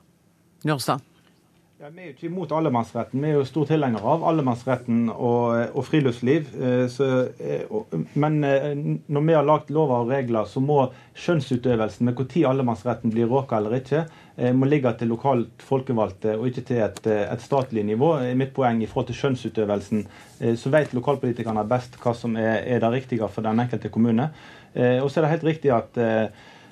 Njåstad. 0.64 1.09
Ja, 1.80 1.88
vi 1.96 2.02
er 2.02 2.10
jo 2.10 2.12
ikke 2.12 2.28
imot 2.28 2.52
allemannsretten. 2.52 3.22
Vi 3.24 3.30
er 3.30 3.38
jo 3.38 3.46
stor 3.48 3.70
tilhengere 3.70 4.12
av 4.12 4.24
allemannsretten 4.28 5.06
og, 5.14 5.78
og 5.80 5.86
friluftsliv. 5.88 6.50
Eh, 6.60 6.82
så, 6.92 7.08
eh, 7.40 7.72
men 8.20 8.36
eh, 8.44 8.74
når 9.08 9.24
vi 9.30 9.38
har 9.38 9.48
lagt 9.48 9.72
lover 9.72 10.04
og 10.04 10.12
regler, 10.12 10.50
så 10.52 10.60
må 10.60 10.82
skjønnsutøvelsen 11.16 12.10
med 12.10 12.20
når 12.20 12.44
allemannsretten 12.52 13.16
blir 13.16 13.32
råka 13.32 13.62
eller 13.62 13.78
ikke, 13.80 14.04
må 14.60 14.68
ligge 14.68 14.92
til 15.00 15.12
lokalt 15.12 15.64
folkevalgte 15.68 16.36
og 16.36 16.46
ikke 16.48 16.66
til 16.68 16.84
et, 16.84 17.00
et 17.08 17.42
statlig 17.44 17.86
nivå. 17.88 18.12
Mitt 18.40 18.54
poeng 18.56 18.84
i 18.84 18.88
forhold 18.88 19.10
til 19.10 19.20
skjønnsutøvelsen, 19.22 20.06
så 20.60 20.72
vet 20.72 20.94
lokalpolitikerne 20.96 21.66
best 21.68 21.96
hva 22.00 22.14
som 22.16 22.36
er, 22.40 22.62
er 22.64 22.80
det 22.84 22.94
riktige 22.94 23.28
for 23.28 23.44
den 23.44 23.60
enkelte 23.60 23.92
kommune. 23.92 24.30
Og 24.76 25.10
så 25.12 25.20
er 25.20 25.28
det 25.28 25.34
helt 25.34 25.50
riktig 25.50 25.76
at 25.76 26.00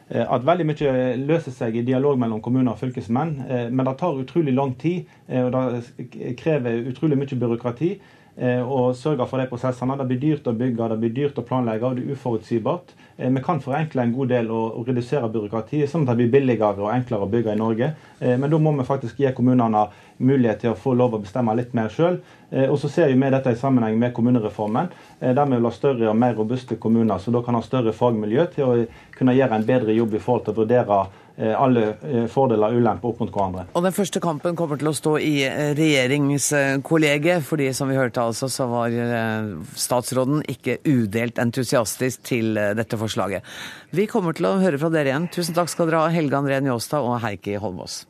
at 0.10 0.46
veldig 0.48 0.66
mye 0.68 0.92
løser 1.20 1.52
seg 1.52 1.76
i 1.76 1.86
dialog 1.88 2.20
mellom 2.20 2.40
kommuner 2.44 2.74
og 2.74 2.80
fylkesmenn. 2.80 3.34
Eh, 3.48 3.66
men 3.72 3.88
det 3.88 3.98
tar 4.00 4.22
utrolig 4.22 4.54
lang 4.56 4.76
tid, 4.80 5.10
eh, 5.28 5.44
og 5.44 5.52
det 5.52 6.38
krever 6.40 6.88
utrolig 6.94 7.20
mye 7.20 7.42
byråkrati 7.42 7.98
å 8.38 8.92
sørge 8.94 9.26
for 9.26 9.42
de 9.42 9.48
prosessene. 9.50 9.96
Det 9.98 10.06
blir 10.06 10.20
dyrt 10.22 10.46
å 10.46 10.52
bygge, 10.54 10.90
det 10.92 10.98
blir 11.02 11.14
dyrt 11.16 11.40
å 11.42 11.44
planlegge, 11.48 11.88
og 11.88 11.96
det 11.98 12.04
er 12.04 12.14
uforutsigbart. 12.14 12.92
Vi 13.18 13.42
kan 13.42 13.58
forenkle 13.64 14.04
en 14.04 14.14
god 14.14 14.30
del 14.30 14.52
og 14.54 14.86
redusere 14.86 15.26
byråkratiet, 15.34 15.90
sånn 15.90 16.04
at 16.06 16.12
det 16.12 16.20
blir 16.20 16.30
billigere 16.36 16.84
og 16.86 16.92
enklere 16.94 17.26
å 17.26 17.32
bygge 17.34 17.56
i 17.56 17.58
Norge. 17.58 17.88
Men 18.22 18.46
da 18.54 18.60
må 18.62 18.76
vi 18.78 18.86
faktisk 18.86 19.18
gi 19.18 19.34
kommunene 19.34 19.88
mulighet 20.18 20.64
til 20.64 20.74
å 20.74 20.80
få 20.80 20.96
lov 20.98 21.16
å 21.16 21.22
bestemme 21.22 21.56
litt 21.58 21.76
mer 21.78 21.92
sjøl. 21.94 22.20
Eh, 22.50 22.70
og 22.72 22.80
så 22.80 22.90
ser 22.90 23.12
vi 23.12 23.30
dette 23.32 23.52
i 23.52 23.60
sammenheng 23.60 23.98
med 24.00 24.14
kommunereformen, 24.16 24.90
eh, 25.20 25.34
der 25.36 25.46
vi 25.46 25.58
vil 25.58 25.68
ha 25.68 25.72
større 25.76 26.10
og 26.10 26.18
mer 26.18 26.36
robuste 26.38 26.78
kommuner, 26.80 27.20
som 27.20 27.34
da 27.34 27.42
kan 27.44 27.56
ha 27.56 27.62
større 27.62 27.94
fagmiljø 27.94 28.46
til 28.56 28.64
å 28.66 28.76
kunne 29.18 29.36
gjøre 29.36 29.56
en 29.60 29.66
bedre 29.68 29.96
jobb 29.96 30.16
i 30.16 30.22
forhold 30.24 30.46
til 30.46 30.54
å 30.56 30.62
vurdere 30.62 31.00
eh, 31.38 31.54
alle 31.54 31.84
fordeler 32.32 32.72
og 32.72 32.82
ulemper 32.82 33.12
opp 33.12 33.20
mot 33.20 33.36
hverandre. 33.36 33.68
Og 33.76 33.84
Den 33.84 33.94
første 33.94 34.24
kampen 34.24 34.56
kommer 34.56 34.80
til 34.80 34.88
å 34.90 34.96
stå 34.96 35.18
i 35.20 35.36
regjeringskollegiet, 35.78 37.44
fordi 37.44 37.70
som 37.74 37.92
vi 37.92 38.00
hørte 38.00 38.24
altså, 38.24 38.50
så 38.50 38.66
var 38.72 38.96
statsråden 39.76 40.42
ikke 40.48 40.80
udelt 40.88 41.38
entusiastisk 41.44 42.24
til 42.24 42.56
dette 42.56 42.98
forslaget. 42.98 43.44
Vi 43.92 44.08
kommer 44.08 44.34
til 44.34 44.50
å 44.50 44.58
høre 44.64 44.80
fra 44.80 44.90
dere 44.90 45.12
igjen. 45.14 45.30
Tusen 45.30 45.58
takk 45.58 45.70
skal 45.70 45.92
dere 45.92 46.08
ha, 46.08 46.14
Helge 46.14 46.40
André 46.40 46.62
Njåstad 46.64 47.06
og 47.06 47.20
Heikki 47.22 47.60
Holmås. 47.62 48.06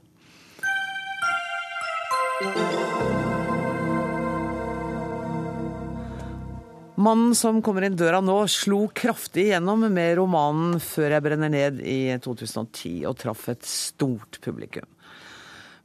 Mannen 6.98 7.34
som 7.34 7.64
kommer 7.66 7.88
inn 7.88 7.96
døra 7.98 8.20
nå, 8.22 8.36
slo 8.46 8.84
kraftig 8.94 9.48
igjennom 9.48 9.88
med 9.90 10.20
romanen 10.20 10.76
'Før 10.78 11.16
jeg 11.16 11.24
brenner 11.26 11.50
ned' 11.50 11.82
i 11.82 12.14
2010, 12.22 13.10
og 13.10 13.18
traff 13.18 13.50
et 13.50 13.66
stort 13.66 14.38
publikum. 14.46 14.86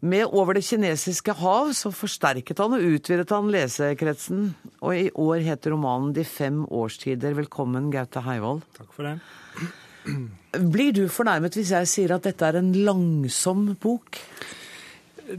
Med 0.03 0.27
'Over 0.29 0.61
det 0.61 0.65
kinesiske 0.69 1.33
hav' 1.33 1.73
så 1.73 1.89
forsterket 1.89 2.59
han 2.61 2.77
og 2.77 2.85
utvidet 2.85 3.31
han 3.31 3.49
lesekretsen, 3.49 4.55
og 4.83 4.93
i 4.93 5.09
år 5.09 5.41
heter 5.41 5.73
romanen 5.73 6.13
'De 6.13 6.25
fem 6.25 6.67
årstider'. 6.67 7.33
Velkommen, 7.33 7.91
Gaute 7.91 8.21
Heivold. 8.21 8.61
Takk 8.77 8.93
for 8.93 9.05
det. 9.05 9.21
Blir 10.53 10.93
du 10.93 11.09
fornærmet 11.09 11.55
hvis 11.55 11.71
jeg 11.73 11.87
sier 11.89 12.13
at 12.13 12.25
dette 12.25 12.45
er 12.45 12.57
en 12.57 12.75
langsom 12.75 13.75
bok? 13.81 14.21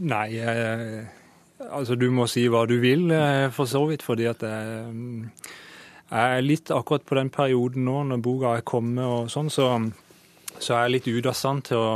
Nei, 0.00 0.26
jeg, 0.36 1.04
altså 1.64 1.96
du 1.98 2.08
må 2.14 2.26
si 2.30 2.46
hva 2.50 2.64
du 2.68 2.76
vil, 2.82 3.06
eh, 3.14 3.50
for 3.54 3.70
så 3.70 3.84
vidt. 3.90 4.04
Fordi 4.06 4.28
at 4.30 4.42
jeg, 4.46 4.94
jeg 6.10 6.38
er 6.38 6.44
litt 6.44 6.72
akkurat 6.74 7.06
på 7.06 7.18
den 7.18 7.32
perioden 7.34 7.86
nå, 7.88 8.00
når 8.10 8.24
boka 8.24 8.56
er 8.58 8.66
kommet 8.66 9.04
og 9.04 9.32
sånn, 9.32 9.50
så, 9.52 9.70
så 10.58 10.76
er 10.76 10.86
jeg 10.86 10.94
litt 10.96 11.10
ute 11.10 11.32
av 11.32 11.38
stand 11.38 11.66
til 11.70 11.80
å 11.80 11.90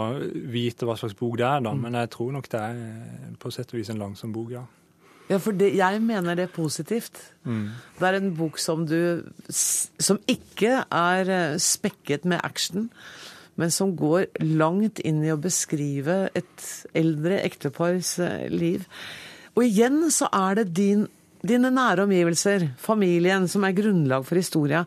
vite 0.52 0.88
hva 0.88 0.98
slags 1.00 1.16
bok 1.18 1.38
det 1.40 1.48
er, 1.48 1.62
da. 1.68 1.74
Mm. 1.74 1.86
Men 1.86 2.00
jeg 2.02 2.12
tror 2.16 2.34
nok 2.38 2.50
det 2.52 2.64
er 2.64 3.38
på 3.40 3.54
sett 3.54 3.72
og 3.72 3.80
vis 3.80 3.92
en 3.94 4.02
langsom 4.02 4.34
bok, 4.34 4.52
ja. 4.56 4.66
Ja, 5.28 5.36
for 5.44 5.52
det, 5.52 5.74
jeg 5.76 6.00
mener 6.00 6.38
det 6.38 6.46
er 6.46 6.52
positivt. 6.54 7.18
Mm. 7.44 7.66
Det 7.98 8.06
er 8.08 8.16
en 8.16 8.30
bok 8.36 8.56
som 8.56 8.86
du 8.88 9.26
Som 9.52 10.20
ikke 10.24 10.86
er 10.88 11.28
eh, 11.28 11.58
spekket 11.60 12.24
med 12.24 12.40
action 12.44 12.88
men 13.58 13.72
som 13.74 13.94
går 13.98 14.28
langt 14.46 15.00
inn 15.02 15.22
i 15.26 15.32
å 15.34 15.40
beskrive 15.40 16.28
et 16.38 16.66
eldre 16.96 17.40
ektepars 17.42 18.14
eh, 18.22 18.46
liv. 18.52 18.86
Og 19.58 19.64
igjen 19.66 20.04
så 20.14 20.30
er 20.30 20.60
det 20.60 20.68
din, 20.78 21.08
dine 21.42 21.72
nære 21.74 22.06
omgivelser, 22.06 22.70
familien, 22.78 23.48
som 23.50 23.66
er 23.66 23.74
grunnlag 23.76 24.26
for 24.28 24.38
historia. 24.38 24.84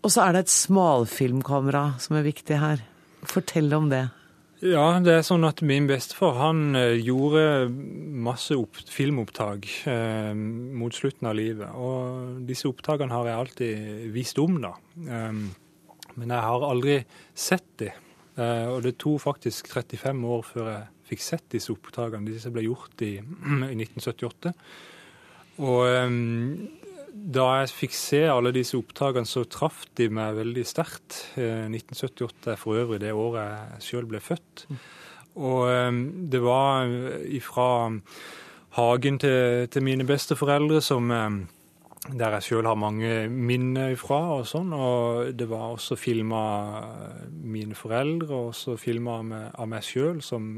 Og 0.00 0.12
så 0.12 0.24
er 0.24 0.32
det 0.32 0.46
et 0.46 0.54
smalfilmkamera 0.54 1.84
som 2.00 2.16
er 2.16 2.24
viktig 2.24 2.56
her. 2.62 2.86
Fortell 3.28 3.68
om 3.76 3.90
det. 3.92 4.06
Ja, 4.60 4.98
det 5.00 5.12
er 5.14 5.22
sånn 5.24 5.44
at 5.48 5.62
min 5.64 5.86
bestefar 5.88 6.34
han 6.36 6.76
eh, 6.76 6.98
gjorde 7.00 7.70
masse 8.20 8.56
opp, 8.60 8.76
filmopptak 8.92 9.68
eh, 9.88 10.32
mot 10.36 10.92
slutten 10.92 11.30
av 11.30 11.36
livet. 11.38 11.72
Og 11.80 12.42
disse 12.48 12.68
opptakene 12.68 13.14
har 13.16 13.28
jeg 13.28 13.40
alltid 13.40 14.10
visst 14.12 14.40
om, 14.40 14.58
da. 14.60 14.74
Um, 15.00 15.46
men 16.20 16.32
jeg 16.36 16.46
har 16.46 16.68
aldri 16.68 17.00
sett 17.34 17.68
de. 17.80 17.90
Eh, 18.40 18.66
og 18.70 18.82
det 18.84 18.96
tok 19.00 19.22
faktisk 19.24 19.70
35 19.72 20.26
år 20.36 20.44
før 20.46 20.70
jeg 20.70 20.84
fikk 21.10 21.24
sett 21.24 21.46
disse 21.52 21.72
opptakene. 21.74 22.28
Disse 22.30 22.52
ble 22.54 22.64
gjort 22.68 23.02
i, 23.06 23.16
i 23.72 23.76
1978. 23.76 24.54
Og 25.60 25.82
um, 26.06 26.68
da 27.10 27.46
jeg 27.60 27.72
fikk 27.74 27.96
se 27.98 28.22
alle 28.30 28.54
disse 28.54 28.78
opptakene, 28.78 29.28
så 29.28 29.44
traff 29.50 29.82
de 29.98 30.08
meg 30.12 30.38
veldig 30.38 30.64
sterkt. 30.68 31.22
1978 31.36 32.22
eh, 32.22 32.54
er 32.54 32.60
for 32.60 32.80
øvrig 32.80 33.02
det 33.02 33.14
året 33.16 33.50
jeg 33.50 33.88
sjøl 33.88 34.08
ble 34.10 34.22
født. 34.24 34.66
Og 35.40 35.66
um, 35.68 36.02
det 36.30 36.40
var 36.42 36.88
ifra 37.28 37.70
hagen 38.78 39.18
til, 39.18 39.66
til 39.70 39.82
mine 39.82 40.06
besteforeldre 40.06 40.80
som 40.84 41.10
um, 41.10 41.40
der 42.08 42.32
jeg 42.38 42.46
sjøl 42.46 42.64
har 42.64 42.78
mange 42.80 43.28
minner 43.28 43.92
ifra 43.92 44.20
og 44.38 44.46
sånn. 44.48 44.72
Og 44.72 45.34
det 45.36 45.48
var 45.50 45.74
også 45.74 45.98
filma 46.00 46.42
mine 47.28 47.76
foreldre, 47.76 48.30
og 48.32 48.54
også 48.54 48.78
filma 48.80 49.18
av 49.20 49.68
meg 49.68 49.84
sjøl 49.84 50.22
som 50.24 50.48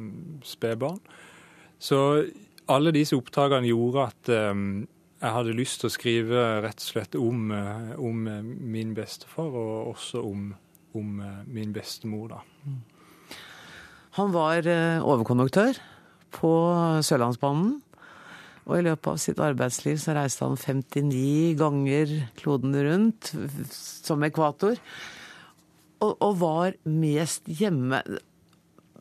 spedbarn. 0.46 1.00
Så 1.82 1.98
alle 2.70 2.94
disse 2.94 3.18
opptakene 3.18 3.66
gjorde 3.72 4.06
at 4.12 4.32
um, 4.52 4.84
jeg 5.22 5.34
hadde 5.34 5.58
lyst 5.58 5.82
til 5.82 5.90
å 5.90 5.94
skrive 5.96 6.46
rett 6.62 6.78
og 6.78 6.88
slett 6.92 7.18
om, 7.18 7.50
uh, 7.50 7.92
om 7.98 8.22
min 8.22 8.94
bestefar, 8.94 9.50
og 9.50 9.96
også 9.96 10.22
om, 10.22 10.52
om 10.94 11.18
uh, 11.18 11.42
min 11.50 11.74
bestemor, 11.74 12.36
da. 12.36 12.42
Han 14.20 14.28
var 14.34 14.66
overkonduktør 15.00 15.78
på 16.36 16.50
Sørlandsbanen. 17.00 17.78
Og 18.68 18.78
i 18.78 18.84
løpet 18.86 19.10
av 19.10 19.18
sitt 19.18 19.40
arbeidsliv 19.42 19.98
så 19.98 20.14
reiste 20.16 20.46
han 20.46 20.58
59 20.58 21.56
ganger 21.58 22.12
kloden 22.38 22.76
rundt 22.86 23.32
som 23.72 24.22
ekvator. 24.26 24.78
Og, 26.02 26.12
og 26.14 26.38
var 26.40 26.76
mest 26.90 27.46
hjemme 27.46 28.00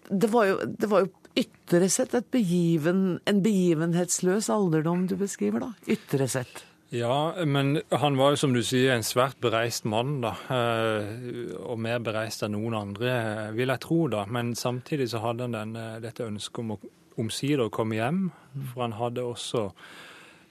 Det 0.05 0.27
var 0.29 0.49
jo, 0.49 0.57
det 0.65 0.89
var 0.89 1.05
jo 1.05 1.13
ytre 1.41 1.87
sett 1.89 2.13
begiven, 2.33 3.21
en 3.25 3.39
begivenhetsløs 3.41 4.49
alderdom 4.51 5.05
du 5.07 5.15
beskriver, 5.19 5.63
da. 5.63 5.71
Ytre 5.87 6.27
sett. 6.27 6.65
Ja, 6.91 7.31
men 7.47 7.77
han 7.89 8.17
var 8.19 8.33
jo 8.33 8.39
som 8.41 8.51
du 8.51 8.59
sier 8.67 8.97
en 8.97 9.05
svært 9.07 9.37
bereist 9.39 9.85
mann, 9.87 10.17
da. 10.25 10.33
Eh, 10.51 11.53
og 11.63 11.79
mer 11.79 12.01
bereist 12.03 12.43
enn 12.43 12.51
noen 12.57 12.75
andre, 12.75 13.13
vil 13.55 13.71
jeg 13.71 13.83
tro, 13.85 14.01
da. 14.11 14.25
Men 14.27 14.51
samtidig 14.59 15.07
så 15.13 15.21
hadde 15.23 15.47
han 15.47 15.55
denne, 15.55 15.85
dette 16.03 16.27
ønsket 16.27 16.59
om 16.65 16.75
å 16.75 16.79
omsider 17.19 17.71
komme 17.73 17.97
hjem. 17.99 18.23
For 18.71 18.85
han 18.85 18.97
hadde 18.99 19.25
også 19.25 19.69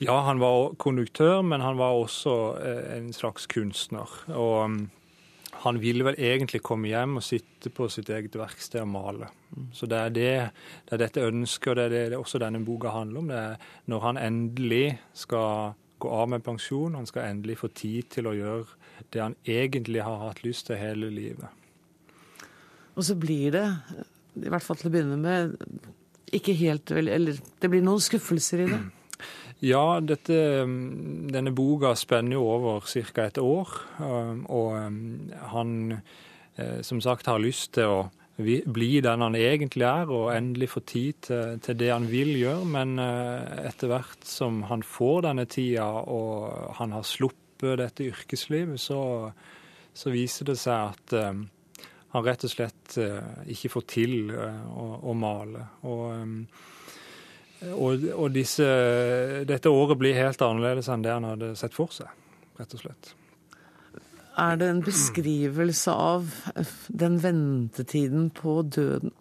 Ja, 0.01 0.23
han 0.25 0.39
var 0.41 0.73
konduktør, 0.81 1.43
men 1.45 1.61
han 1.61 1.77
var 1.77 1.93
også 1.93 2.35
eh, 2.57 2.97
en 2.97 3.13
slags 3.13 3.45
kunstner. 3.47 4.09
Og 4.33 4.71
mm, 4.71 4.79
han 5.61 5.81
ville 5.83 6.07
vel 6.07 6.17
egentlig 6.17 6.63
komme 6.65 6.89
hjem 6.89 7.19
og 7.21 7.27
sitte 7.27 7.69
på 7.69 7.89
sitt 7.93 8.09
eget 8.09 8.39
verksted 8.41 8.81
og 8.81 8.89
male. 8.89 9.29
Så 9.77 9.85
det 9.91 9.99
er, 9.99 10.15
det, 10.17 10.31
det 10.89 10.97
er 10.97 11.03
dette 11.05 11.27
ønsket, 11.27 11.69
og 11.75 11.77
det 11.77 11.85
er 11.85 11.93
det, 11.93 12.03
det 12.09 12.17
er 12.17 12.25
også 12.25 12.41
denne 12.41 12.63
boka 12.65 12.95
handler 12.95 13.21
om. 13.21 13.29
Det 13.29 13.43
er 13.45 13.69
når 13.93 14.07
han 14.07 14.23
endelig 14.25 14.87
skal 15.13 15.77
gå 16.01 16.09
av 16.17 16.33
med 16.33 16.45
pensjon. 16.45 16.97
Han 16.97 17.09
skal 17.09 17.29
endelig 17.29 17.59
få 17.61 17.69
tid 17.77 18.09
til 18.17 18.31
å 18.31 18.37
gjøre 18.37 18.81
det 19.13 19.21
han 19.21 19.37
egentlig 19.45 20.05
har 20.07 20.23
hatt 20.25 20.41
lyst 20.47 20.71
til 20.71 20.81
hele 20.81 21.11
livet. 21.13 21.49
Og 22.97 23.05
så 23.07 23.17
blir 23.21 23.53
det, 23.55 23.67
i 24.41 24.49
hvert 24.51 24.65
fall 24.65 24.79
til 24.81 24.91
å 24.91 24.95
begynne 24.95 25.19
med, 25.21 25.55
ikke 26.37 26.57
helt 26.61 26.91
vel 26.95 27.09
Eller 27.09 27.39
det 27.61 27.71
blir 27.71 27.85
noen 27.85 28.03
skuffelser 28.03 28.65
i 28.65 28.71
det. 28.71 28.81
Ja, 29.61 30.01
dette, 30.01 30.65
denne 30.65 31.53
boka 31.53 31.93
spenner 31.99 32.39
jo 32.39 32.47
over 32.49 32.87
ca. 32.87 33.27
et 33.27 33.39
år. 33.39 33.75
Og 34.49 34.71
han 35.53 35.75
som 36.81 37.01
sagt 37.05 37.29
har 37.29 37.43
lyst 37.45 37.75
til 37.77 37.93
å 37.93 37.99
bli 38.41 39.01
den 39.05 39.23
han 39.25 39.37
egentlig 39.37 39.87
er, 39.87 40.11
og 40.11 40.33
endelig 40.35 40.71
få 40.75 40.83
tid 40.87 41.21
til, 41.27 41.61
til, 41.63 41.79
det 41.79 41.91
han 41.93 42.09
vil 42.11 42.33
gjøre. 42.39 42.67
Men 42.69 42.99
eh, 43.03 43.69
etter 43.69 43.91
hvert 43.91 44.27
som 44.27 44.63
han 44.71 44.85
får 44.87 45.25
denne 45.29 45.47
tida, 45.51 45.87
og 45.87 46.75
han 46.81 46.95
har 46.97 47.07
sluppet 47.07 47.81
dette 47.81 48.07
yrkeslivet, 48.09 48.81
så, 48.81 49.31
så 49.93 50.13
viser 50.13 50.51
det 50.51 50.59
seg 50.61 50.95
at 50.95 51.17
um, 51.31 51.45
han 52.11 52.27
rett 52.27 52.45
og 52.47 52.53
slett 52.53 52.99
uh, 52.99 53.45
ikke 53.51 53.71
får 53.77 53.87
til 53.91 54.33
uh, 54.35 54.61
å, 54.75 54.87
å, 55.11 55.15
male. 55.15 55.67
Og, 55.87 56.05
um, 56.17 56.37
og, 57.77 58.07
og 58.17 58.29
disse, 58.35 58.67
dette 59.49 59.71
året 59.71 60.01
blir 60.01 60.19
helt 60.19 60.43
annerledes 60.43 60.91
enn 60.91 61.05
det 61.05 61.15
han 61.15 61.29
hadde 61.29 61.55
sett 61.61 61.77
for 61.77 61.93
seg, 61.95 62.11
rett 62.59 62.77
og 62.77 62.83
slett. 62.85 63.13
Er 64.41 64.57
det 64.57 64.71
en 64.73 64.81
beskrivelse 64.85 65.93
av 65.93 66.31
den 66.89 67.19
ventetiden 67.21 68.31
på 68.33 68.63
døden? 68.63 69.13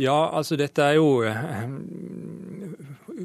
Ja, 0.00 0.30
altså 0.32 0.56
dette 0.56 0.86
er 0.86 0.96
jo 0.96 1.20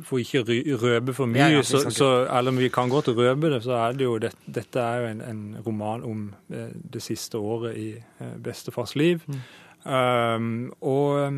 For 0.05 0.21
ikke 0.21 0.43
røpe 0.81 1.13
for 1.13 1.29
mye, 1.29 1.41
ja, 1.41 1.57
ja, 1.57 1.61
så, 1.65 1.89
så, 1.93 2.09
eller 2.37 2.51
vi 2.57 2.69
kan 2.73 2.89
godt 2.89 3.09
røpe 3.17 3.51
det, 3.53 3.61
så 3.63 3.71
er 3.71 3.97
det 3.97 4.05
jo 4.05 4.17
det, 4.21 4.33
dette 4.45 4.79
er 4.79 5.01
jo 5.01 5.11
en, 5.11 5.21
en, 5.21 5.43
roman 5.65 6.03
om 6.03 6.25
eh, 6.53 6.73
det 6.93 7.01
siste 7.01 7.37
året 7.37 7.77
i 7.77 7.87
eh, 7.97 8.35
bestefars 8.43 8.95
liv. 8.95 9.23
Mm. 9.27 9.39
Um, 9.87 10.73
og 10.81 11.31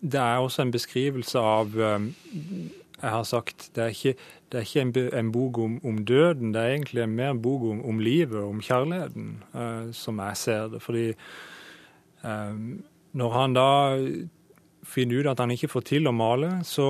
det 0.00 0.20
er 0.20 0.42
også 0.42 0.62
en 0.62 0.72
beskrivelse 0.74 1.38
av 1.38 1.76
um, 1.76 2.10
Jeg 3.00 3.10
har 3.10 3.22
sagt 3.24 3.70
det 3.74 3.84
er 3.84 3.94
ikke 3.94 4.14
det 4.52 4.58
er 4.58 4.66
ikke 4.66 4.80
en, 4.82 5.18
en 5.18 5.32
bok 5.32 5.58
om, 5.58 5.78
om, 5.86 6.04
døden, 6.04 6.52
det 6.54 6.60
er 6.60 6.72
egentlig 6.74 7.08
mer 7.08 7.30
en 7.30 7.42
bok 7.42 7.62
om, 7.62 7.84
om 7.86 7.98
livet, 7.98 8.42
om 8.42 8.60
kjærligheten, 8.60 9.42
uh, 9.54 9.92
som 9.92 10.18
jeg 10.18 10.36
ser 10.36 10.68
det. 10.68 10.82
Fordi 10.82 11.12
um, 12.24 12.82
når 13.12 13.30
han 13.30 13.54
da 13.54 13.68
finner 14.82 15.20
ut 15.20 15.30
at 15.30 15.40
han 15.42 15.54
ikke 15.54 15.70
får 15.70 15.86
til 15.92 16.10
å 16.10 16.14
male, 16.14 16.50
så, 16.66 16.88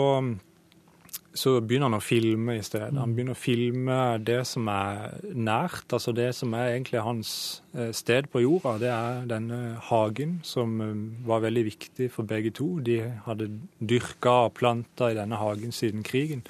så 1.34 1.52
begynner 1.62 1.86
han 1.86 1.98
å 2.00 2.02
filme 2.02 2.56
i 2.58 2.62
stedet. 2.64 2.90
Han 2.98 3.12
begynner 3.14 3.36
å 3.36 3.38
filme 3.38 3.96
det 4.26 4.40
som 4.50 4.66
er 4.72 5.20
nært, 5.30 5.86
altså 5.94 6.14
det 6.16 6.32
som 6.34 6.54
er 6.58 6.72
egentlig 6.72 7.04
hans 7.06 7.32
uh, 7.76 7.90
sted 7.94 8.26
på 8.32 8.42
jorda. 8.42 8.74
Det 8.82 8.90
er 8.90 9.28
denne 9.30 9.60
hagen, 9.90 10.40
som 10.46 10.80
um, 10.82 11.04
var 11.26 11.44
veldig 11.44 11.64
viktig 11.68 12.10
for 12.10 12.26
begge 12.26 12.50
to. 12.58 12.72
De 12.82 12.98
hadde 13.26 13.50
dyrka 13.78 14.34
og 14.48 14.56
planta 14.58 15.12
i 15.12 15.18
denne 15.18 15.38
hagen 15.38 15.74
siden 15.74 16.02
krigen. 16.06 16.42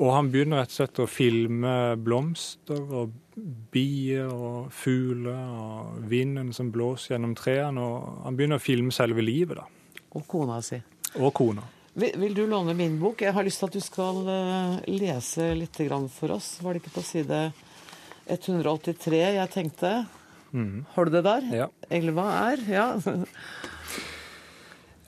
Og 0.00 0.14
han 0.16 0.30
begynner 0.32 0.62
rett 0.62 0.72
og 0.72 0.78
slett 0.80 1.02
å 1.04 1.06
filme 1.10 1.74
blomster 2.00 2.80
og 2.80 3.12
bier 3.72 4.32
og 4.32 4.72
fugler 4.74 5.52
og 5.52 6.00
vinden 6.08 6.50
som 6.56 6.72
blåser 6.72 7.14
gjennom 7.14 7.36
trærne. 7.38 7.84
Og 7.84 8.24
han 8.26 8.40
begynner 8.40 8.58
å 8.58 8.64
filme 8.64 8.94
selve 8.94 9.22
livet, 9.22 9.60
da. 9.60 9.68
Og 10.16 10.26
kona 10.28 10.58
si. 10.64 10.80
Og 11.20 11.30
kona. 11.36 11.68
Vil, 11.92 12.34
du 12.34 12.46
låne 12.48 12.72
min 12.74 12.96
bok? 13.00 13.20
Jeg 13.20 13.34
har 13.36 13.44
lyst 13.44 13.60
til 13.60 13.68
at 13.68 13.74
du 13.76 13.82
skal 13.84 14.22
uh, 14.24 14.78
lese 14.88 15.50
litt 15.52 15.76
for 16.14 16.32
oss. 16.32 16.56
Var 16.62 16.72
det 16.72 16.80
ikke 16.80 16.96
på 16.96 17.04
side 17.04 17.52
183 18.26 19.20
jeg 19.36 19.50
tenkte? 19.52 20.06
Mm. 20.52 20.84
Har 20.94 21.04
du 21.04 21.10
det 21.10 21.24
der? 21.24 21.42
Ja. 21.52 21.66
Elva 21.90 22.52
er? 22.52 22.58
Ja. 22.68 22.96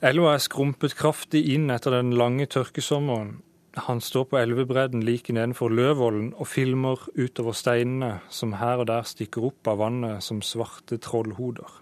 Elva 0.05 0.35
er 0.35 0.43
skrumpet 0.43 0.93
kraftig 0.93 1.41
inn 1.55 1.71
etter 1.73 1.95
den 1.97 2.11
lange 2.13 2.45
tørkesommeren. 2.45 3.39
Han 3.87 3.99
står 3.99 4.27
på 4.29 4.37
elvebredden 4.37 5.01
like 5.03 5.33
nedenfor 5.33 5.73
Løvollen 5.73 6.29
og 6.37 6.47
filmer 6.47 7.01
utover 7.17 7.57
steinene 7.57 8.19
som 8.29 8.53
her 8.61 8.83
og 8.83 8.87
der 8.91 9.09
stikker 9.09 9.49
opp 9.49 9.67
av 9.67 9.81
vannet 9.81 10.23
som 10.23 10.43
svarte 10.45 11.01
trollhoder. 11.01 11.81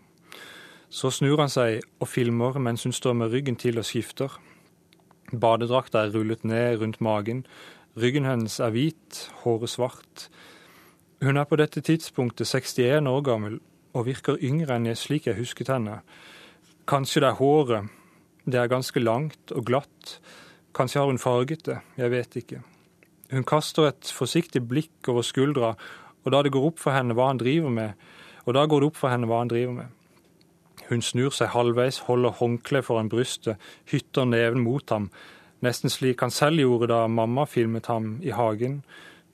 Så 0.90 1.12
snur 1.12 1.44
han 1.44 1.52
seg 1.52 1.84
og 2.00 2.08
filmer 2.08 2.56
mens 2.62 2.88
hun 2.88 2.96
står 2.96 3.20
med 3.20 3.36
ryggen 3.36 3.60
til 3.60 3.82
og 3.82 3.86
skifter. 3.86 4.32
Badedrakta 5.40 6.06
er 6.06 6.14
rullet 6.14 6.44
ned 6.44 6.80
rundt 6.82 7.02
magen, 7.02 7.44
ryggen 7.98 8.28
hennes 8.28 8.60
er 8.60 8.74
hvit, 8.74 9.28
håret 9.44 9.70
svart. 9.70 10.28
Hun 11.24 11.38
er 11.38 11.48
på 11.50 11.58
dette 11.58 11.82
tidspunktet 11.82 12.48
61 12.48 13.10
år 13.10 13.22
gammel 13.26 13.60
og 13.94 14.08
virker 14.10 14.42
yngre 14.42 14.78
enn 14.78 14.90
jeg 14.90 15.02
slik 15.02 15.28
jeg 15.30 15.40
husket 15.40 15.72
henne. 15.74 16.02
Kanskje 16.90 17.24
det 17.24 17.30
er 17.30 17.40
håret, 17.40 17.92
det 18.46 18.60
er 18.60 18.72
ganske 18.72 19.00
langt 19.00 19.54
og 19.56 19.66
glatt 19.66 20.18
Kanskje 20.74 21.00
har 21.00 21.06
hun 21.06 21.22
farget 21.22 21.66
det, 21.68 21.78
jeg 21.98 22.12
vet 22.12 22.36
ikke. 22.40 22.60
Hun 23.32 23.44
kaster 23.46 23.92
et 23.92 24.10
forsiktig 24.10 24.64
blikk 24.66 25.10
over 25.10 25.22
skuldra, 25.22 25.76
og 26.26 26.32
da 26.34 26.42
det 26.42 26.52
går 26.56 26.66
opp 26.72 26.80
for 26.82 26.96
henne 26.96 27.14
hva 27.14 27.28
han 27.30 27.42
driver 27.42 27.70
med, 27.70 27.94
og 28.46 28.56
da 28.58 28.66
går 28.66 28.82
det 28.82 28.88
opp 28.90 28.98
for 28.98 29.14
henne 29.14 29.30
hva 29.30 29.44
han 29.44 29.52
driver 29.52 29.76
med. 29.78 29.92
Hun 30.90 31.02
snur 31.02 31.32
seg 31.32 31.54
halvveis, 31.54 32.04
holder 32.08 32.36
håndkleet 32.40 32.86
foran 32.86 33.10
brystet, 33.10 33.58
hytter 33.90 34.26
neven 34.28 34.64
mot 34.64 34.90
ham, 34.92 35.10
nesten 35.64 35.90
slik 35.90 36.22
han 36.22 36.32
selv 36.34 36.60
gjorde 36.60 36.92
da 36.92 37.08
mamma 37.08 37.46
filmet 37.48 37.88
ham 37.88 38.18
i 38.22 38.34
hagen, 38.36 38.82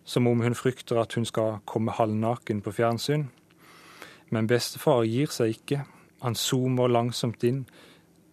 som 0.06 0.28
om 0.28 0.42
hun 0.42 0.58
frykter 0.58 1.02
at 1.02 1.14
hun 1.18 1.26
skal 1.26 1.60
komme 1.66 1.94
halvnaken 1.94 2.62
på 2.62 2.74
fjernsyn. 2.74 3.28
Men 4.30 4.48
bestefar 4.48 5.06
gir 5.10 5.32
seg 5.34 5.58
ikke, 5.58 5.84
han 6.22 6.36
zoomer 6.38 6.92
langsomt 6.92 7.44
inn, 7.48 7.64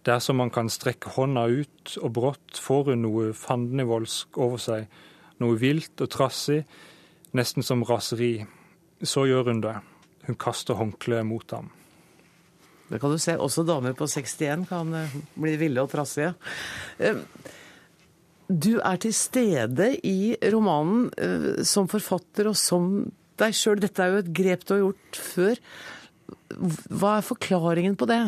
dersom 0.06 0.14
er 0.16 0.20
som 0.20 0.36
man 0.36 0.50
kan 0.50 0.68
strekke 0.70 1.10
hånda 1.16 1.46
ut, 1.50 1.96
og 2.02 2.12
brått 2.14 2.60
får 2.62 2.92
hun 2.92 3.02
noe 3.02 3.32
fandenivoldsk 3.34 4.38
over 4.38 4.60
seg. 4.62 4.86
Noe 5.42 5.58
vilt 5.58 6.00
og 6.00 6.10
trassig, 6.10 6.60
nesten 7.34 7.66
som 7.66 7.82
raseri. 7.84 8.46
Så 9.02 9.26
gjør 9.26 9.50
hun 9.50 9.64
det. 9.64 9.74
Hun 10.28 10.38
kaster 10.38 10.78
håndkleet 10.78 11.26
mot 11.26 11.50
ham. 11.50 11.72
Det 12.88 13.00
kan 13.02 13.12
du 13.12 13.18
se. 13.18 13.36
Også 13.40 13.64
damer 13.66 13.96
på 13.98 14.08
61 14.08 14.66
kan 14.70 14.94
eh, 14.94 15.14
bli 15.34 15.56
ville 15.60 15.82
og 15.82 15.90
trassige. 15.92 16.34
Eh, 16.98 17.22
du 18.46 18.76
er 18.78 18.98
til 19.02 19.14
stede 19.16 19.90
i 20.06 20.36
romanen 20.54 21.08
eh, 21.18 21.64
som 21.66 21.90
forfatter 21.90 22.52
og 22.52 22.58
som 22.58 23.06
deg 23.40 23.56
sjøl. 23.56 23.80
Dette 23.82 24.04
er 24.04 24.14
jo 24.14 24.22
et 24.22 24.34
grep 24.34 24.66
du 24.66 24.74
har 24.76 24.82
gjort 24.84 25.22
før. 25.32 25.62
Hva 26.56 27.16
er 27.18 27.26
forklaringen 27.26 27.98
på 27.98 28.08
det? 28.10 28.22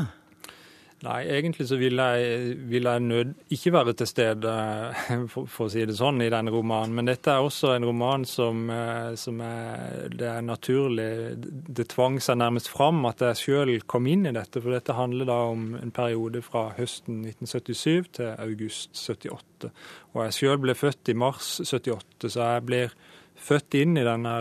Nei, 0.99 1.19
egentlig 1.31 1.69
så 1.71 1.77
vil 1.79 1.95
jeg, 1.95 2.55
vil 2.67 2.89
jeg 2.91 3.03
nød, 3.05 3.35
ikke 3.55 3.71
være 3.71 3.93
til 4.01 4.09
stede, 4.11 4.53
for, 5.33 5.47
for, 5.47 5.69
å 5.69 5.71
si 5.71 5.85
det 5.87 5.95
sånn, 5.95 6.19
i 6.25 6.31
denne 6.33 6.51
romanen. 6.51 6.97
Men 6.97 7.07
dette 7.07 7.31
er 7.31 7.45
også 7.45 7.71
en 7.77 7.87
roman 7.87 8.25
som, 8.27 8.65
eh, 8.75 9.13
som 9.21 9.39
er, 9.47 10.09
det 10.11 10.27
er 10.27 10.43
naturlig 10.43 11.07
Det 11.39 11.87
tvang 11.93 12.19
seg 12.25 12.41
nærmest 12.41 12.71
fram 12.73 13.07
at 13.07 13.23
jeg 13.23 13.39
sjøl 13.45 13.73
kom 13.87 14.09
inn 14.11 14.27
i 14.27 14.35
dette. 14.35 14.59
For 14.59 14.75
dette 14.75 14.97
handler 14.99 15.31
da 15.31 15.37
om 15.53 15.69
en 15.79 15.95
periode 15.95 16.43
fra 16.43 16.73
høsten 16.75 17.21
1977 17.29 18.11
til 18.19 18.33
august 18.35 18.99
78. 18.99 19.71
Og 20.17 20.25
jeg 20.25 20.35
sjøl 20.41 20.59
ble 20.65 20.75
født 20.75 21.13
i 21.13 21.19
mars 21.23 21.53
78, 21.63 22.27
så 22.27 22.41
jeg 22.57 22.65
blir 22.67 22.97
født 23.39 23.79
inn 23.79 23.95
i 24.03 24.07
denne, 24.09 24.35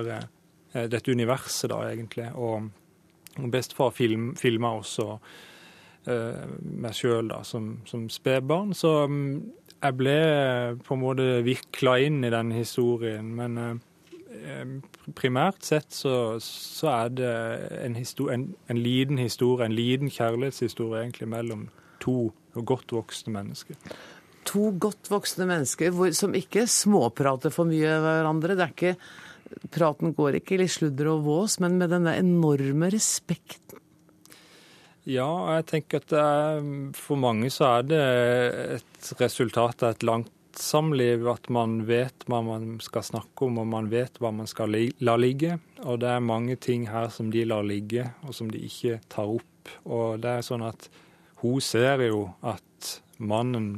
eh, 0.73 0.89
dette 0.89 1.13
universet, 1.13 1.69
da, 1.69 1.83
egentlig. 1.91 2.31
Og, 2.33 2.71
bestefar 3.53 3.93
film, 3.93 4.31
filma 4.33 4.73
også 4.79 5.19
meg 6.07 6.95
sjøl 6.95 7.31
som, 7.43 7.77
som 7.87 8.07
spedbarn. 8.11 8.73
Så 8.77 8.93
mm, 9.11 9.31
jeg 9.77 9.97
ble 9.99 10.17
på 10.85 10.95
en 10.95 11.03
måte 11.03 11.27
vikla 11.45 11.97
inn 12.05 12.23
i 12.25 12.33
den 12.33 12.53
historien. 12.55 13.29
Men 13.37 13.57
eh, 13.61 14.73
primært 15.17 15.67
sett 15.67 15.93
så, 15.93 16.37
så 16.43 16.91
er 16.93 17.15
det 17.17 17.33
en, 17.83 17.97
en, 17.97 18.47
en, 18.71 18.81
liten 18.81 19.21
historie, 19.21 19.67
en 19.67 19.77
liten 19.77 20.11
kjærlighetshistorie 20.13 21.03
egentlig 21.05 21.29
mellom 21.33 21.67
to 22.03 22.31
godt 22.57 22.93
voksne 22.95 23.35
mennesker. 23.35 23.77
To 24.47 24.71
godt 24.79 25.11
voksne 25.11 25.47
mennesker 25.49 25.93
hvor, 25.93 26.13
som 26.15 26.35
ikke 26.37 26.65
småprater 26.71 27.53
for 27.53 27.69
mye 27.69 27.97
med 27.97 28.05
hverandre. 28.05 28.55
Det 28.55 28.65
er 28.65 28.75
ikke, 28.75 28.95
praten 29.75 30.15
går 30.17 30.39
ikke 30.39 30.61
i 30.63 30.69
sludder 30.71 31.11
og 31.13 31.25
vås, 31.27 31.59
men 31.63 31.77
med 31.81 31.91
denne 31.93 32.15
enorme 32.17 32.89
respekten. 32.93 33.83
Ja, 35.07 35.55
jeg 35.55 35.67
tenker 35.69 36.01
at 36.01 36.13
er, 36.19 36.65
for 36.97 37.19
mange 37.19 37.47
så 37.53 37.77
er 37.77 37.85
det 37.87 38.01
et 38.75 39.11
resultat 39.21 39.85
av 39.85 39.95
et 39.95 40.03
langt 40.03 40.33
samliv 40.59 41.27
at 41.31 41.47
man 41.53 41.77
vet 41.87 42.25
hva 42.27 42.41
man 42.43 42.73
skal 42.83 43.05
snakke 43.05 43.47
om, 43.47 43.61
og 43.61 43.69
man 43.71 43.87
vet 43.91 44.17
hva 44.19 44.33
man 44.35 44.49
skal 44.49 44.75
la 44.75 45.15
ligge. 45.15 45.55
Og 45.85 46.01
det 46.01 46.09
er 46.11 46.25
mange 46.25 46.57
ting 46.59 46.89
her 46.91 47.07
som 47.13 47.29
de 47.31 47.45
lar 47.47 47.63
ligge, 47.63 48.09
og 48.27 48.35
som 48.35 48.49
de 48.51 48.59
ikke 48.67 48.99
tar 49.07 49.31
opp. 49.37 49.71
Og 49.85 50.19
det 50.23 50.33
er 50.33 50.43
sånn 50.43 50.65
at 50.67 50.89
hun 51.43 51.61
ser 51.63 52.03
jo 52.07 52.25
at 52.41 52.97
mannen 53.17 53.77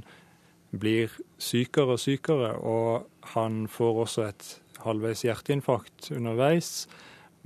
blir 0.72 1.14
sykere 1.38 1.94
og 1.98 2.02
sykere, 2.02 2.56
og 2.58 3.06
han 3.36 3.68
får 3.70 4.02
også 4.08 4.26
et 4.32 4.50
halvveis 4.82 5.28
hjerteinfarkt 5.28 6.10
underveis. 6.16 6.88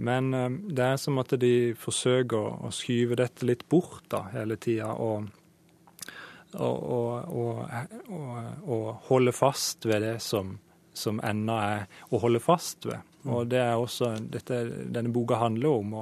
Men 0.04 0.34
eh, 0.34 0.50
det 0.76 0.84
er 0.84 1.00
som 1.02 1.22
at 1.22 1.34
de 1.40 1.74
forsøker 1.80 2.68
å 2.68 2.74
skyve 2.74 3.18
dette 3.22 3.48
litt 3.48 3.66
bort 3.72 4.06
da, 4.12 4.26
hele 4.34 4.58
tida. 4.62 4.92
Og, 5.00 5.30
og, 6.60 7.32
og, 7.34 7.64
og, 8.68 8.86
holde 9.08 9.34
fast 9.36 9.88
ved 9.90 10.04
det 10.06 10.18
som, 10.22 10.58
som 10.94 11.24
ennå 11.24 11.58
er 11.64 11.88
å 12.12 12.22
holde 12.22 12.44
fast 12.44 12.90
ved. 12.90 13.10
Og 13.24 13.48
det 13.48 13.62
er 13.64 13.80
også 13.80 14.18
dette, 14.20 14.60
denne 14.92 15.14
boka 15.16 15.40
handler 15.40 15.80
om, 15.80 15.94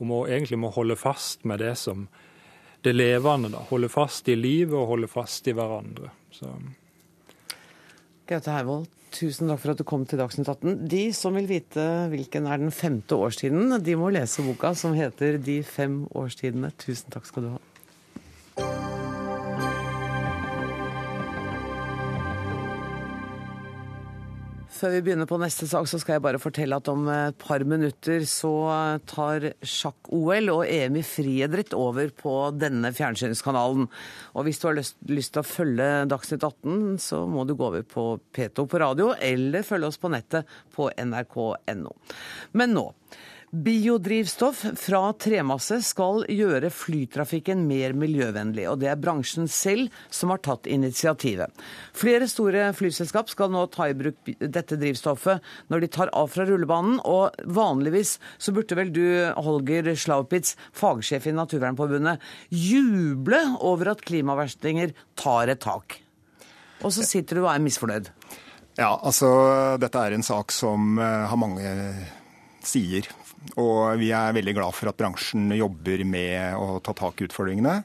om 0.00 0.12
å 0.16 0.24
egentlig 0.24 0.56
må 0.62 0.72
holde 0.72 0.96
fast 0.96 1.44
med 1.44 1.60
det 1.60 1.74
som 1.76 2.06
det 2.80 2.94
levende. 2.96 3.50
da, 3.52 3.60
Holde 3.68 3.90
fast 3.92 4.28
i 4.32 4.38
livet 4.40 4.78
og 4.78 4.94
holde 4.94 5.10
fast 5.12 5.48
i 5.48 5.54
hverandre. 5.56 6.08
Så. 6.32 6.48
Gaute 8.30 8.52
Hervold, 8.54 8.84
tusen 9.10 9.48
takk 9.50 9.58
for 9.58 9.72
at 9.72 9.80
du 9.80 9.82
kom 9.82 10.04
til 10.06 10.20
Dagsnytt 10.20 10.46
18. 10.46 10.84
De 10.86 11.00
som 11.18 11.34
vil 11.34 11.48
vite 11.50 11.82
hvilken 12.12 12.44
er 12.46 12.60
den 12.62 12.70
femte 12.70 13.18
årstiden, 13.18 13.74
de 13.82 13.96
må 13.98 14.12
lese 14.14 14.44
boka 14.46 14.70
som 14.78 14.94
heter 14.94 15.40
De 15.42 15.56
fem 15.66 16.04
årstidene. 16.14 16.70
Tusen 16.78 17.10
takk 17.10 17.26
skal 17.26 17.48
du 17.48 17.50
ha. 17.56 17.58
Før 24.80 24.94
vi 24.94 25.00
begynner 25.04 25.28
på 25.28 25.36
neste 25.36 25.66
sak, 25.68 25.84
så 25.90 25.98
skal 26.00 26.14
jeg 26.14 26.22
bare 26.24 26.38
fortelle 26.40 26.76
at 26.80 26.88
om 26.88 27.02
et 27.12 27.36
par 27.36 27.60
minutter 27.68 28.22
så 28.24 28.52
tar 29.10 29.50
sjakk-OL 29.60 30.48
og 30.54 30.62
EM 30.64 30.96
i 30.96 31.02
friidrett 31.04 31.74
over 31.76 32.08
på 32.16 32.32
denne 32.56 32.88
fjernsynskanalen. 32.96 33.90
Og 34.32 34.46
hvis 34.46 34.62
du 34.62 34.64
har 34.70 34.78
lyst, 34.78 34.96
lyst, 35.10 35.34
til 35.34 35.42
å 35.42 35.50
følge 35.50 35.88
Dagsnytt 36.08 36.46
18, 36.48 36.96
så 36.96 37.20
må 37.28 37.44
du 37.44 37.52
gå 37.58 37.68
over 37.68 37.84
på 37.84 38.06
P2 38.32 38.64
på 38.72 38.80
radio, 38.80 39.10
eller 39.20 39.68
følge 39.68 39.92
oss 39.92 40.00
på 40.00 40.14
nettet 40.16 40.48
på 40.72 40.88
nrk.no. 40.96 41.92
Men 42.56 42.76
nå. 42.78 42.86
Biodrivstoff 43.50 44.60
fra 44.78 44.98
tremasse 45.18 45.80
skal 45.82 46.22
gjøre 46.30 46.68
flytrafikken 46.70 47.64
mer 47.66 47.96
miljøvennlig, 47.98 48.68
og 48.70 48.76
det 48.78 48.92
er 48.92 49.00
bransjen 49.02 49.48
selv 49.50 49.88
som 50.06 50.30
har 50.30 50.38
tatt 50.46 50.68
initiativet. 50.70 51.50
Flere 51.90 52.28
store 52.30 52.68
flyselskap 52.78 53.32
skal 53.32 53.50
nå 53.50 53.64
ta 53.74 53.88
i 53.90 53.96
bruk 53.98 54.30
dette 54.38 54.78
drivstoffet 54.78 55.42
når 55.66 55.82
de 55.82 55.88
tar 55.96 56.12
av 56.14 56.30
fra 56.30 56.46
rullebanen, 56.46 57.00
og 57.02 57.34
vanligvis 57.50 58.20
så 58.38 58.54
burde 58.54 58.78
vel 58.78 58.92
du, 58.94 59.02
Holger 59.34 59.90
Slaupitz, 59.98 60.54
fagsjef 60.70 61.26
i 61.26 61.34
Naturvernforbundet, 61.34 62.22
juble 62.54 63.42
over 63.58 63.96
at 63.96 64.06
klimaverstinger 64.06 64.94
tar 65.18 65.50
et 65.50 65.62
tak. 65.66 65.98
Og 66.86 66.94
så 66.94 67.02
sitter 67.02 67.40
du 67.40 67.48
og 67.48 67.50
er 67.56 67.66
misfornøyd. 67.66 68.14
Ja, 68.78 68.94
altså 68.94 69.34
dette 69.82 70.06
er 70.06 70.14
en 70.14 70.24
sak 70.24 70.54
som 70.54 71.02
eh, 71.02 71.26
har 71.26 71.42
mange 71.42 71.74
sider. 72.62 73.10
Og 73.56 73.98
vi 74.00 74.10
er 74.12 74.34
veldig 74.36 74.54
glad 74.58 74.76
for 74.76 74.90
at 74.90 74.98
bransjen 75.00 75.48
jobber 75.56 76.04
med 76.04 76.56
å 76.60 76.78
ta 76.84 76.94
tak 76.96 77.20
i 77.20 77.28
utfordringene. 77.28 77.80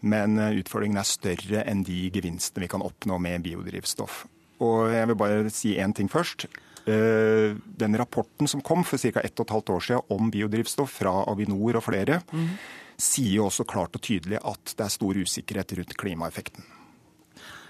Men 0.00 0.38
utfordringene 0.38 1.02
er 1.02 1.08
større 1.08 1.64
enn 1.68 1.82
de 1.84 2.06
gevinstene 2.14 2.64
vi 2.64 2.70
kan 2.72 2.84
oppnå 2.84 3.18
med 3.20 3.42
biodrivstoff. 3.44 4.24
Og 4.64 4.90
jeg 4.92 5.08
vil 5.10 5.18
bare 5.18 5.52
si 5.52 5.74
én 5.80 5.92
ting 5.96 6.08
først. 6.12 6.46
Eh, 6.90 7.56
den 7.76 7.96
rapporten 7.98 8.48
som 8.48 8.60
kom 8.60 8.84
for 8.84 8.98
ca. 8.98 9.20
1 9.20 9.44
12 9.44 9.74
år 9.74 9.80
siden 9.84 10.00
om 10.08 10.30
biodrivstoff 10.32 11.00
fra 11.02 11.12
Avinor 11.28 11.76
og 11.76 11.84
flere, 11.84 12.20
mm. 12.32 12.46
sier 12.96 13.36
jo 13.36 13.48
også 13.48 13.66
klart 13.68 13.96
og 13.96 14.04
tydelig 14.04 14.40
at 14.40 14.74
det 14.76 14.86
er 14.86 14.94
stor 14.94 15.20
usikkerhet 15.20 15.74
rundt 15.78 15.96
klimaeffekten. 16.00 16.64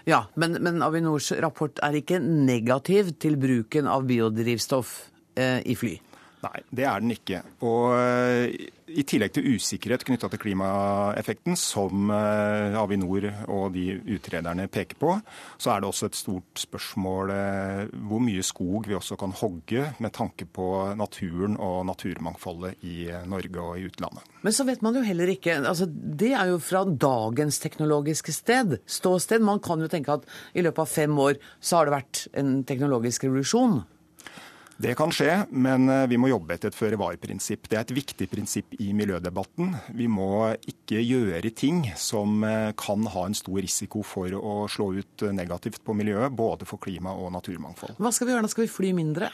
Ja, 0.08 0.24
men, 0.34 0.56
men 0.62 0.80
Avinors 0.82 1.30
rapport 1.42 1.78
er 1.84 1.98
ikke 1.98 2.20
negativ 2.22 3.12
til 3.20 3.36
bruken 3.40 3.90
av 3.90 4.06
biodrivstoff 4.08 4.94
eh, 5.36 5.60
i 5.66 5.76
fly? 5.76 5.98
Nei, 6.40 6.60
det 6.72 6.86
er 6.88 7.02
den 7.02 7.12
ikke. 7.12 7.42
Og 7.68 7.92
eh, 7.98 8.70
i 8.90 9.04
tillegg 9.06 9.34
til 9.36 9.56
usikkerhet 9.56 10.06
knytta 10.08 10.30
til 10.32 10.40
klimaeffekten, 10.40 11.56
som 11.58 12.08
eh, 12.14 12.76
Avinor 12.80 13.26
og 13.52 13.74
de 13.74 13.98
utrederne 14.16 14.64
peker 14.72 14.96
på, 15.00 15.18
så 15.60 15.74
er 15.74 15.82
det 15.82 15.90
også 15.90 16.08
et 16.08 16.16
stort 16.16 16.62
spørsmål 16.62 17.34
eh, 17.34 17.82
hvor 18.08 18.24
mye 18.24 18.46
skog 18.46 18.88
vi 18.88 18.96
også 18.96 19.18
kan 19.20 19.36
hogge 19.42 19.84
med 20.00 20.14
tanke 20.16 20.48
på 20.48 20.70
naturen 20.96 21.58
og 21.60 21.84
naturmangfoldet 21.90 22.88
i 22.88 23.10
Norge 23.28 23.60
og 23.60 23.76
i 23.76 23.86
utlandet. 23.90 24.24
Men 24.40 24.56
så 24.56 24.64
vet 24.64 24.80
man 24.84 24.96
jo 24.96 25.04
heller 25.04 25.28
ikke 25.28 25.58
altså 25.60 25.84
Det 25.90 26.32
er 26.32 26.48
jo 26.48 26.58
fra 26.62 26.86
dagens 26.88 27.60
teknologiske 27.60 28.32
sted, 28.32 28.78
ståsted. 28.88 29.44
Man 29.44 29.60
kan 29.60 29.80
jo 29.82 29.92
tenke 29.92 30.16
at 30.16 30.28
i 30.56 30.64
løpet 30.64 30.86
av 30.86 30.92
fem 30.92 31.18
år 31.20 31.36
så 31.60 31.80
har 31.80 31.88
det 31.88 31.98
vært 31.98 32.26
en 32.40 32.60
teknologisk 32.64 33.28
revolusjon. 33.28 33.82
Det 34.80 34.94
kan 34.96 35.10
skje, 35.12 35.42
men 35.52 35.90
eh, 35.92 36.06
vi 36.08 36.16
må 36.16 36.30
jobbe 36.30 36.54
etter 36.56 36.70
et 36.70 36.76
føre-var-prinsipp. 36.76 37.66
Det 37.68 37.76
er 37.76 37.82
et 37.84 37.92
viktig 37.92 38.30
prinsipp 38.32 38.78
i 38.80 38.94
miljødebatten. 38.96 39.74
Vi 39.98 40.06
må 40.08 40.54
ikke 40.56 41.02
gjøre 41.04 41.50
ting 41.52 41.82
som 42.00 42.40
eh, 42.48 42.70
kan 42.80 43.04
ha 43.12 43.26
en 43.28 43.36
stor 43.36 43.60
risiko 43.60 44.00
for 44.06 44.32
å 44.38 44.54
slå 44.72 44.94
ut 45.02 45.26
negativt 45.36 45.84
på 45.84 45.96
miljøet, 45.98 46.32
både 46.32 46.68
for 46.68 46.80
klima 46.80 47.12
og 47.12 47.28
naturmangfold. 47.36 48.00
Hva 48.00 48.14
skal 48.14 48.30
vi 48.30 48.34
gjøre 48.34 48.48
da? 48.48 48.52
Skal 48.54 48.64
vi 48.64 48.72
fly 48.72 48.94
mindre? 48.96 49.28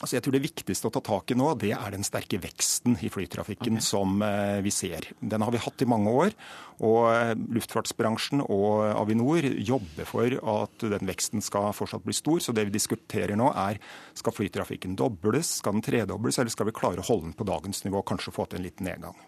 Altså 0.00 0.16
jeg 0.16 0.24
tror 0.24 0.34
Det 0.36 0.42
viktigste 0.42 0.88
å 0.88 0.92
ta 0.94 1.02
tak 1.04 1.32
i 1.32 1.36
nå, 1.36 1.50
det 1.60 1.74
er 1.76 1.92
den 1.92 2.06
sterke 2.06 2.40
veksten 2.40 2.96
i 3.04 3.10
flytrafikken 3.12 3.76
okay. 3.76 3.84
som 3.84 4.22
eh, 4.24 4.60
vi 4.64 4.72
ser. 4.72 5.10
Den 5.20 5.44
har 5.44 5.52
vi 5.52 5.60
hatt 5.60 5.84
i 5.84 5.88
mange 5.88 6.12
år. 6.22 6.36
og 6.80 7.10
eh, 7.12 7.32
Luftfartsbransjen 7.36 8.40
og 8.46 8.86
Avinor 8.94 9.44
jobber 9.44 10.08
for 10.08 10.38
at 10.54 10.86
den 10.94 11.10
veksten 11.10 11.44
skal 11.44 11.74
fortsatt 11.76 12.06
bli 12.06 12.16
stor. 12.16 12.40
Så 12.40 12.56
det 12.56 12.64
vi 12.70 12.76
diskuterer 12.78 13.36
nå 13.36 13.50
er 13.52 13.80
skal 14.16 14.32
flytrafikken 14.32 14.96
dobles, 14.96 15.58
skal 15.60 15.76
den 15.76 15.84
tredobles, 15.84 16.40
eller 16.40 16.54
skal 16.54 16.70
vi 16.70 16.76
klare 16.80 17.04
å 17.04 17.08
holde 17.10 17.28
den 17.28 17.36
på 17.36 17.48
dagens 17.48 17.84
nivå, 17.84 18.00
og 18.00 18.08
kanskje 18.08 18.32
få 18.32 18.48
til 18.48 18.62
en 18.62 18.68
liten 18.70 18.88
nedgang. 18.88 19.20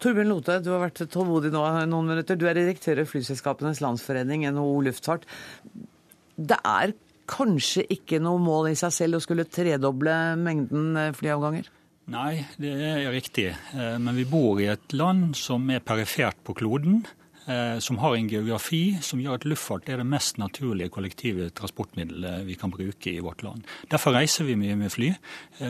Torbjørn 0.00 0.30
Lote, 0.30 0.56
du 0.62 0.70
har 0.70 0.84
vært 0.86 1.02
tålmodig 1.10 1.50
nå 1.52 1.66
noen 1.90 2.12
minutter. 2.14 2.38
Du 2.38 2.46
er 2.48 2.56
direktør 2.56 3.02
i 3.02 3.06
Flyselskapenes 3.08 3.82
Landsforening, 3.84 4.46
NHO 4.54 4.80
Luftfart. 4.86 5.26
Det 6.38 6.60
er 6.62 6.94
kanskje 7.28 7.84
ikke 7.94 8.20
noe 8.22 8.40
mål 8.42 8.72
i 8.72 8.78
seg 8.78 8.94
selv 8.94 9.18
å 9.18 9.22
skulle 9.24 9.48
tredoble 9.50 10.14
mengden 10.40 10.96
eh, 10.96 11.12
flyavganger? 11.16 11.68
Nei, 12.08 12.40
det 12.56 12.72
er 12.72 13.10
riktig. 13.12 13.50
Eh, 13.76 13.96
men 14.00 14.16
vi 14.16 14.26
bor 14.28 14.60
i 14.62 14.70
et 14.72 14.96
land 14.96 15.36
som 15.36 15.68
er 15.72 15.84
perifert 15.84 16.40
på 16.46 16.56
kloden. 16.56 17.02
Eh, 17.48 17.78
som 17.80 17.96
har 18.02 18.16
en 18.16 18.28
geografi 18.28 18.98
som 19.00 19.20
gjør 19.22 19.38
at 19.38 19.46
luftfart 19.48 19.86
er 19.88 20.02
det 20.02 20.08
mest 20.08 20.36
naturlige 20.40 20.92
kollektive 20.92 21.46
transportmiddelet 21.56 22.44
vi 22.44 22.56
kan 22.60 22.72
bruke 22.72 23.12
i 23.12 23.22
vårt 23.24 23.44
land. 23.44 23.64
Derfor 23.88 24.16
reiser 24.16 24.44
vi 24.44 24.56
mye 24.60 24.76
med 24.76 24.92
fly. 24.92 25.14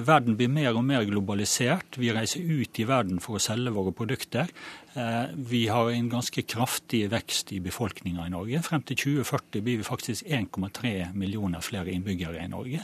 Verden 0.06 0.34
blir 0.38 0.50
mer 0.50 0.72
og 0.72 0.82
mer 0.86 1.06
globalisert. 1.06 1.98
Vi 1.98 2.11
reiser 2.14 2.42
ut 2.42 2.82
i 2.82 2.86
verden 2.88 3.22
for 3.22 3.38
å 3.38 3.42
selge 3.42 3.74
våre 3.74 3.94
produkter. 3.94 4.50
Eh, 4.99 5.24
vi 5.34 5.66
har 5.68 5.90
en 5.90 6.09
ganske 6.11 6.42
kraftig 6.42 7.05
vekst 7.12 7.53
i 7.55 7.61
befolkninga 7.62 8.24
i 8.26 8.32
Norge. 8.32 8.62
Frem 8.66 8.82
til 8.82 8.99
2040 8.99 9.62
blir 9.62 9.78
vi 9.78 9.86
faktisk 9.86 10.26
1,3 10.26 11.12
millioner 11.14 11.62
flere 11.62 11.92
innbyggere 11.92 12.40
i 12.42 12.49
Norge. 12.51 12.82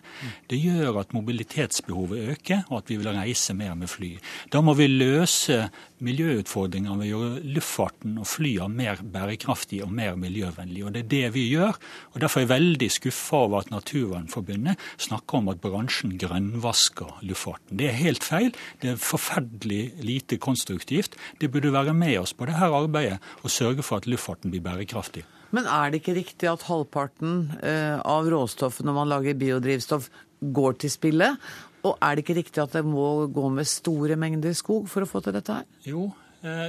Det 0.51 0.61
gjør 0.61 1.01
at 1.01 1.15
mobilitetsbehovet 1.17 2.29
øker, 2.37 2.63
og 2.71 2.79
at 2.79 2.93
vi 2.93 3.01
vil 3.01 3.11
reise 3.17 3.57
mer 3.59 3.75
med 3.75 3.91
fly. 3.91 4.13
Da 4.53 4.63
må 4.63 4.77
vi 4.79 4.87
løse 4.87 5.71
miljøutfordringer 6.05 6.99
ved 7.01 7.09
å 7.09 7.11
gjøre 7.11 7.55
luftfarten 7.57 8.19
og 8.21 8.29
flyene 8.29 8.69
mer 8.75 9.03
bærekraftig 9.03 9.81
og 9.85 9.93
mer 9.95 10.15
miljøvennlig. 10.21 10.85
Og 10.85 10.93
Det 10.95 11.05
er 11.05 11.11
det 11.11 11.35
vi 11.35 11.49
gjør. 11.51 11.75
og 12.15 12.21
Derfor 12.21 12.41
er 12.41 12.47
jeg 12.47 12.55
veldig 12.55 12.91
skuffa 12.91 13.37
over 13.37 13.59
at 13.61 13.71
Naturvernforbundet 13.71 14.79
snakker 14.99 15.39
om 15.39 15.49
at 15.49 15.61
bransjen 15.61 16.19
grønnvasker 16.19 17.25
luftfarten. 17.27 17.77
Det 17.79 17.89
er 17.89 17.99
helt 17.99 18.23
feil. 18.23 18.53
Det 18.83 18.91
er 18.91 18.97
forferdelig 18.97 19.95
lite 19.99 20.39
konstruktivt. 20.39 21.17
Det 21.41 21.51
burde 21.51 21.73
være 21.73 21.95
med 22.05 22.19
oss 22.21 22.35
på 22.37 22.49
dette 22.51 22.69
arbeidet 22.69 23.19
og 23.43 23.53
sørge 23.53 23.85
for 23.87 24.03
at 24.03 24.09
luftfarten 24.11 24.53
blir 24.53 24.65
bærekraftig. 24.65 25.25
Men 25.55 25.69
er 25.71 25.91
det 25.91 26.01
ikke 26.03 26.17
riktig 26.19 26.51
at 26.51 26.65
halvparten 26.67 27.37
eh, 27.63 28.01
av 28.01 28.27
råstoffet 28.31 28.87
når 28.87 28.97
man 28.97 29.13
lager 29.13 29.39
biodrivstoff, 29.39 30.11
går 30.55 30.81
til 30.83 30.93
spille? 30.93 31.31
Og 31.85 31.99
er 32.01 32.17
det 32.17 32.25
ikke 32.25 32.39
riktig 32.41 32.63
at 32.63 32.75
det 32.75 32.85
må 32.87 33.27
gå 33.33 33.49
med 33.53 33.69
store 33.69 34.17
mengder 34.21 34.57
skog 34.57 34.89
for 34.91 35.05
å 35.05 35.09
få 35.09 35.23
til 35.25 35.37
dette 35.37 35.61
her? 35.61 35.69
Jo, 35.87 36.09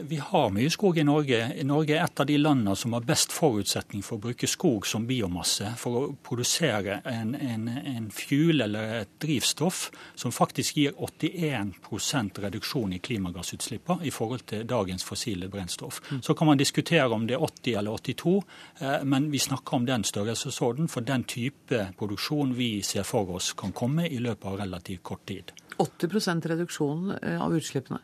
vi 0.04 0.18
har 0.24 0.52
mye 0.56 0.70
skog 0.72 0.98
i 0.98 1.04
Norge. 1.04 1.40
Norge 1.68 1.98
er 1.98 2.06
et 2.06 2.20
av 2.22 2.28
de 2.30 2.38
landene 2.40 2.76
som 2.80 2.94
har 2.96 3.04
best 3.04 3.34
forutsetning 3.36 4.04
for 4.06 4.16
å 4.16 4.24
bruke 4.24 4.48
skog 4.48 4.88
som 4.88 5.04
biomasse 5.08 5.74
for 5.80 5.98
å 6.00 6.04
produsere 6.24 7.02
en, 7.12 7.34
en, 7.36 7.68
en 7.68 8.08
fuel 8.14 8.64
eller 8.64 9.02
et 9.02 9.12
drivstoff 9.22 9.90
som 10.16 10.32
faktisk 10.32 10.80
gir 10.80 10.96
81% 10.96 12.40
reduksjon 12.46 12.96
i 12.96 13.02
klimagassutslippene 13.04 14.08
i 14.08 14.14
forhold 14.16 14.46
til 14.50 14.64
dagens 14.70 15.04
fossile 15.04 15.50
brennstoff. 15.52 16.02
Mm. 16.12 16.22
Så 16.22 16.34
kan 16.34 16.48
man 16.48 16.62
diskutere 16.62 17.08
om 17.12 17.28
det 17.28 17.36
er 17.36 17.44
80 17.44 17.80
eller 17.82 18.00
82, 18.00 18.36
eh, 18.80 18.98
men 19.04 19.30
vi 19.32 19.40
snakker 19.40 19.76
om 19.76 19.86
den 19.86 20.04
størrelsesorden 20.04 20.88
for 20.88 21.06
den 21.06 21.24
type 21.24 21.88
produksjon 22.00 22.56
vi 22.56 22.82
ser 22.82 23.04
for 23.04 23.36
oss 23.36 23.54
kan 23.54 23.76
komme 23.76 24.08
i 24.08 24.20
løpet 24.24 24.52
av 24.52 24.60
relativt 24.64 25.04
kort 25.04 25.26
tid. 25.28 25.52
80 25.78 26.48
reduksjon 26.48 27.18
eh, 27.22 27.42
av 27.42 27.56
utslippene? 27.56 28.00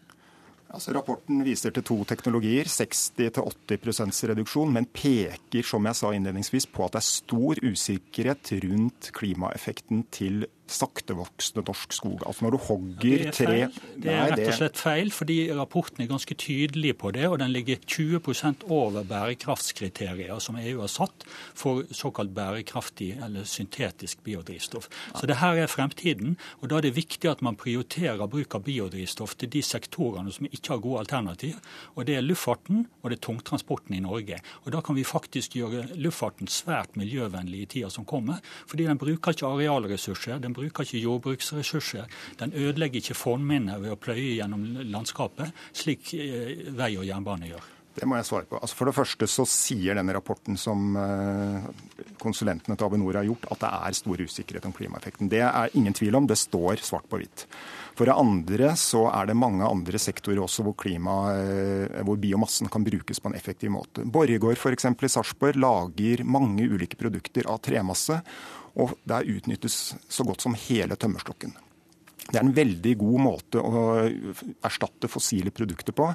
Altså, 0.72 0.94
rapporten 0.96 1.42
viser 1.44 1.74
til 1.76 1.84
to 1.84 1.98
teknologier, 2.08 2.70
60-80 2.72 4.22
reduksjon, 4.32 4.72
men 4.72 4.88
peker 4.88 5.68
som 5.68 5.88
jeg 5.90 6.00
sa 6.00 6.14
innledningsvis, 6.16 6.70
på 6.72 6.86
at 6.86 6.96
det 6.96 7.02
er 7.02 7.10
stor 7.10 7.60
usikkerhet 7.66 8.54
rundt 8.64 9.12
klimaeffekten 9.18 10.06
til 10.16 10.46
saktevoksende 10.72 11.64
norsk 11.68 11.94
skog. 11.94 12.24
Altså 12.26 12.46
når 12.46 12.56
du 12.56 12.60
hogger 12.68 13.26
ja, 13.26 13.32
tre 13.36 13.58
Det 14.02 14.12
er 14.14 14.32
rett 14.32 14.44
og 14.48 14.56
slett 14.58 14.80
feil, 14.80 15.12
fordi 15.14 15.38
rapporten 15.56 16.04
er 16.04 16.10
ganske 16.10 16.36
tydelig 16.40 16.96
på 17.02 17.12
det. 17.16 17.28
Og 17.28 17.40
den 17.42 17.52
ligger 17.54 17.82
20% 17.86 18.66
over 18.72 19.04
bærekraftskriterier 19.08 20.40
som 20.40 20.60
EU 20.62 20.82
har 20.82 20.92
satt 20.92 21.26
for 21.28 21.84
såkalt 21.96 22.34
bærekraftig 22.36 23.12
eller 23.24 23.48
syntetisk 23.48 24.24
biodrivstoff. 24.24 24.90
Så 25.16 25.28
det 25.28 25.40
her 25.42 25.60
er 25.60 25.72
fremtiden. 25.72 26.38
Og 26.62 26.70
da 26.72 26.80
er 26.80 26.88
det 26.88 26.96
viktig 26.96 27.30
at 27.30 27.44
man 27.46 27.60
prioriterer 27.60 28.28
bruk 28.32 28.56
av 28.56 28.66
biodrivstoff 28.66 29.36
til 29.36 29.52
de 29.52 29.64
sektorene 29.66 30.32
som 30.32 30.48
ikke 30.50 30.76
har 30.76 30.84
gode 30.84 31.06
alternativ. 31.06 31.60
Og 31.96 32.08
det 32.08 32.18
er 32.18 32.26
luftfarten 32.26 32.86
og 33.02 33.12
det 33.12 33.18
er 33.18 33.26
tungtransporten 33.28 33.96
i 33.98 34.04
Norge. 34.04 34.40
Og 34.66 34.72
da 34.74 34.82
kan 34.86 34.96
vi 34.96 35.04
faktisk 35.08 35.56
gjøre 35.58 35.88
luftfarten 36.00 36.50
svært 36.52 36.96
miljøvennlig 37.00 37.66
i 37.66 37.70
tida 37.76 37.90
som 37.92 38.06
kommer. 38.08 38.40
Fordi 38.70 38.88
den 38.88 39.00
bruker 39.02 39.36
ikke 39.36 39.48
arealressurser. 39.48 40.40
den 40.40 40.54
bruker 40.54 40.61
bruker 40.62 40.88
ikke 40.88 41.04
jordbruksressurser. 41.04 42.08
Den 42.40 42.56
ødelegger 42.56 43.02
ikke 43.02 43.18
fornminner 43.18 43.82
ved 43.84 43.96
å 43.96 44.00
pløye 44.00 44.38
gjennom 44.38 44.66
landskapet, 44.94 45.54
slik 45.76 46.16
eh, 46.18 46.72
vei 46.78 46.96
og 46.98 47.08
jernbane 47.10 47.52
gjør. 47.52 47.70
Det 47.92 48.08
må 48.08 48.16
jeg 48.16 48.28
svare 48.30 48.48
på. 48.48 48.56
Altså 48.56 48.78
for 48.78 48.88
det 48.88 48.96
første 48.96 49.28
så 49.28 49.44
sier 49.50 49.98
denne 50.00 50.14
rapporten 50.16 50.56
som 50.60 50.96
eh, 50.96 51.66
konsulentene 52.22 52.78
til 52.80 52.88
Avinor 52.88 53.20
har 53.20 53.28
gjort, 53.28 53.50
at 53.52 53.64
det 53.66 53.72
er 53.76 53.98
stor 53.98 54.24
usikkerhet 54.24 54.68
om 54.70 54.76
klimaeffekten. 54.76 55.32
Det 55.32 55.42
er 55.44 55.76
ingen 55.76 55.96
tvil 55.98 56.16
om. 56.16 56.30
Det 56.30 56.40
står 56.40 56.84
svart 56.86 57.10
på 57.12 57.20
hvitt. 57.20 57.46
For 57.98 58.08
det 58.08 58.16
andre 58.16 58.72
så 58.80 59.04
er 59.12 59.28
det 59.28 59.36
mange 59.36 59.68
andre 59.68 60.00
sektorer 60.00 60.40
også 60.46 60.64
hvor, 60.64 60.78
klima, 60.80 61.18
eh, 61.36 62.00
hvor 62.08 62.20
biomassen 62.22 62.72
kan 62.72 62.88
brukes 62.88 63.20
på 63.20 63.32
en 63.32 63.36
effektiv 63.36 63.74
måte. 63.76 64.08
Borregaard 64.08 64.56
f.eks. 64.56 64.88
i 64.88 65.12
Sarpsborg 65.12 65.60
lager 65.60 66.24
mange 66.24 66.70
ulike 66.72 67.00
produkter 67.00 67.50
av 67.52 67.60
tremasse. 67.66 68.22
Og 68.80 68.96
der 69.04 69.28
utnyttes 69.28 69.82
så 70.08 70.24
godt 70.28 70.46
som 70.46 70.56
hele 70.56 70.96
tømmerstokken. 70.96 71.58
Det 72.32 72.38
er 72.38 72.46
en 72.46 72.54
veldig 72.56 72.92
god 73.02 73.22
måte 73.26 73.60
å 73.60 73.82
erstatte 74.64 75.10
fossile 75.12 75.52
produkter 75.52 75.96
på, 75.96 76.08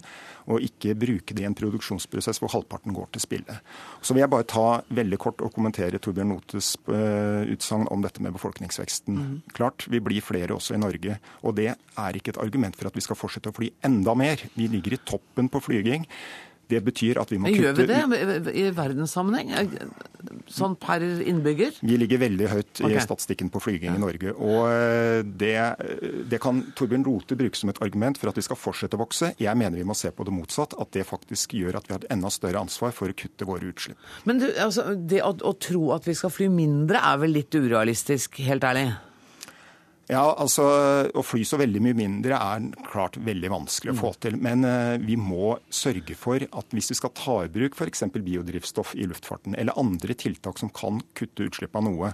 og 0.47 0.65
ikke 0.65 0.95
bruke 0.97 1.35
det 1.37 1.43
i 1.45 1.49
en 1.49 1.57
produksjonsprosess 1.57 2.41
hvor 2.41 2.53
halvparten 2.55 2.95
går 2.97 3.11
til 3.13 3.25
spille. 3.25 3.59
Så 4.01 4.15
vil 4.15 4.23
jeg 4.23 4.33
bare 4.33 4.49
ta 4.49 4.65
veldig 4.97 5.19
kort 5.21 5.45
og 5.45 5.53
kommentere 5.57 6.01
Torbjørn 6.01 6.33
Notes 6.33 6.73
eh, 6.89 7.53
utsagn 7.53 7.89
om 7.93 8.05
dette 8.07 8.23
med 8.25 8.37
befolkningsveksten. 8.39 9.19
Mm. 9.19 9.37
Klart, 9.59 9.89
vi 9.93 10.01
blir 10.05 10.25
flere 10.25 10.57
også 10.57 10.79
i 10.79 10.81
Norge, 10.81 11.19
og 11.43 11.59
det 11.59 11.73
er 11.75 12.21
ikke 12.21 12.37
et 12.37 12.43
argument 12.47 12.79
for 12.79 12.89
at 12.89 12.97
vi 12.97 13.05
skal 13.05 13.19
fortsette 13.19 13.53
å 13.53 13.59
fly 13.59 13.75
enda 13.85 14.17
mer. 14.17 14.47
Vi 14.57 14.71
ligger 14.73 14.97
i 14.97 15.03
toppen 15.05 15.53
på 15.53 15.65
flyging. 15.69 16.09
Det 16.67 16.81
betyr 16.83 17.21
at 17.23 17.31
vi 17.31 17.39
må 17.39 17.51
kutte 17.51 17.87
Gjør 17.87 18.09
vi 18.11 18.39
det 18.43 18.55
i 18.59 18.65
verdenssammenheng? 18.75 19.53
Sånn 20.51 20.75
per 20.83 21.03
innbygger? 21.03 21.79
Vi 21.87 21.99
ligger 22.01 22.21
veldig 22.25 22.49
høyt 22.51 22.83
i 22.89 22.99
statistikken 23.03 23.51
på 23.55 23.63
flyging 23.63 23.95
i 23.95 24.03
Norge. 24.03 24.35
Og 24.35 24.67
eh, 24.73 25.21
det, 25.27 25.55
det, 26.31 26.41
kan 26.43 26.65
Torbjørn 26.79 27.07
Rote 27.07 27.39
bruke 27.39 27.59
som 27.59 27.71
et 27.71 27.81
argument 27.85 28.19
for 28.19 28.33
at 28.33 28.39
vi 28.39 28.45
skal 28.47 28.59
fortsette 28.59 28.99
å 28.99 29.03
vokse. 29.05 29.33
Jeg 29.43 29.59
mener 29.59 29.79
vi 29.79 29.87
må 29.87 29.95
se 29.99 30.11
på 30.11 30.27
det 30.27 30.35
motsatt, 30.35 30.75
at 30.83 30.93
det 30.97 31.07
faktisk 31.07 31.55
gjør 31.59 31.79
at 31.81 31.89
vi 31.89 31.97
har 31.97 32.03
et 32.03 32.13
enda 32.17 32.33
større 32.35 32.63
ansvar 32.67 32.95
for 32.97 33.13
å 33.13 33.19
kutte 33.19 33.47
våre 33.49 33.71
utslipp. 33.71 33.99
Men 34.27 34.43
du, 34.43 34.49
altså, 34.51 34.89
det 34.97 35.23
å, 35.27 35.35
å 35.37 35.55
tro 35.63 35.91
at 35.97 36.09
vi 36.09 36.17
skal 36.19 36.35
fly 36.35 36.51
mindre 36.53 37.03
er 37.03 37.23
vel 37.23 37.37
litt 37.39 37.55
urealistisk, 37.55 38.41
helt 38.47 38.67
ærlig? 38.67 38.91
Ja, 40.07 40.23
altså 40.39 40.65
Å 41.11 41.23
fly 41.27 41.43
så 41.47 41.59
veldig 41.59 41.83
mye 41.83 41.99
mindre 41.99 42.39
er 42.39 42.67
klart 42.87 43.19
veldig 43.19 43.51
vanskelig 43.51 43.95
å 43.95 43.99
få 43.99 44.13
mm. 44.13 44.19
til. 44.23 44.37
Men 44.43 44.67
uh, 44.67 44.95
vi 45.03 45.19
må 45.19 45.57
sørge 45.67 46.15
for 46.19 46.43
at 46.47 46.77
hvis 46.77 46.93
vi 46.93 46.99
skal 47.01 47.15
ta 47.17 47.41
i 47.45 47.53
bruk 47.53 47.75
f.eks. 47.75 48.07
biodrivstoff 48.15 48.95
i 48.95 49.09
luftfarten, 49.11 49.57
eller 49.59 49.79
andre 49.81 50.15
tiltak 50.19 50.63
som 50.63 50.71
kan 50.75 51.03
kutte 51.19 51.49
utslipp 51.49 51.75
av 51.79 51.89
noe, 51.89 52.13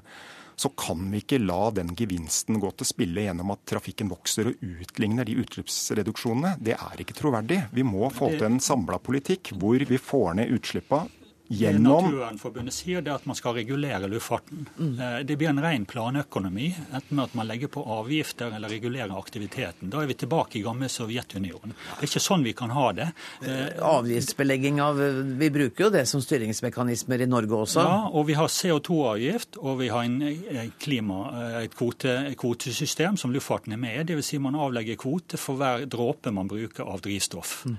så 0.56 0.68
kan 0.78 1.04
vi 1.10 1.22
ikke 1.22 1.40
la 1.42 1.70
den 1.74 1.94
gevinsten 1.98 2.60
gå 2.62 2.70
til 2.76 2.86
spille 2.86 3.24
gjennom 3.24 3.54
at 3.54 3.64
trafikken 3.68 4.10
vokser 4.12 4.50
og 4.50 4.60
utligner 4.62 5.26
de 5.26 5.38
utslippsreduksjonene. 5.42 6.58
Det 6.60 6.76
er 6.76 7.02
ikke 7.02 7.16
troverdig. 7.18 7.62
Vi 7.72 7.84
må 7.88 8.08
få 8.14 8.34
til 8.36 8.46
en 8.48 8.60
samla 8.62 9.00
politikk 9.02 9.54
hvor 9.58 9.82
vi 9.88 9.98
får 10.00 10.38
ned 10.38 10.52
utslippene 10.54 11.21
gjennom 11.52 12.04
Naturvernforbundet 12.04 12.74
sier 12.74 13.02
det 13.04 13.12
at 13.12 13.26
man 13.28 13.36
skal 13.36 13.54
regulere 13.56 14.08
luftfarten. 14.10 14.66
Mm. 14.78 14.92
Eh, 15.00 15.18
det 15.28 15.36
blir 15.36 15.50
en 15.52 15.60
ren 15.62 15.84
planøkonomi, 15.88 16.72
enten 16.92 17.16
med 17.16 17.24
at 17.24 17.34
man 17.38 17.48
legger 17.48 17.70
på 17.72 17.84
avgifter 17.98 18.54
eller 18.56 18.72
regulerer 18.72 19.12
aktiviteten. 19.18 19.90
Da 19.92 20.02
er 20.02 20.10
vi 20.10 20.16
tilbake 20.22 20.58
i 20.58 20.64
gamle 20.64 20.88
Sovjetunionen. 20.92 21.74
Det 21.74 22.00
er 22.00 22.10
ikke 22.10 22.22
sånn 22.22 22.46
vi 22.46 22.54
kan 22.56 22.72
ha 22.74 22.88
det. 22.96 23.08
Eh, 23.46 23.80
Avgiftsbelegging 23.82 24.80
av 24.82 25.00
Vi 25.38 25.48
bruker 25.52 25.86
jo 25.86 25.90
det 25.92 26.04
som 26.08 26.22
styringsmekanismer 26.22 27.24
i 27.24 27.28
Norge 27.28 27.58
også. 27.64 27.84
Ja, 27.84 27.98
og 28.12 28.26
vi 28.30 28.36
har 28.38 28.50
CO2-avgift, 28.52 29.58
og 29.60 29.80
vi 29.82 29.90
har 29.92 30.06
en 30.08 30.18
eh, 30.22 30.72
klima, 30.82 31.20
et 31.62 31.76
kvote, 31.76 32.16
kvotesystem 32.38 33.18
som 33.20 33.34
luftfarten 33.34 33.76
er 33.76 33.82
med 33.82 34.00
i. 34.00 34.06
Dvs. 34.12 34.32
Si 34.32 34.40
man 34.42 34.56
avlegger 34.56 34.96
kvote 35.00 35.40
for 35.40 35.60
hver 35.60 35.86
dråpe 35.90 36.32
man 36.32 36.48
bruker 36.48 36.88
av 36.88 37.02
drivstoff. 37.04 37.64
Mm. 37.68 37.78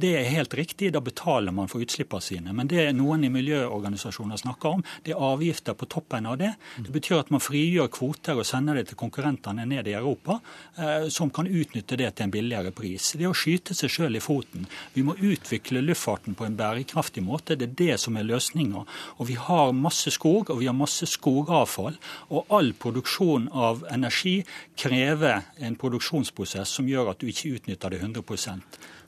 Det 0.00 0.14
er 0.16 0.30
helt 0.32 0.54
riktig, 0.56 0.92
da 0.94 1.02
betaler 1.04 1.52
man 1.52 1.68
for 1.68 1.82
utslippene 1.84 2.24
sine. 2.24 2.54
Men 2.56 2.70
det 2.70 2.84
er 2.86 2.94
noe 2.96 3.09
noen 3.10 3.26
i 3.26 3.32
miljøorganisasjoner 3.32 4.38
snakker 4.40 4.76
om. 4.76 4.84
Det 5.04 5.14
er 5.14 5.22
avgifter 5.30 5.74
på 5.74 5.88
toppen 5.90 6.28
av 6.30 6.38
det. 6.40 6.52
Det 6.78 6.92
betyr 6.94 7.20
at 7.20 7.30
man 7.34 7.42
frigjør 7.42 7.90
kvoter 7.92 8.38
og 8.38 8.46
sender 8.46 8.78
det 8.78 8.90
til 8.90 9.00
konkurrentene 9.00 9.66
ned 9.66 9.88
i 9.90 9.96
Europa, 9.98 10.38
eh, 10.78 11.08
som 11.10 11.30
kan 11.30 11.48
utnytte 11.50 11.98
det 11.98 12.14
til 12.14 12.28
en 12.28 12.34
billigere 12.34 12.72
pris. 12.74 13.12
Det 13.16 13.26
er 13.26 13.32
å 13.32 13.36
skyte 13.36 13.74
seg 13.74 13.90
sjøl 13.90 14.18
i 14.18 14.22
foten. 14.22 14.68
Vi 14.94 15.04
må 15.06 15.16
utvikle 15.16 15.82
luftfarten 15.82 16.36
på 16.38 16.46
en 16.46 16.58
bærekraftig 16.58 17.24
måte. 17.26 17.58
Det 17.58 17.70
er 17.70 17.78
det 17.80 17.98
som 18.00 18.16
er 18.16 18.28
løsninga. 18.28 18.84
Og 19.18 19.30
vi 19.30 19.38
har 19.40 19.74
masse 19.74 20.12
skog, 20.14 20.50
og 20.50 20.62
vi 20.62 20.70
har 20.70 20.76
masse 20.76 21.08
skogavfall. 21.10 21.98
Og 22.30 22.54
all 22.54 22.72
produksjon 22.72 23.50
av 23.52 23.84
energi 23.90 24.40
krever 24.78 25.42
en 25.58 25.76
produksjonsprosess 25.76 26.78
som 26.78 26.88
gjør 26.88 27.12
at 27.12 27.20
du 27.20 27.30
ikke 27.30 27.56
utnytter 27.58 27.90
det 27.90 28.02
100 28.04 28.22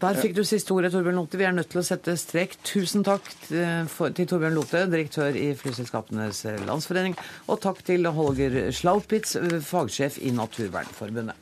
der 0.03 0.19
fikk 0.19 0.35
du 0.35 0.43
siste 0.47 0.75
ordet, 0.75 0.91
Torbjørn 0.93 1.21
Lothe. 1.21 1.39
Vi 1.39 1.47
er 1.47 1.55
nødt 1.55 1.71
til 1.71 1.83
å 1.83 1.87
sette 1.87 2.17
strek. 2.19 2.57
Tusen 2.67 3.05
takk 3.07 3.29
til 3.47 4.27
Torbjørn 4.27 4.57
Lothe, 4.59 4.83
direktør 4.91 5.39
i 5.39 5.53
Flyselskapenes 5.59 6.43
Landsforening, 6.67 7.15
og 7.47 7.63
takk 7.63 7.85
til 7.87 8.11
Holger 8.11 8.73
Schlaupitz, 8.75 9.37
fagsjef 9.69 10.19
i 10.19 10.35
Naturvernforbundet. 10.35 11.39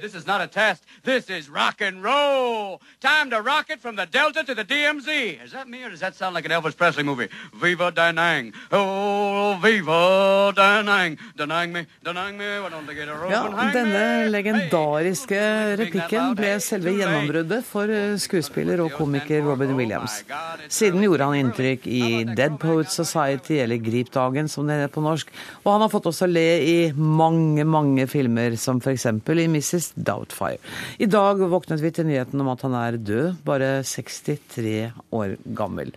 This 0.00 0.14
is 0.14 0.26
not 0.26 0.40
a 0.40 0.46
test. 0.46 0.84
This 1.04 1.30
is 1.30 1.48
rock 1.48 1.80
and 1.80 2.02
roll. 2.02 2.80
Time 3.00 3.30
to 3.30 3.40
rock 3.42 3.70
it 3.70 3.80
from 3.80 3.96
the 3.96 4.06
Delta 4.06 4.44
to 4.44 4.54
the 4.54 4.64
DMZ. 4.64 5.44
Is 5.44 5.52
that 5.52 5.68
me 5.68 5.82
or 5.84 5.90
does 5.90 6.00
that 6.00 6.14
sound 6.14 6.34
like 6.34 6.44
an 6.44 6.52
Elvis 6.52 6.76
Presley 6.76 7.02
movie? 7.02 7.28
Viva 7.54 7.90
Da 7.90 8.10
Nang. 8.10 8.52
Oh, 8.72 9.58
viva 9.62 10.52
Da 10.54 10.82
Nang. 10.82 11.18
Da 11.36 11.44
Nang 11.44 11.72
me, 11.72 11.86
Da 12.02 12.12
Nang 12.12 12.36
me. 12.36 12.60
Why 12.60 12.68
don't 12.68 12.86
they 12.86 12.94
get 12.94 13.08
a 13.08 13.14
rope 13.14 13.30
ja, 13.30 13.70
denne 13.72 14.30
legendariske 14.30 15.40
replikken 15.80 16.34
ble 16.38 16.52
selve 16.62 16.94
gjennombruddet 16.96 17.66
for 17.66 17.90
eh, 17.92 18.16
skuespiller 18.20 18.82
og 18.84 18.94
komiker 18.96 19.44
Robin 19.46 19.74
Williams. 19.78 20.20
Siden 20.68 21.04
gjorde 21.04 21.28
han 21.28 21.38
inntrykk 21.44 21.86
i 21.90 22.02
Dead 22.28 22.58
Poets 22.60 22.96
Society, 22.98 23.58
eller 23.62 23.80
Gripdagen 23.82 24.48
som 24.50 24.68
det 24.68 24.80
heter 24.80 24.94
på 24.94 25.04
norsk, 25.04 25.30
og 25.62 25.72
han 25.72 25.84
har 25.84 25.92
fått 25.92 26.08
oss 26.10 26.22
å 26.24 26.30
le 26.30 26.46
i 26.64 26.76
mange, 26.96 27.64
mange 27.68 28.06
filmer, 28.10 28.56
som 28.60 28.80
f.eks. 28.82 29.06
i 29.06 29.48
Mrs. 29.50 29.89
Doubtfire. 29.94 30.60
I 30.98 31.08
dag 31.10 31.40
våknet 31.52 31.82
vi 31.82 31.92
til 31.94 32.08
nyheten 32.08 32.42
om 32.42 32.50
at 32.52 32.62
han 32.66 32.76
er 32.78 32.98
død, 33.00 33.40
bare 33.46 33.80
63 33.86 34.92
år 35.16 35.36
gammel. 35.56 35.94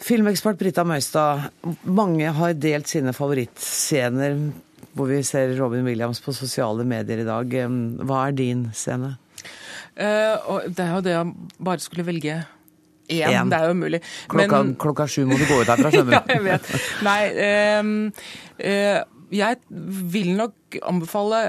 Filmekspert 0.00 0.58
Brita 0.60 0.84
Møystad, 0.88 1.50
mange 1.84 2.30
har 2.32 2.56
delt 2.56 2.88
sine 2.88 3.12
favorittscener 3.12 4.38
hvor 4.96 5.10
vi 5.10 5.20
ser 5.26 5.52
Robin 5.58 5.84
Williams 5.86 6.22
på 6.24 6.32
sosiale 6.34 6.86
medier 6.88 7.20
i 7.22 7.26
dag. 7.28 7.52
Hva 8.06 8.22
er 8.26 8.38
din 8.38 8.64
scene? 8.74 9.14
Uh, 10.00 10.64
det 10.70 10.82
er 10.82 10.94
jo 10.94 11.04
det 11.04 11.14
jeg 11.14 11.34
bare 11.60 11.84
skulle 11.84 12.06
velge 12.06 12.40
én. 13.10 13.30
En. 13.34 13.50
Det 13.50 13.58
er 13.58 13.68
jo 13.68 13.76
umulig. 13.76 14.00
Klokka, 14.30 14.62
Men- 14.62 14.74
klokka 14.76 15.06
sju 15.06 15.26
må 15.26 15.38
du 15.38 15.44
gå 15.44 15.60
ut 15.60 15.68
herfra, 15.68 15.90
skjønner 15.90 16.16
ja, 16.18 16.22
jeg 16.34 16.44
vet. 16.46 16.68
Nei, 17.06 17.20
um, 17.80 18.12
eh, 18.58 19.02
jeg 19.30 19.58
vil 20.12 20.32
nok 20.38 20.78
anbefale 20.86 21.40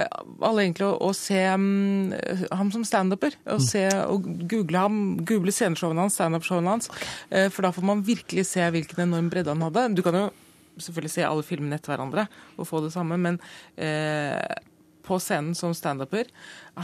alle 0.42 0.66
egentlig 0.66 0.86
å, 0.88 0.96
å 1.10 1.12
se 1.18 1.40
um, 1.54 2.12
ham 2.54 2.70
som 2.74 2.86
standuper. 2.88 3.38
Og, 3.50 3.62
se, 3.66 3.88
og 4.06 4.28
google 4.50 4.84
ham, 4.86 5.00
google 5.26 5.54
sceneshowene 5.56 6.06
hans, 6.06 6.18
standup-showene 6.20 6.76
hans. 6.76 6.92
Okay. 6.92 7.50
for 7.54 7.66
da 7.66 7.74
får 7.74 7.88
man 7.88 8.06
virkelig 8.06 8.46
se 8.52 8.68
hvilken 8.74 9.06
enorm 9.08 9.32
bredde 9.34 9.54
han 9.54 9.66
hadde. 9.66 9.88
Du 9.98 10.04
kan 10.06 10.18
jo 10.18 10.28
selvfølgelig 10.78 11.14
se 11.16 11.26
alle 11.28 11.46
filmene 11.46 11.78
etter 11.78 11.94
hverandre 11.94 12.28
og 12.58 12.68
få 12.70 12.82
det 12.86 12.94
samme, 12.94 13.18
men 13.22 13.40
eh, 13.76 14.38
på 15.06 15.18
scenen 15.22 15.56
som 15.58 15.74
standuper 15.76 16.30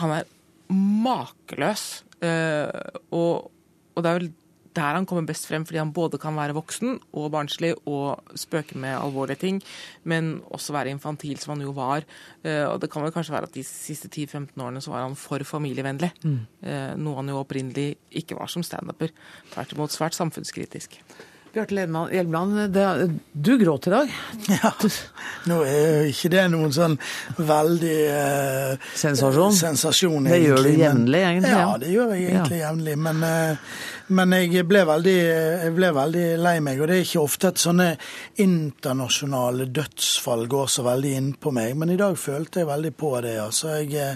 Han 0.01 0.13
er 0.17 0.27
makeløs. 0.73 1.85
Eh, 2.25 2.67
og, 3.13 3.51
og 3.93 4.03
det 4.03 4.09
er 4.09 4.19
vel 4.19 4.31
der 4.78 4.97
han 4.99 5.07
kommer 5.09 5.25
best 5.28 5.47
frem, 5.49 5.65
fordi 5.67 5.82
han 5.82 5.93
både 5.95 6.19
kan 6.21 6.38
være 6.38 6.55
voksen 6.57 6.97
og 7.17 7.32
barnslig 7.34 7.73
og 7.89 8.34
spøke 8.38 8.78
med 8.80 8.95
alvorlige 8.97 9.41
ting, 9.43 9.61
men 10.07 10.36
også 10.53 10.75
være 10.78 10.93
infantil, 10.93 11.38
som 11.41 11.55
han 11.55 11.65
jo 11.65 11.73
var. 11.78 12.05
Eh, 12.43 12.63
og 12.69 12.80
det 12.84 12.91
kan 12.93 13.05
vel 13.05 13.13
kanskje 13.15 13.36
være 13.36 13.49
at 13.49 13.57
de 13.57 13.65
siste 13.67 14.11
10-15 14.13 14.53
årene 14.61 14.84
så 14.86 14.93
var 14.93 15.07
han 15.07 15.17
for 15.19 15.43
familievennlig. 15.47 16.11
Mm. 16.23 16.38
Eh, 16.63 16.91
noe 17.01 17.19
han 17.21 17.34
jo 17.34 17.41
opprinnelig 17.41 17.89
ikke 18.21 18.38
var 18.38 18.51
som 18.53 18.65
standuper. 18.65 19.15
Tvert 19.53 19.73
imot 19.75 19.95
svært 19.95 20.17
samfunnskritisk. 20.17 21.01
Bjarte 21.57 21.73
Hjelmeland, 21.73 22.75
du 23.34 23.57
gråt 23.57 23.88
i 23.88 23.89
dag. 23.89 24.11
Ja. 24.51 24.71
Nå 25.49 25.61
er 25.65 26.03
jo 26.03 26.11
ikke 26.11 26.30
det 26.34 26.43
noen 26.53 26.73
sånn 26.75 26.97
veldig 27.38 27.95
eh, 28.11 28.89
Sensasjon? 28.99 29.55
sensasjon 29.55 30.28
Det 30.28 30.38
gjør 30.43 30.59
du 30.59 30.67
egentlig, 30.69 30.82
jevnlig, 30.84 31.21
egentlig, 31.32 31.53
Ja, 31.53 31.63
ja. 31.63 31.78
det 31.82 31.93
gjør 31.93 32.13
jeg 32.13 32.28
egentlig 32.30 32.59
jevnlig. 32.61 32.95
Men, 33.07 33.23
eh, 33.25 33.80
men 34.07 34.31
jeg, 34.37 34.63
ble 34.67 34.83
veldig, 34.87 35.15
jeg 35.65 35.71
ble 35.75 35.89
veldig 35.95 36.25
lei 36.39 36.55
meg. 36.63 36.79
Og 36.79 36.87
det 36.87 36.95
er 36.95 37.03
ikke 37.03 37.23
ofte 37.25 37.49
at 37.51 37.59
sånne 37.59 37.87
internasjonale 38.39 39.67
dødsfall 39.75 40.45
går 40.47 40.69
så 40.71 40.85
veldig 40.85 41.11
inn 41.17 41.27
på 41.35 41.51
meg. 41.55 41.73
Men 41.75 41.91
i 41.91 41.97
dag 41.99 42.15
følte 42.19 42.61
jeg 42.61 42.69
veldig 42.69 42.91
på 42.95 43.11
det. 43.25 43.33
Altså, 43.43 43.73
jeg, 43.83 44.15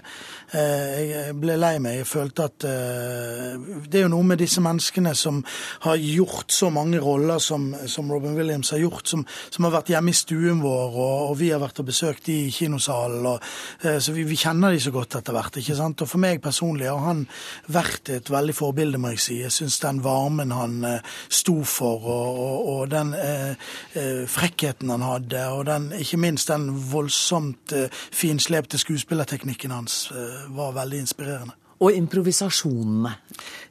eh, 0.55 0.93
jeg 1.11 1.35
ble 1.41 1.57
lei 1.59 1.73
meg. 1.83 1.97
Jeg 1.99 2.07
følte 2.07 2.47
at 2.47 2.67
eh, 2.69 3.57
Det 3.91 3.99
er 3.99 4.05
jo 4.05 4.13
noe 4.13 4.29
med 4.29 4.39
disse 4.39 4.63
menneskene 4.63 5.11
som 5.17 5.41
har 5.83 5.99
gjort 5.99 6.55
så 6.55 6.71
mange 6.71 7.01
roller 7.03 7.43
som, 7.43 7.67
som 7.91 8.11
Robin 8.11 8.37
Williams 8.37 8.71
har 8.71 8.79
gjort, 8.79 9.11
som, 9.11 9.25
som 9.49 9.67
har 9.67 9.75
vært 9.75 9.91
hjemme 9.91 10.15
i 10.15 10.17
stuen 10.17 10.63
vår, 10.63 10.95
og, 10.95 11.17
og 11.33 11.35
vi 11.41 11.51
har 11.51 11.59
vært 11.59 11.83
og 11.83 11.89
besøkt 11.91 12.29
de 12.29 12.37
i 12.45 12.55
kinosalen. 12.55 13.27
Og, 13.33 13.51
eh, 13.83 13.99
så 13.99 14.15
vi, 14.15 14.23
vi 14.29 14.39
kjenner 14.39 14.71
de 14.71 14.79
så 14.79 14.95
godt 14.95 15.19
etter 15.19 15.35
hvert. 15.35 15.59
ikke 15.59 15.75
sant? 15.75 16.05
Og 16.05 16.13
for 16.15 16.23
meg 16.23 16.39
personlig 16.43 16.87
har 16.87 17.03
han 17.09 17.25
vært 17.67 18.15
et 18.15 18.31
veldig 18.31 18.55
forbilde, 18.55 19.01
må 19.01 19.11
jeg 19.17 19.25
si. 19.27 19.39
Jeg 19.43 19.51
syns 19.59 19.80
den 19.81 20.03
varmen 20.03 20.51
han 20.51 20.83
eh, 20.85 20.99
sto 21.29 21.63
for, 21.63 22.05
og, 22.05 22.39
og, 22.39 22.69
og 22.73 22.91
den 22.91 23.13
eh, 23.17 23.49
eh, 23.93 24.27
frekkheten 24.29 24.89
han 24.89 25.05
hadde, 25.05 25.47
og 25.47 25.65
den, 25.69 25.91
ikke 25.99 26.21
minst 26.21 26.51
den 26.51 26.69
voldsomt 26.91 27.73
finslepte 27.91 28.77
skuespillerteknikken 28.81 29.71
hans, 29.71 30.03
var 30.49 30.71
veldig 30.75 30.99
inspirerende. 31.05 31.60
Og 31.81 31.95
improvisasjonene. 31.97 33.15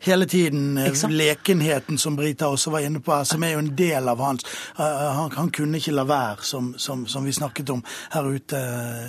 Hele 0.02 0.24
tiden 0.26 0.78
eh, 0.80 1.02
lekenheten 1.12 1.98
som 2.00 2.16
Brita 2.16 2.48
også 2.48 2.70
var 2.72 2.80
inne 2.86 3.02
på 3.04 3.12
her, 3.12 3.24
som 3.28 3.42
er 3.44 3.52
jo 3.52 3.58
en 3.60 3.68
del 3.76 4.08
av 4.08 4.18
hans. 4.24 4.46
uh, 4.78 4.84
han, 5.18 5.30
han 5.36 5.50
kunne 5.52 5.76
ikke 5.78 5.92
la 5.92 6.06
være, 6.08 6.42
som, 6.42 6.70
som, 6.80 7.04
som 7.06 7.24
vi 7.28 7.34
snakket 7.36 7.70
om 7.70 7.82
her 8.14 8.24
ute. 8.32 8.60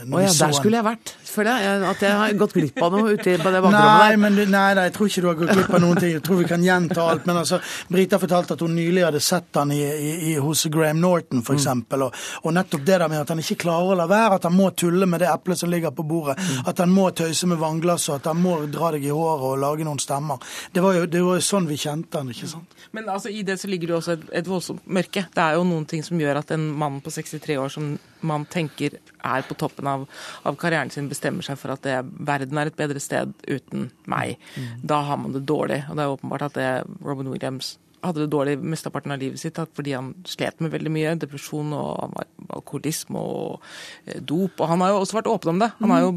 når 0.06 0.18
Å 0.18 0.22
ja, 0.22 0.28
vi 0.28 0.36
så 0.36 0.50
der 0.50 0.58
skulle 0.60 0.82
jeg 0.82 0.86
vært. 0.90 1.14
Føler 1.32 1.64
jeg 1.64 1.86
at 1.94 2.04
jeg 2.04 2.18
har 2.20 2.36
gått 2.42 2.54
glipp 2.58 2.82
av 2.84 2.92
noe 2.98 3.16
ute 3.16 3.38
på 3.40 3.54
det 3.56 3.62
bakrommet 3.66 4.36
der. 4.36 4.52
nei, 4.52 4.74
nei, 4.76 4.84
jeg 4.90 4.94
tror 4.98 5.08
ikke 5.10 5.24
du 5.24 5.30
har 5.32 5.40
gått 5.40 5.54
glipp 5.56 5.74
av 5.80 5.82
noen 5.86 6.02
ting. 6.04 6.12
Jeg 6.18 6.26
tror 6.28 6.42
vi 6.44 6.50
kan 6.52 6.68
gjenta 6.68 7.08
alt. 7.14 7.26
Men 7.32 7.40
altså, 7.42 7.62
Brita 7.88 8.20
fortalte 8.22 8.58
at 8.60 8.66
hun 8.68 8.76
nylig 8.76 9.08
hadde 9.08 9.24
sett 9.24 9.62
han 9.62 9.72
i, 9.72 9.80
i, 9.88 10.12
i, 10.34 10.36
hos 10.44 10.66
Graham 10.70 11.02
Norton, 11.02 11.40
Mm. 11.42 11.46
f.eks. 11.48 11.68
Og, 11.96 12.22
og 12.44 12.54
nettopp 12.54 12.84
det 12.86 13.00
der 13.00 13.08
med 13.10 13.22
at 13.24 13.32
han 13.32 13.40
ikke 13.42 13.56
klarer 13.64 13.96
å 13.96 13.98
la 13.98 14.06
være, 14.12 14.38
at 14.38 14.46
han 14.50 14.56
må 14.60 14.70
tulle 14.78 15.08
med 15.10 15.24
det 15.24 15.32
eplet 15.32 15.58
som 15.64 15.72
ligger 15.72 15.96
på 15.96 16.04
bordet. 16.04 16.36
Mm. 16.38 16.68
At 16.70 16.84
han 16.84 16.92
må 16.92 17.08
tøyse 17.16 17.48
med 17.48 17.58
vannglasset, 17.64 18.20
at 18.20 18.28
han 18.34 18.44
må 18.44 18.58
dra 18.72 18.91
deg 18.96 19.08
i 19.08 19.14
håret 19.14 19.46
og 19.48 19.60
lage 19.62 19.88
noen 19.88 20.02
stemmer. 20.02 20.42
Det 20.74 20.84
var 20.84 20.98
jo, 20.98 21.08
det 21.10 21.24
var 21.26 21.40
jo 21.40 21.46
sånn 21.46 21.70
vi 21.70 21.80
kjente 21.82 22.22
han, 22.22 22.32
ikke 22.34 22.50
sant? 22.52 22.78
Men 22.96 23.10
altså, 23.12 23.32
i 23.32 23.44
det 23.48 23.58
så 23.62 23.70
ligger 23.72 23.90
det 23.90 23.96
jo 23.96 24.00
også 24.02 24.16
et, 24.18 24.26
et 24.42 24.50
voldsomt 24.50 24.88
mørke. 24.88 25.26
Det 25.34 25.44
er 25.44 25.58
jo 25.58 25.68
noen 25.68 25.86
ting 25.90 26.04
som 26.06 26.20
gjør 26.22 26.42
at 26.42 26.54
en 26.56 26.68
mann 26.82 27.00
på 27.04 27.14
63 27.14 27.60
år 27.62 27.72
som 27.74 27.94
man 28.28 28.46
tenker 28.52 28.98
er 28.98 29.46
på 29.48 29.58
toppen 29.58 29.88
av, 29.90 30.08
av 30.46 30.58
karrieren 30.62 30.92
sin, 30.94 31.10
bestemmer 31.10 31.46
seg 31.46 31.60
for 31.62 31.74
at 31.74 31.86
det, 31.86 32.00
verden 32.28 32.60
er 32.60 32.70
et 32.70 32.78
bedre 32.78 33.02
sted 33.02 33.34
uten 33.48 33.90
meg. 34.12 34.38
Da 34.84 35.02
har 35.08 35.22
man 35.22 35.34
det 35.36 35.46
dårlig. 35.50 35.84
Og 35.90 35.98
det 35.98 36.06
er 36.06 36.18
åpenbart 36.18 36.50
at 36.50 36.60
det, 36.60 36.70
Robin 37.06 37.32
Williams 37.32 37.78
hadde 38.02 38.24
det 38.24 38.32
dårlig 38.34 38.56
mesteparten 38.60 39.14
av 39.14 39.22
livet 39.22 39.42
sitt 39.42 39.60
fordi 39.76 39.94
han 39.96 40.12
slet 40.28 40.62
med 40.64 40.74
veldig 40.74 40.92
mye. 40.94 41.14
Depresjon 41.22 41.74
og 41.78 42.16
alkoholisme 42.50 43.22
og 43.22 43.62
eh, 44.06 44.20
dop. 44.20 44.60
Og 44.60 44.72
han 44.72 44.84
har 44.84 44.94
jo 44.94 45.02
også 45.04 45.20
vært 45.20 45.32
åpen 45.32 45.54
om 45.54 45.62
det. 45.62 45.72
Han 45.80 45.94
har 45.94 46.06
jo, 46.06 46.12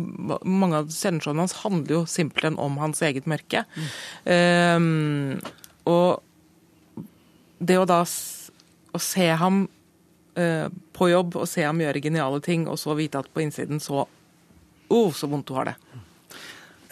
mange 0.45 0.81
av 0.83 0.93
sceneshowene 0.95 1.45
hans 1.45 1.59
handler 1.63 1.99
jo 1.99 2.03
simpelthen 2.11 2.59
om 2.61 2.79
hans 2.83 3.03
eget 3.05 3.29
mørke. 3.31 3.65
Ehm, 4.31 5.41
og 5.89 6.25
det 7.61 7.79
å 7.81 7.89
da 7.89 8.03
å 8.05 9.01
se 9.03 9.29
ham 9.41 9.65
uh, 10.39 10.67
på 10.95 11.11
jobb 11.11 11.39
og 11.41 11.49
se 11.51 11.65
ham 11.67 11.81
gjøre 11.83 12.03
geniale 12.05 12.41
ting, 12.45 12.69
og 12.71 12.79
så 12.81 12.95
vite 12.99 13.21
at 13.21 13.31
på 13.33 13.45
innsiden 13.45 13.83
så 13.83 14.07
Å, 14.95 14.99
så 15.17 15.27
vondt 15.27 15.49
du 15.49 15.55
har 15.57 15.65
det. 15.65 15.73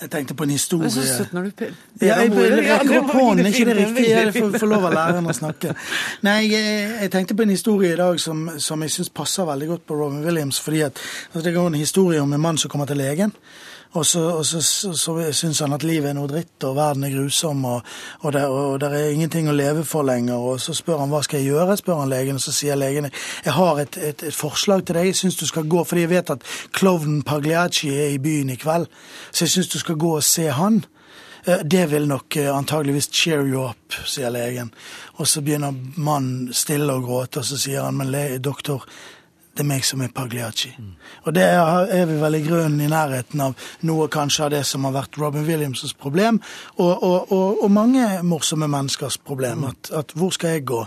Jeg 0.02 0.10
tenkte 0.10 0.34
på 0.34 0.42
en 0.44 0.50
historie. 0.50 0.90
Så 0.90 1.02
søtt 1.06 1.32
når 1.32 1.42
du 1.46 1.50
pe- 1.62 1.68
Ja, 2.02 2.16
jeg 2.20 2.32
om 2.32 2.38
ordet. 2.38 2.64
Ja, 2.66 2.78
rekker 2.78 2.98
opp 3.02 3.10
hånden, 3.14 3.46
ikke 3.46 3.64
det 3.68 3.76
riktige? 3.76 4.24
riktig? 4.26 4.42
Jeg 4.42 4.60
får 4.60 4.66
lov 4.72 4.84
av 4.88 4.92
læreren 4.96 5.26
å 5.30 5.34
snakke. 5.36 5.74
Nei, 6.26 6.38
jeg, 6.50 6.88
jeg 7.04 7.10
tenkte 7.14 7.36
på 7.38 7.42
en 7.46 7.52
historie 7.54 7.92
i 7.94 8.00
dag 8.00 8.18
som, 8.20 8.48
som 8.58 8.82
jeg 8.82 8.90
syns 8.96 9.12
passer 9.14 9.46
veldig 9.46 9.68
godt 9.68 9.86
på 9.86 9.94
Robin 10.00 10.24
Williams. 10.26 10.58
fordi 10.60 10.80
at 10.88 10.98
altså, 11.32 11.44
Det 11.48 11.54
går 11.54 11.66
en 11.70 11.74
historie 11.78 12.20
om 12.22 12.32
en 12.32 12.40
mann 12.40 12.58
som 12.58 12.70
kommer 12.70 12.86
til 12.90 12.96
legen. 12.98 13.32
Og 13.92 14.06
så, 14.06 14.20
og 14.38 14.46
så, 14.46 14.60
så, 14.64 14.92
så 14.96 15.32
syns 15.36 15.58
han 15.60 15.74
at 15.76 15.82
livet 15.84 16.08
er 16.10 16.16
noe 16.16 16.30
dritt, 16.30 16.54
og 16.64 16.76
verden 16.78 17.04
er 17.04 17.12
grusom, 17.12 17.64
og, 17.68 17.82
og, 18.22 18.32
det, 18.32 18.44
og 18.48 18.78
det 18.80 18.88
er 18.88 19.10
ingenting 19.12 19.50
å 19.52 19.56
leve 19.56 19.84
for 19.84 20.06
lenger. 20.08 20.40
Og 20.40 20.62
så 20.64 20.72
spør 20.76 21.02
han 21.02 21.12
hva 21.12 21.20
skal 21.26 21.42
jeg 21.42 21.52
gjøre, 21.52 21.76
spør 21.76 22.00
han 22.00 22.12
legen, 22.12 22.40
og 22.40 22.44
så 22.44 22.54
sier 22.56 22.80
legen 22.80 23.10
jeg 23.10 23.52
har 23.58 23.82
et, 23.82 23.98
et, 24.00 24.24
et 24.30 24.38
forslag 24.38 24.86
til 24.86 24.96
deg, 24.96 25.10
jeg 25.10 25.20
syns 25.20 25.36
du 25.42 25.44
skal 25.50 25.68
gå, 25.68 25.84
fordi 25.84 26.06
jeg 26.06 26.12
vet 26.14 26.32
at 26.38 26.48
klovnen 26.72 27.20
Pagliacci 27.26 27.92
er 27.92 28.14
i 28.14 28.22
byen 28.22 28.54
i 28.54 28.58
kveld, 28.60 28.88
så 29.30 29.44
jeg 29.44 29.56
syns 29.58 29.72
du 29.74 29.78
skal 29.82 30.00
gå 30.00 30.16
og 30.16 30.24
se 30.24 30.48
han. 30.56 30.80
Eh, 31.44 31.60
Det 31.64 31.86
vil 31.90 32.08
nok 32.08 32.36
eh, 32.36 32.48
antageligvis 32.56 33.12
cheer 33.12 33.44
you 33.44 33.68
up, 33.68 33.92
sier 34.08 34.32
legen. 34.32 34.72
Og 35.20 35.28
så 35.28 35.44
begynner 35.44 35.76
mannen 35.96 36.52
stille 36.56 36.96
å 36.96 37.04
gråte, 37.04 37.42
og 37.42 37.44
så 37.44 37.60
sier 37.60 37.84
han, 37.84 38.00
men 38.00 38.40
doktor, 38.40 38.88
det 39.52 39.60
er 39.60 39.68
meg 39.68 39.84
som 39.84 40.00
er 40.00 40.12
Pagliacci. 40.14 40.70
Og 41.26 41.34
det 41.36 41.44
er, 41.44 41.86
er 41.92 42.06
vi 42.08 42.18
vel 42.20 42.38
i 42.38 42.42
grunnen 42.46 42.80
i 42.80 42.88
nærheten 42.88 43.42
av 43.44 43.68
noe 43.88 44.08
kanskje 44.12 44.46
av 44.46 44.52
det 44.54 44.62
som 44.68 44.86
har 44.88 44.94
vært 44.96 45.18
Robin 45.20 45.44
Williams' 45.44 45.92
problem, 45.92 46.40
og, 46.78 46.92
og, 47.02 47.32
og, 47.32 47.64
og 47.64 47.70
mange 47.72 48.06
morsomme 48.24 48.68
menneskers 48.72 49.18
problem. 49.20 49.66
At, 49.68 49.92
at 49.92 50.16
hvor 50.16 50.32
skal 50.32 50.56
jeg 50.56 50.66
gå, 50.72 50.80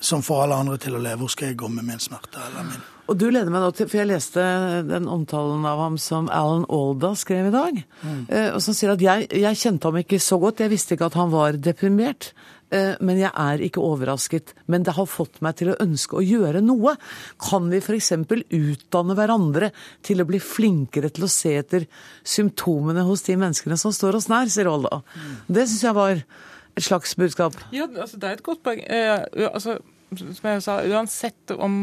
som 0.00 0.24
får 0.24 0.44
alle 0.44 0.60
andre 0.64 0.78
til 0.80 0.96
å 0.96 1.02
leve, 1.02 1.22
hvor 1.22 1.32
skal 1.32 1.50
jeg 1.50 1.60
gå 1.60 1.68
med 1.72 1.88
min 1.88 2.00
smerte 2.00 2.40
eller 2.40 2.68
min 2.68 2.84
Og 3.10 3.16
du 3.18 3.26
leder 3.26 3.50
meg 3.50 3.64
nå 3.64 3.72
til, 3.74 3.88
for 3.90 3.98
jeg 3.98 4.08
leste 4.12 4.44
den 4.86 5.08
omtalen 5.10 5.64
av 5.66 5.80
ham 5.82 5.96
som 5.98 6.28
Alan 6.30 6.68
Alda 6.70 7.14
skrev 7.18 7.48
i 7.48 7.56
dag. 7.56 7.82
mm. 8.04 8.22
og 8.54 8.60
som 8.62 8.76
sier 8.76 8.92
at 8.92 9.02
jeg, 9.02 9.26
jeg 9.32 9.60
kjente 9.64 9.88
ham 9.88 9.98
ikke 9.98 10.20
så 10.22 10.38
godt, 10.38 10.60
jeg 10.60 10.70
visste 10.70 10.94
ikke 10.94 11.08
at 11.10 11.18
han 11.18 11.32
var 11.32 11.58
deprimert. 11.58 12.30
Eh, 12.70 12.94
men 13.02 13.18
jeg 13.18 13.30
er 13.34 13.62
ikke 13.66 13.82
overrasket. 13.82 14.54
Men 14.70 14.84
det 14.86 14.94
har 14.96 15.08
fått 15.10 15.40
meg 15.44 15.58
til 15.58 15.72
å 15.72 15.78
ønske 15.82 16.18
å 16.18 16.24
gjøre 16.24 16.62
noe. 16.62 16.94
Kan 17.42 17.70
vi 17.72 17.80
f.eks. 17.82 18.12
utdanne 18.14 19.16
hverandre 19.18 19.72
til 20.06 20.22
å 20.22 20.28
bli 20.28 20.40
flinkere 20.42 21.10
til 21.14 21.26
å 21.26 21.32
se 21.32 21.56
etter 21.58 21.88
symptomene 22.22 23.04
hos 23.08 23.26
de 23.26 23.38
menneskene 23.40 23.78
som 23.80 23.94
står 23.94 24.20
oss 24.20 24.30
nær, 24.30 24.50
sier 24.52 24.70
Alda. 24.70 25.02
Det 25.50 25.66
syns 25.66 25.88
jeg 25.88 25.98
var 25.98 26.22
et 26.22 26.86
slags 26.86 27.16
budskap. 27.18 27.58
Ja, 27.74 27.88
altså, 27.90 28.20
det 28.20 28.28
er 28.28 28.38
et 28.38 28.46
godt 28.46 28.62
poeng. 28.66 28.82
Eh, 28.86 29.26
altså, 29.50 29.80
som 30.14 30.50
jeg 30.52 30.64
sa, 30.64 30.80
uansett 30.86 31.54
om 31.58 31.74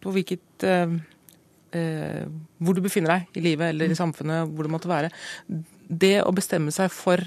på 0.00 0.12
hvilket 0.14 0.64
eh, 0.64 0.94
eh, 1.76 2.24
Hvor 2.64 2.76
du 2.76 2.80
befinner 2.84 3.12
deg 3.12 3.38
i 3.40 3.44
livet 3.44 3.72
eller 3.72 3.92
i 3.92 3.98
samfunnet, 3.98 4.52
hvor 4.52 4.64
du 4.64 4.72
måtte 4.72 4.92
være. 4.92 5.12
Det 5.88 6.18
å 6.24 6.32
bestemme 6.36 6.72
seg 6.74 6.92
for 6.92 7.20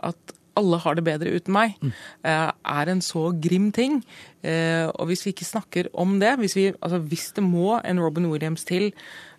at 0.00 0.38
alle 0.58 0.80
har 0.82 0.98
det 0.98 1.06
bedre 1.06 1.32
uten 1.36 1.54
meg, 1.54 1.78
eh, 2.26 2.50
er 2.50 2.92
en 2.92 3.02
så 3.04 3.30
grim 3.40 3.70
ting. 3.72 4.00
Eh, 4.42 4.88
og 4.88 5.10
hvis 5.10 5.26
vi 5.26 5.34
ikke 5.34 5.48
snakker 5.48 5.90
om 5.92 6.18
det, 6.20 6.36
hvis, 6.40 6.56
vi, 6.56 6.70
altså, 6.80 6.98
hvis 6.98 7.30
det 7.36 7.44
må 7.44 7.78
en 7.84 8.00
Robin 8.00 8.30
Williams 8.30 8.64
til 8.64 8.90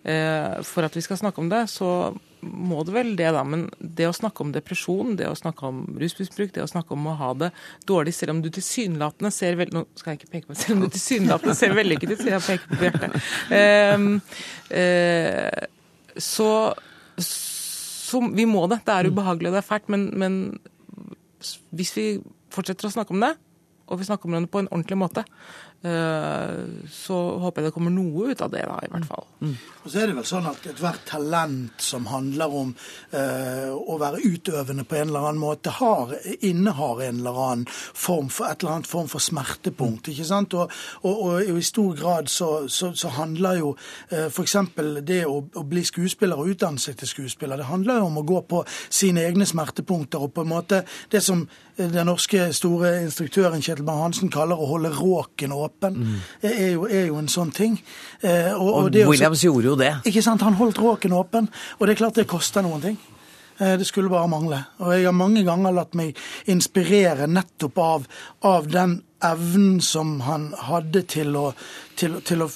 eh, 0.04 0.60
for 0.62 0.86
at 0.86 0.96
vi 0.96 1.02
skal 1.04 1.18
snakke 1.18 1.42
om 1.42 1.50
det, 1.50 1.64
så 1.70 2.12
må 2.42 2.82
det 2.86 2.94
vel 2.94 3.12
det, 3.18 3.28
da. 3.34 3.42
Men 3.46 3.66
det 3.78 4.08
å 4.08 4.14
snakke 4.14 4.44
om 4.44 4.52
depresjon, 4.54 5.14
det 5.18 5.28
å 5.30 5.38
snakke 5.38 5.68
om 5.68 5.84
rusmisbruk, 5.98 6.52
det 6.54 6.64
å 6.64 6.70
snakke 6.70 6.94
om 6.96 7.06
å 7.10 7.16
ha 7.18 7.30
det 7.38 7.50
dårlig, 7.88 8.14
selv 8.16 8.36
om 8.36 8.42
du 8.42 8.50
tilsynelatende 8.50 9.30
ser 9.34 9.58
veldig 9.60 9.76
Nå 9.76 9.84
skal 9.96 10.12
jeg 10.12 10.22
ikke 10.22 10.32
peke 10.34 10.50
på 10.50 10.58
selv 10.58 10.76
om 10.76 10.82
du 10.84 10.92
tilsynelatende 10.92 11.54
ser 11.56 11.76
vellykket 11.78 12.14
ut, 12.14 12.22
så 12.22 12.32
jeg 12.34 12.46
peker 12.48 12.72
på 12.72 12.80
Bjarte. 12.82 13.22
Ehm, 13.56 14.08
eh, 14.74 15.64
så, 16.20 16.50
så 17.22 18.20
vi 18.34 18.46
må 18.48 18.66
det. 18.70 18.82
Det 18.86 18.98
er 18.98 19.10
ubehagelig 19.12 19.52
og 19.52 19.56
det 19.56 19.62
er 19.62 19.70
fælt, 19.70 19.88
men, 19.92 20.08
men 20.18 20.38
hvis 21.74 21.92
vi 21.96 22.06
fortsetter 22.52 22.88
å 22.88 22.94
snakke 22.94 23.14
om 23.14 23.22
det, 23.24 23.32
og 23.90 24.00
vi 24.00 24.06
snakker 24.08 24.28
om 24.28 24.36
det 24.38 24.50
på 24.52 24.62
en 24.62 24.70
ordentlig 24.70 24.98
måte, 25.00 25.24
så 25.82 27.16
håper 27.42 27.62
jeg 27.62 27.70
det 27.70 27.74
kommer 27.74 27.90
noe 27.90 28.30
ut 28.30 28.42
av 28.44 28.52
det, 28.52 28.62
da, 28.68 28.76
i 28.86 28.90
hvert 28.92 29.08
fall. 29.08 29.24
Mm. 29.42 29.56
Og 29.82 29.90
så 29.90 29.98
er 29.98 30.10
det 30.10 30.14
vel 30.14 30.26
sånn 30.28 30.46
at 30.46 30.66
ethvert 30.70 31.02
talent 31.08 31.82
som 31.82 32.04
handler 32.06 32.52
om 32.54 32.68
uh, 33.14 33.72
å 33.74 33.96
være 33.98 34.22
utøvende 34.22 34.84
på 34.86 35.00
en 35.00 35.10
eller 35.10 35.26
annen 35.26 35.42
måte, 35.42 35.72
har, 35.74 36.12
innehar 36.38 37.02
en 37.08 37.18
eller 37.18 37.40
annen 37.46 37.64
form 37.72 38.30
for, 38.30 38.46
et 38.46 38.62
eller 38.62 38.76
annet 38.76 38.90
form 38.90 39.10
for 39.10 39.22
smertepunkt. 39.22 40.12
ikke 40.12 40.28
sant? 40.28 40.54
Og, 40.54 40.70
og, 41.02 41.24
og 41.32 41.58
i 41.58 41.66
stor 41.66 41.98
grad 41.98 42.30
så, 42.30 42.68
så, 42.70 42.92
så 42.94 43.10
handler 43.16 43.58
jo 43.58 43.74
uh, 43.74 44.28
f.eks. 44.28 44.56
det 45.02 45.24
å, 45.26 45.40
å, 45.42 45.66
bli 45.66 45.82
skuespiller 45.88 46.38
og 46.38 46.54
utdanne 46.54 46.82
seg 46.82 47.00
til 47.00 47.10
skuespiller, 47.10 47.58
det 47.58 47.70
handler 47.72 47.98
jo 47.98 48.06
om 48.12 48.22
å 48.22 48.26
gå 48.28 48.38
på 48.46 48.62
sine 48.86 49.26
egne 49.26 49.48
smertepunkter. 49.48 50.22
og 50.22 50.34
på 50.36 50.46
en 50.46 50.52
måte 50.52 50.84
det 51.10 51.24
som 51.26 51.42
den 51.76 52.06
norske 52.06 52.50
store 52.54 52.98
instruktøren 53.02 53.62
Kjetil 53.64 53.86
Bang-Hansen 53.88 54.30
kaller 54.30 54.60
å 54.60 54.68
holde 54.68 54.92
råken 54.94 55.54
åpen, 55.56 55.71
mm. 55.80 56.18
er, 56.42 56.68
jo, 56.72 56.84
er, 56.88 57.06
jo, 57.08 57.16
en 57.20 57.30
sånn 57.32 57.52
ting. 57.54 57.78
Eh, 58.20 58.52
og, 58.52 58.68
og, 58.68 58.90
og 58.90 59.10
Williams 59.12 59.38
også, 59.38 59.48
gjorde 59.48 59.70
jo 59.70 59.78
det. 59.80 59.94
Ikke 60.10 60.24
sant, 60.24 60.44
Han 60.46 60.58
holdt 60.60 60.80
råken 60.82 61.16
åpen, 61.16 61.48
og 61.78 61.86
det 61.86 61.96
er 61.96 62.04
klart 62.04 62.20
det 62.20 62.28
koster 62.30 62.64
noen 62.66 62.84
ting. 62.84 63.00
Eh, 63.58 63.78
det 63.78 63.84
skulle 63.84 64.10
bare 64.10 64.28
mangle. 64.28 64.64
Og 64.82 64.92
jeg 64.96 65.06
har 65.06 65.16
mange 65.16 65.44
ganger 65.46 65.74
latt 65.76 65.96
meg 65.98 66.18
inspirere 66.50 67.28
nettopp 67.30 67.78
av, 67.78 68.06
av 68.48 68.68
den 68.70 69.02
evnen 69.22 69.80
som 69.84 70.16
han 70.26 70.48
hadde 70.66 71.04
til 71.10 71.36
å, 71.38 71.44
til, 71.98 72.16
til, 72.26 72.42
å, 72.42 72.48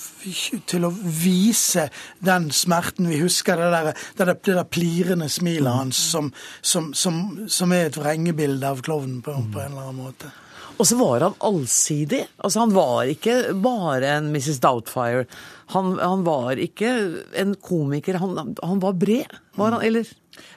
til 0.67 0.89
å, 0.89 0.91
vise 0.91 1.89
den 2.25 2.49
smerten. 2.51 3.11
Vi 3.13 3.21
husker 3.21 3.61
det 3.61 3.69
der, 3.75 3.93
det 3.93 4.27
der, 4.27 4.35
det 4.35 4.57
der 4.57 4.71
plirende 4.71 5.29
smilet 5.31 5.79
hans 5.79 6.01
som, 6.11 6.33
som, 6.61 6.91
som, 6.95 7.23
som 7.47 7.77
er 7.77 7.91
et 7.91 8.01
vrengebilde 8.01 8.73
av 8.73 8.83
klovnen 8.87 9.23
på, 9.23 9.37
på 9.37 9.63
en 9.63 9.77
eller 9.77 9.87
annen 9.87 10.03
måte. 10.09 10.33
Og 10.77 10.89
så 10.89 10.97
var 10.99 11.25
han 11.25 11.37
allsidig. 11.45 12.27
Altså, 12.37 12.63
han 12.65 12.75
var 12.77 13.09
ikke 13.09 13.37
bare 13.65 14.17
en 14.19 14.31
Mrs. 14.35 14.61
Doubtfire. 14.61 15.25
Han, 15.73 15.97
han 15.99 16.23
var 16.27 16.61
ikke 16.63 16.93
en 17.41 17.55
komiker. 17.59 18.21
Han, 18.23 18.55
han 18.63 18.83
var 18.83 18.97
bred, 19.01 19.39
var 19.57 19.77
han, 19.77 19.87
eller? 19.87 20.11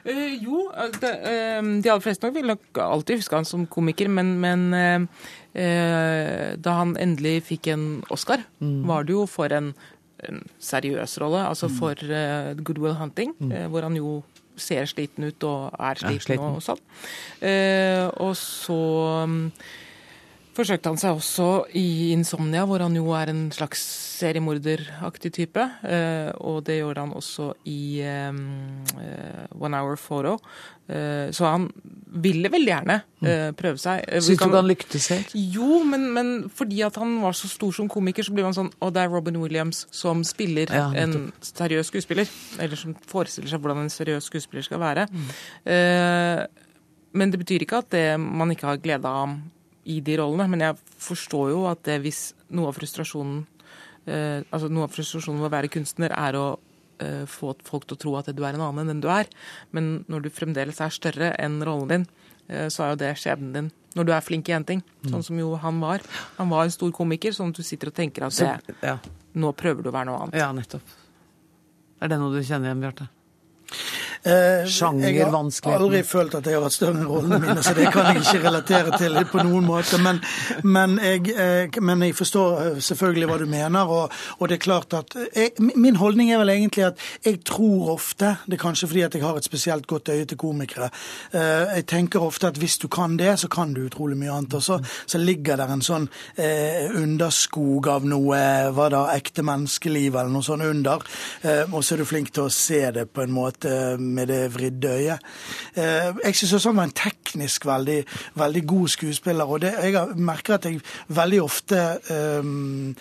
Uh, 0.04 0.34
jo, 0.36 0.66
de, 1.00 1.10
uh, 1.10 1.70
de 1.80 1.90
aller 1.90 2.04
fleste 2.04 2.26
nok 2.26 2.36
vil 2.36 2.50
nok 2.52 2.82
alltid 2.84 3.22
huske 3.22 3.38
han 3.40 3.48
som 3.48 3.64
komiker, 3.70 4.10
men, 4.12 4.34
men 4.42 4.66
uh, 4.76 6.52
da 6.60 6.76
han 6.82 6.94
endelig 7.00 7.40
fikk 7.48 7.72
en 7.72 7.88
Oscar, 8.12 8.44
mm. 8.60 8.82
var 8.88 9.08
det 9.08 9.16
jo 9.16 9.26
for 9.30 9.52
en, 9.56 9.72
en 10.28 10.44
seriøs 10.60 11.16
rolle. 11.22 11.42
Altså 11.48 11.70
mm. 11.70 11.78
for 11.80 12.06
Good 12.60 12.82
Will 12.84 12.98
Hunting, 13.00 13.34
mm. 13.40 13.56
hvor 13.72 13.88
han 13.88 13.96
jo 13.98 14.20
ser 14.60 14.84
sliten 14.84 15.24
ut 15.24 15.44
og 15.48 15.70
er 15.80 15.96
sliten, 15.96 16.26
sliten. 16.26 16.58
og 16.58 16.60
sånn. 16.60 16.80
og 18.20 18.34
så 18.36 18.82
um, 19.24 19.46
forsøkte 20.60 20.92
han 20.92 21.00
seg 21.00 21.16
også 21.16 21.48
i 21.78 22.12
'Insomnia', 22.14 22.66
hvor 22.68 22.82
han 22.84 22.96
jo 22.96 23.10
er 23.16 23.32
en 23.32 23.50
slags 23.52 23.80
seriemorderaktig 24.20 25.32
type. 25.32 25.64
Eh, 25.84 26.30
og 26.44 26.64
det 26.66 26.80
gjorde 26.80 27.04
han 27.06 27.14
også 27.16 27.52
i 27.64 28.00
eh, 28.04 28.32
'One 29.56 29.76
Hour 29.76 29.96
Photo'. 29.96 30.36
Eh, 30.88 31.30
så 31.32 31.46
han 31.46 31.68
ville 32.10 32.50
veldig 32.50 32.72
gjerne 32.72 32.96
mm. 33.22 33.54
prøve 33.54 33.78
seg. 33.78 34.02
Syns 34.10 34.26
du 34.26 34.32
ikke 34.32 34.50
han 34.50 34.66
lyktes 34.66 35.08
helt? 35.08 35.34
Jo, 35.34 35.82
men, 35.86 36.08
men, 36.12 36.50
fordi 36.50 36.80
at 36.82 36.96
han 36.98 37.20
var 37.22 37.36
så 37.38 37.48
stor 37.48 37.70
som 37.72 37.88
komiker, 37.88 38.26
så 38.26 38.34
blir 38.34 38.44
man 38.44 38.56
sånn 38.56 38.72
Og 38.80 38.90
det 38.94 39.04
er 39.04 39.12
Robin 39.12 39.38
Williams 39.38 39.86
som 39.94 40.24
spiller 40.26 40.66
ja, 40.74 40.88
en 40.98 41.30
seriøs 41.40 41.86
skuespiller. 41.92 42.26
Eller 42.58 42.76
som 42.76 42.96
forestiller 43.06 43.52
seg 43.52 43.62
hvordan 43.62 43.84
en 43.84 43.94
seriøs 43.94 44.26
skuespiller 44.26 44.66
skal 44.66 44.82
være. 44.82 45.06
Mm. 45.06 45.30
Men 47.12 47.30
det 47.30 47.38
betyr 47.38 47.62
ikke 47.62 47.82
at 47.84 47.90
det, 47.94 48.04
man 48.18 48.50
ikke 48.50 48.66
har 48.66 48.82
glede 48.82 49.06
av 49.06 49.22
ham 49.22 49.40
i 49.84 50.00
de 50.04 50.18
rollene. 50.20 50.48
Men 50.52 50.66
jeg 50.66 50.78
forstår 51.00 51.52
jo 51.54 51.64
at 51.70 51.84
det, 51.88 52.00
hvis 52.04 52.30
noe 52.52 52.70
av 52.70 52.76
frustrasjonen 52.78 53.44
eh, 54.10 54.40
altså 54.50 54.70
noe 54.72 54.86
av 54.86 54.94
frustrasjonen 54.94 55.42
ved 55.42 55.50
å 55.50 55.54
være 55.56 55.72
kunstner 55.72 56.14
er 56.16 56.38
å 56.38 56.46
eh, 57.02 57.26
få 57.30 57.54
folk 57.66 57.86
til 57.88 57.98
å 57.98 58.00
tro 58.04 58.16
at 58.20 58.30
du 58.34 58.42
er 58.44 58.56
en 58.56 58.64
annen 58.68 58.84
enn 58.84 58.94
den 58.94 59.04
du 59.04 59.10
er. 59.12 59.30
Men 59.76 60.00
når 60.10 60.26
du 60.26 60.32
fremdeles 60.34 60.80
er 60.82 60.94
større 60.94 61.34
enn 61.40 61.60
rollen 61.66 61.92
din, 61.92 62.08
eh, 62.48 62.68
så 62.72 62.86
er 62.86 62.94
jo 62.94 63.02
det 63.04 63.14
skjebnen 63.20 63.54
din. 63.56 63.70
Når 63.98 64.06
du 64.06 64.12
er 64.14 64.22
flink 64.22 64.48
i 64.48 64.54
én 64.54 64.66
ting, 64.66 64.84
mm. 65.02 65.10
sånn 65.10 65.24
som 65.26 65.38
jo 65.40 65.56
han 65.58 65.80
var. 65.82 66.04
Han 66.36 66.52
var 66.52 66.66
en 66.66 66.74
stor 66.74 66.92
komiker, 66.94 67.34
sånn 67.34 67.50
at 67.50 67.58
du 67.58 67.66
sitter 67.66 67.90
og 67.90 67.96
tenker 67.96 68.28
at 68.28 68.36
det, 68.38 68.76
ja. 68.86 68.98
nå 69.34 69.50
prøver 69.58 69.82
du 69.82 69.90
å 69.90 69.94
være 69.96 70.12
noe 70.12 70.26
annet. 70.26 70.38
Ja, 70.38 70.52
nettopp. 70.54 70.98
Er 72.00 72.12
det 72.12 72.20
noe 72.20 72.32
du 72.32 72.38
kjenner 72.46 72.70
igjen, 72.70 72.84
Bjarte? 72.86 73.10
Eh, 74.22 74.66
jeg 75.00 75.24
har 75.24 75.78
aldri 75.78 76.02
følt 76.04 76.34
at 76.36 76.44
jeg 76.44 76.58
har 76.58 76.60
vært 76.60 76.74
større 76.74 76.98
enn 76.98 77.08
rollene 77.08 77.38
mine, 77.40 77.62
så 77.64 77.72
det 77.72 77.86
kan 77.88 78.10
jeg 78.10 78.20
ikke 78.20 78.42
relatere 78.42 78.98
til 79.00 79.16
på 79.30 79.44
noen 79.46 79.64
måte. 79.64 79.96
Men, 80.02 80.20
men, 80.60 80.98
jeg, 81.00 81.32
eh, 81.32 81.78
men 81.80 82.04
jeg, 82.04 82.16
forstår 82.18 82.58
eh, 82.66 82.80
selvfølgelig 82.84 83.30
hva 83.30 83.38
du 83.40 83.46
mener, 83.48 83.88
og, 83.88 84.12
og 84.36 84.50
det 84.50 84.58
er 84.58 84.64
klart 84.66 84.96
at 84.98 85.16
jeg, 85.16 85.54
Min 85.58 85.96
holdning 85.96 86.32
er 86.34 86.42
vel 86.42 86.52
egentlig 86.52 86.84
at 86.90 87.00
jeg 87.24 87.40
tror 87.48 87.94
ofte, 87.94 88.34
det 88.44 88.58
er 88.58 88.60
kanskje 88.60 88.90
fordi 88.90 89.06
at 89.06 89.16
jeg 89.16 89.24
har 89.24 89.40
et 89.40 89.48
spesielt 89.48 89.86
godt 89.88 90.12
øye 90.12 90.28
til 90.28 90.38
komikere, 90.40 90.90
jeg 91.32 91.84
tenker 91.88 92.20
ofte 92.22 92.50
at 92.50 92.58
hvis 92.60 92.76
du 92.78 92.88
kan 92.92 93.16
det, 93.16 93.38
så 93.40 93.48
kan 93.48 93.72
du 93.74 93.82
utrolig 93.86 94.18
mye 94.18 94.32
annet. 94.34 94.54
Og 94.54 94.62
så, 94.62 94.78
så 95.06 95.18
ligger 95.18 95.56
der 95.60 95.72
en 95.72 95.84
sånn 95.84 96.08
eh, 96.36 96.90
underskog 96.92 97.88
av 97.88 98.06
noe 98.08 98.40
hva 98.74 98.88
da, 98.92 99.02
ekte 99.14 99.44
menneskeliv 99.46 100.12
eller 100.14 100.32
noe 100.32 100.44
sånt 100.44 100.66
under, 100.66 101.04
eh, 101.42 101.64
og 101.70 101.84
så 101.84 101.96
er 101.96 102.02
du 102.02 102.08
flink 102.08 102.32
til 102.34 102.48
å 102.48 102.52
se 102.52 102.82
det 102.94 103.08
på 103.14 103.24
en 103.24 103.34
måte 103.34 103.74
med 104.14 104.30
det 104.30 104.40
vridde 104.54 104.92
øyet. 104.94 105.26
Eh, 105.74 106.10
jeg 106.24 106.36
syns 106.36 106.52
også 106.58 106.72
han 106.72 106.80
var 106.80 106.88
en 106.88 106.96
teknisk 107.00 107.66
veldig, 107.66 107.98
veldig 108.34 108.64
god 108.66 108.88
skuespiller. 108.88 109.44
og 109.44 109.60
det, 109.60 109.74
Jeg 109.82 110.06
merker 110.16 110.54
at 110.54 110.64
jeg 110.64 110.80
veldig 111.08 111.42
ofte 111.42 111.80
um, 112.42 112.94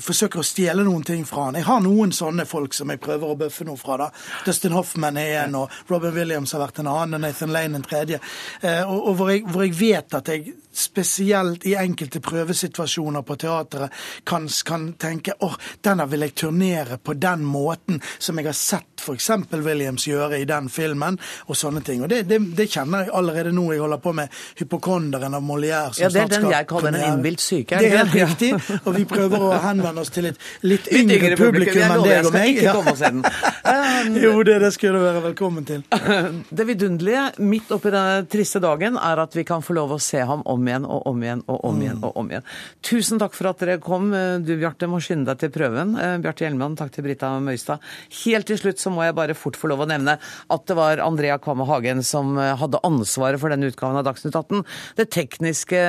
forsøker 0.00 0.40
å 0.40 0.46
stjele 0.46 0.84
noen 0.84 1.04
ting 1.04 1.24
fra 1.26 1.48
han. 1.48 1.58
Jeg 1.58 1.68
har 1.68 1.80
noen 1.84 2.12
sånne 2.12 2.46
folk 2.46 2.74
som 2.74 2.90
jeg 2.90 3.00
prøver 3.00 3.30
å 3.30 3.38
bøffe 3.38 3.64
noe 3.64 3.76
fra. 3.80 3.96
da. 3.96 4.10
Dustin 4.46 4.72
Hoffman 4.72 5.16
er 5.16 5.44
en, 5.44 5.54
og 5.54 5.70
Robin 5.90 6.14
Williams 6.14 6.52
har 6.52 6.64
vært 6.64 6.82
en 6.82 6.90
annen, 6.92 7.18
og 7.18 7.24
Nathan 7.26 7.52
Lane 7.52 7.80
en 7.80 7.86
tredje. 7.86 8.20
Og, 8.62 9.08
og 9.08 9.14
hvor, 9.18 9.30
jeg, 9.30 9.44
hvor 9.48 9.62
jeg 9.62 9.78
vet 9.78 10.14
at 10.14 10.28
jeg 10.28 10.54
spesielt 10.74 11.66
i 11.66 11.74
enkelte 11.78 12.20
prøvesituasjoner 12.20 13.22
på 13.22 13.36
teatret 13.36 13.92
kan, 14.24 14.48
kan 14.64 14.92
tenke 14.98 15.36
åh, 15.40 15.54
denne 15.84 16.06
vil 16.10 16.26
jeg 16.26 16.34
turnere 16.34 16.98
på 16.98 17.14
den 17.14 17.44
måten 17.46 18.00
som 18.18 18.38
jeg 18.38 18.48
har 18.50 18.58
sett 18.58 19.04
f.eks. 19.04 19.30
Williams 19.52 20.06
gjøre 20.08 20.40
i 20.40 20.43
den 20.48 20.68
filmen, 20.72 21.18
og 21.48 21.58
sånne 21.58 21.82
ting. 21.84 22.02
Og 22.04 22.10
det, 22.12 22.24
det, 22.30 22.40
det, 22.56 22.68
kjenner 22.70 23.04
jeg 23.04 23.14
allerede 23.14 23.52
nå. 23.54 23.66
Jeg 23.74 23.82
holder 23.84 24.02
på 24.02 24.14
med 24.16 24.40
hypokonderen 24.60 25.36
av 25.38 25.44
Molière. 25.44 25.94
ja, 26.00 26.10
det 26.12 26.24
er 26.24 26.32
den 26.36 26.48
jeg 26.52 26.68
kaller 26.70 26.94
en 26.94 27.06
innbilt 27.12 27.42
syke. 27.44 27.80
Det 27.80 27.90
er 27.90 28.02
helt 28.04 28.16
riktig. 28.16 28.52
Og 28.84 28.94
vi 28.96 29.04
prøver 29.08 29.46
å 29.48 29.52
henvende 29.64 30.04
oss 30.04 30.12
til 30.14 30.30
et 30.30 30.40
litt 30.66 30.88
yngre, 30.92 31.18
yngre 31.18 31.38
publikum, 31.40 31.82
enn 31.84 32.04
deg 32.04 32.28
og 32.28 32.36
meg. 32.36 32.58
Ikke 32.58 32.76
komme 32.78 32.94
og 32.94 33.00
se 33.00 33.12
den. 33.14 34.20
Jo, 34.24 34.34
det, 34.46 34.58
det 34.62 34.72
skulle 34.74 35.00
du 35.00 35.06
være 35.06 35.24
velkommen 35.30 35.68
til. 35.68 35.84
Det 36.54 36.66
vidunderlige 36.68 37.44
midt 37.44 37.70
oppi 37.74 37.90
denne 37.92 38.24
triste 38.30 38.60
dagen 38.62 38.96
er 39.00 39.20
at 39.22 39.34
vi 39.36 39.44
kan 39.46 39.62
få 39.64 39.74
lov 39.76 39.94
å 39.96 40.00
se 40.02 40.20
ham 40.24 40.42
om 40.50 40.68
igjen 40.68 40.86
og 40.86 41.08
om 41.10 41.22
igjen 41.22 41.42
og 41.50 41.60
om 41.68 41.80
igjen. 41.82 42.00
og 42.04 42.18
om 42.20 42.30
igjen. 42.30 42.46
Tusen 42.84 43.20
takk 43.22 43.34
for 43.36 43.50
at 43.50 43.62
dere 43.62 43.78
kom. 43.82 44.10
Du 44.44 44.52
Bjarte 44.60 44.88
må 44.90 45.00
skynde 45.02 45.32
deg 45.32 45.42
til 45.42 45.52
prøven. 45.54 45.94
Eh, 46.00 46.16
Bjarte 46.24 46.46
Hjelmeland, 46.46 46.78
takk 46.80 46.92
til 46.94 47.06
Brita 47.06 47.32
Møystad. 47.42 47.82
Helt 48.22 48.48
til 48.50 48.60
slutt 48.60 48.82
så 48.82 48.92
må 48.94 49.04
jeg 49.06 49.16
bare 49.16 49.36
fort 49.38 49.58
få 49.58 49.70
lov 49.72 49.84
å 49.84 49.88
nevne 49.90 50.16
at 50.52 50.66
det 50.68 50.78
var 50.78 51.02
Andrea 51.04 51.38
Kvamme 51.42 51.66
Hagen 51.68 52.04
som 52.06 52.36
eh, 52.38 52.54
hadde 52.60 52.82
ansvaret 52.86 53.40
for 53.42 53.52
denne 53.52 53.70
utgaven 53.72 54.00
av 54.00 54.06
Dagsnytt 54.08 54.36
18. 54.36 54.64
Det 55.00 55.10
tekniske 55.14 55.82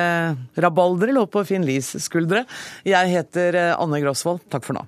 rabalderet 0.62 1.16
lå 1.16 1.26
på 1.30 1.44
Finn 1.48 1.66
Lies 1.66 1.92
skuldre. 2.04 2.46
Jeg 2.86 3.14
heter 3.14 3.62
eh, 3.62 3.72
Anne 3.76 4.02
Grosvold. 4.04 4.44
Takk 4.52 4.66
for 4.66 4.78
nå. 4.78 4.86